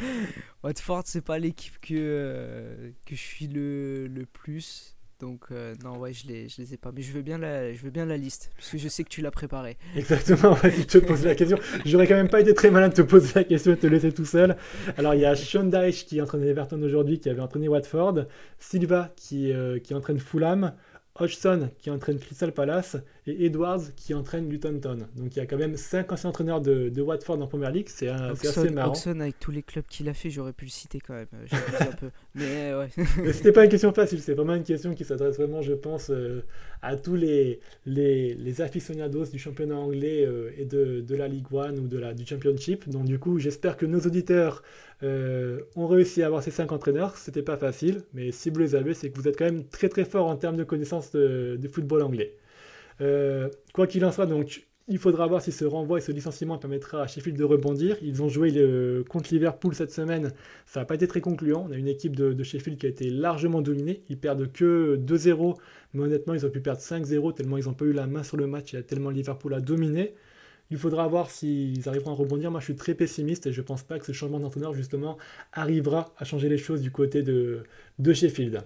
Watford, 0.64 1.04
c'est 1.06 1.20
pas 1.20 1.38
l'équipe 1.38 1.78
que, 1.80 1.94
euh, 1.94 2.90
que 3.06 3.14
je 3.14 3.20
suis 3.20 3.46
le, 3.46 4.08
le 4.08 4.26
plus. 4.26 4.96
Donc 5.20 5.44
euh, 5.52 5.76
non 5.84 5.98
ouais 5.98 6.12
je 6.12 6.26
les 6.26 6.48
je 6.48 6.60
les 6.60 6.74
ai 6.74 6.76
pas 6.76 6.90
mais 6.90 7.00
je 7.00 7.12
veux 7.12 7.22
bien 7.22 7.38
la 7.38 7.72
je 7.72 7.80
veux 7.82 7.90
bien 7.90 8.04
la 8.04 8.16
liste 8.16 8.50
parce 8.56 8.70
que 8.70 8.78
je 8.78 8.88
sais 8.88 9.04
que 9.04 9.08
tu 9.08 9.20
l'as 9.20 9.30
préparé. 9.30 9.76
Exactement, 9.94 10.54
vas-y 10.54 10.84
te 10.84 10.98
pose 10.98 11.24
la 11.24 11.36
question. 11.36 11.58
J'aurais 11.86 12.08
quand 12.08 12.16
même 12.16 12.28
pas 12.28 12.40
été 12.40 12.52
très 12.54 12.72
malin 12.72 12.88
de 12.88 12.94
te 12.94 13.02
poser 13.02 13.30
la 13.36 13.44
question 13.44 13.70
et 13.70 13.76
de 13.76 13.80
te 13.80 13.86
laisser 13.86 14.10
tout 14.10 14.24
seul. 14.24 14.56
Alors 14.96 15.14
il 15.14 15.20
y 15.20 15.24
a 15.24 15.36
Sean 15.36 15.62
Dyche 15.62 16.06
qui 16.06 16.20
entraîne 16.20 16.42
Everton 16.42 16.82
aujourd'hui 16.82 17.20
qui 17.20 17.30
avait 17.30 17.40
entraîné 17.40 17.68
Watford, 17.68 18.24
Silva 18.58 19.12
qui 19.14 19.52
qui 19.84 19.94
entraîne 19.94 20.18
Fulham, 20.18 20.72
Hodgson 21.18 21.70
qui 21.78 21.90
entraîne 21.90 22.18
Crystal 22.18 22.52
Palace 22.52 22.96
et 23.26 23.44
Edwards 23.44 23.82
qui 23.96 24.14
entraîne 24.14 24.48
Luton 24.48 24.78
Town. 24.80 25.06
Donc 25.14 25.36
il 25.36 25.38
y 25.38 25.42
a 25.42 25.46
quand 25.46 25.58
même 25.58 25.76
5 25.76 26.10
anciens 26.10 26.30
entraîneurs 26.30 26.60
de, 26.60 27.02
Watford 27.02 27.40
en 27.40 27.46
première 27.46 27.70
ligue, 27.70 27.88
c'est 27.88 28.08
assez 28.08 28.70
marrant. 28.70 28.92
Hodgson 28.92 29.20
avec 29.20 29.38
tous 29.38 29.50
les 29.50 29.62
clubs 29.62 29.84
qu'il 29.84 30.08
a 30.08 30.14
fait, 30.14 30.30
j'aurais 30.30 30.52
pu 30.52 30.64
le 30.64 30.70
citer 30.70 31.00
quand 31.00 31.14
même. 31.14 31.26
Euh, 31.34 31.56
un 31.80 31.92
peu. 31.92 32.10
Mais 32.34 32.72
ouais. 32.74 32.88
c'était 33.32 33.52
pas 33.52 33.64
une 33.64 33.70
question 33.70 33.92
facile, 33.92 34.22
c'est 34.22 34.34
vraiment 34.34 34.54
une 34.54 34.64
question 34.64 34.94
qui 34.94 35.04
s'adresse 35.04 35.36
vraiment, 35.36 35.60
je 35.60 35.74
pense, 35.74 36.10
euh, 36.10 36.44
à 36.80 36.96
tous 36.96 37.14
les, 37.14 37.60
les, 37.84 38.34
les, 38.34 38.60
aficionados 38.60 39.26
du 39.26 39.38
championnat 39.38 39.76
anglais 39.76 40.24
euh, 40.24 40.50
et 40.56 40.64
de, 40.64 41.00
de, 41.00 41.16
la 41.16 41.28
Ligue 41.28 41.46
1 41.52 41.76
ou 41.76 41.88
de 41.88 41.98
la, 41.98 42.14
du 42.14 42.26
Championship. 42.26 42.88
Donc 42.88 43.04
du 43.04 43.18
coup, 43.18 43.38
j'espère 43.38 43.76
que 43.76 43.86
nos 43.86 44.00
auditeurs 44.00 44.62
ont 45.02 45.86
réussi 45.86 46.22
à 46.22 46.26
avoir 46.26 46.42
ces 46.42 46.50
5 46.50 46.72
entraîneurs. 46.72 47.16
C'était 47.16 47.42
pas 47.42 47.56
facile, 47.56 48.02
mais 48.14 48.32
si 48.32 48.50
vous 48.50 48.60
les 48.60 48.74
avez, 48.74 48.94
c'est 48.94 49.10
que 49.10 49.18
vous 49.18 49.28
êtes 49.28 49.36
quand 49.36 49.44
même 49.44 49.64
très 49.64 49.88
très 49.88 50.04
fort 50.04 50.26
en 50.26 50.36
termes 50.36 50.56
de 50.56 50.64
connaissances 50.64 51.12
de 51.12 51.68
football 51.68 52.02
anglais. 52.02 52.36
Euh, 53.00 53.48
quoi 53.72 53.86
qu'il 53.86 54.04
en 54.04 54.12
soit, 54.12 54.26
donc, 54.26 54.66
il 54.88 54.98
faudra 54.98 55.26
voir 55.26 55.40
si 55.40 55.52
ce 55.52 55.64
renvoi 55.64 55.98
et 55.98 56.00
ce 56.00 56.12
licenciement 56.12 56.58
permettra 56.58 57.02
à 57.02 57.06
Sheffield 57.06 57.38
de 57.38 57.44
rebondir. 57.44 57.96
Ils 58.02 58.22
ont 58.22 58.28
joué 58.28 58.52
contre 59.08 59.32
Liverpool 59.32 59.74
cette 59.74 59.92
semaine. 59.92 60.32
Ça 60.66 60.80
n'a 60.80 60.86
pas 60.86 60.96
été 60.96 61.06
très 61.06 61.20
concluant. 61.20 61.66
On 61.68 61.72
a 61.72 61.76
une 61.76 61.88
équipe 61.88 62.16
de, 62.16 62.42
Sheffield 62.42 62.78
qui 62.78 62.86
a 62.86 62.88
été 62.88 63.08
largement 63.10 63.62
dominée. 63.62 64.02
Ils 64.08 64.18
perdent 64.18 64.50
que 64.52 64.96
2-0. 64.96 65.56
Mais 65.94 66.02
honnêtement, 66.02 66.34
ils 66.34 66.44
ont 66.44 66.50
pu 66.50 66.60
perdre 66.60 66.80
5-0 66.80 67.34
tellement 67.34 67.58
ils 67.58 67.64
n'ont 67.66 67.74
pas 67.74 67.84
eu 67.84 67.92
la 67.92 68.06
main 68.06 68.22
sur 68.22 68.36
le 68.36 68.46
match 68.46 68.74
et 68.74 68.82
tellement 68.82 69.10
Liverpool 69.10 69.54
a 69.54 69.60
dominé. 69.60 70.14
Il 70.70 70.78
faudra 70.78 71.06
voir 71.06 71.30
s'ils 71.30 71.88
arriveront 71.88 72.12
à 72.12 72.14
rebondir. 72.14 72.50
Moi, 72.50 72.60
je 72.60 72.66
suis 72.66 72.76
très 72.76 72.94
pessimiste 72.94 73.46
et 73.46 73.52
je 73.52 73.60
ne 73.60 73.66
pense 73.66 73.82
pas 73.82 73.98
que 73.98 74.06
ce 74.06 74.12
changement 74.12 74.40
d'entraîneur, 74.40 74.74
justement, 74.74 75.18
arrivera 75.52 76.14
à 76.16 76.24
changer 76.24 76.48
les 76.48 76.58
choses 76.58 76.80
du 76.80 76.90
côté 76.90 77.22
de, 77.22 77.64
Sheffield. 78.12 78.62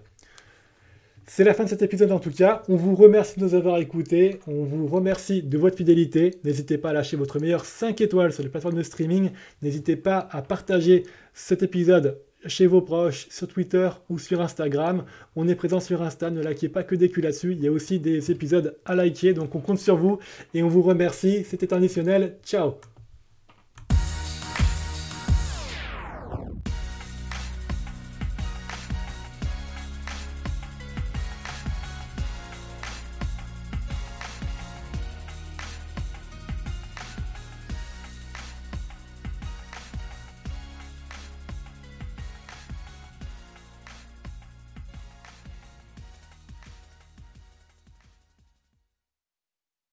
C'est 1.28 1.42
la 1.42 1.54
fin 1.54 1.64
de 1.64 1.68
cet 1.68 1.82
épisode 1.82 2.12
en 2.12 2.20
tout 2.20 2.30
cas. 2.30 2.62
On 2.68 2.76
vous 2.76 2.94
remercie 2.94 3.40
de 3.40 3.44
nous 3.44 3.54
avoir 3.54 3.78
écoutés. 3.78 4.38
On 4.46 4.62
vous 4.62 4.87
remercie 4.87 5.42
de 5.42 5.59
votre 5.59 5.76
fidélité. 5.76 6.37
N'hésitez 6.44 6.78
pas 6.78 6.90
à 6.90 6.92
lâcher 6.92 7.16
votre 7.16 7.40
meilleur 7.40 7.64
5 7.64 8.00
étoiles 8.00 8.32
sur 8.32 8.44
les 8.44 8.48
plateformes 8.48 8.76
de 8.76 8.85
streaming. 8.85 9.30
N'hésitez 9.61 9.96
pas 9.96 10.28
à 10.30 10.42
partager 10.42 11.02
cet 11.35 11.64
épisode 11.64 12.20
chez 12.46 12.66
vos 12.66 12.80
proches, 12.80 13.26
sur 13.30 13.48
Twitter 13.48 13.88
ou 14.09 14.18
sur 14.18 14.40
Instagram. 14.40 15.04
On 15.35 15.48
est 15.48 15.54
présent 15.54 15.80
sur 15.80 16.02
Insta, 16.02 16.30
ne 16.30 16.42
likez 16.42 16.68
pas 16.68 16.82
que 16.82 16.94
des 16.94 17.11
culs 17.11 17.22
là-dessus. 17.22 17.52
Il 17.52 17.62
y 17.62 17.68
a 17.68 17.72
aussi 17.72 17.98
des 17.98 18.30
épisodes 18.30 18.76
à 18.85 18.94
liker, 18.94 19.35
donc 19.35 19.54
on 19.54 19.61
compte 19.61 19.78
sur 19.78 19.96
vous 19.96 20.18
et 20.54 20.62
on 20.62 20.68
vous 20.68 20.82
remercie. 20.82 21.44
C'était 21.44 21.66
traditionnel. 21.66 22.37
Ciao 22.44 22.74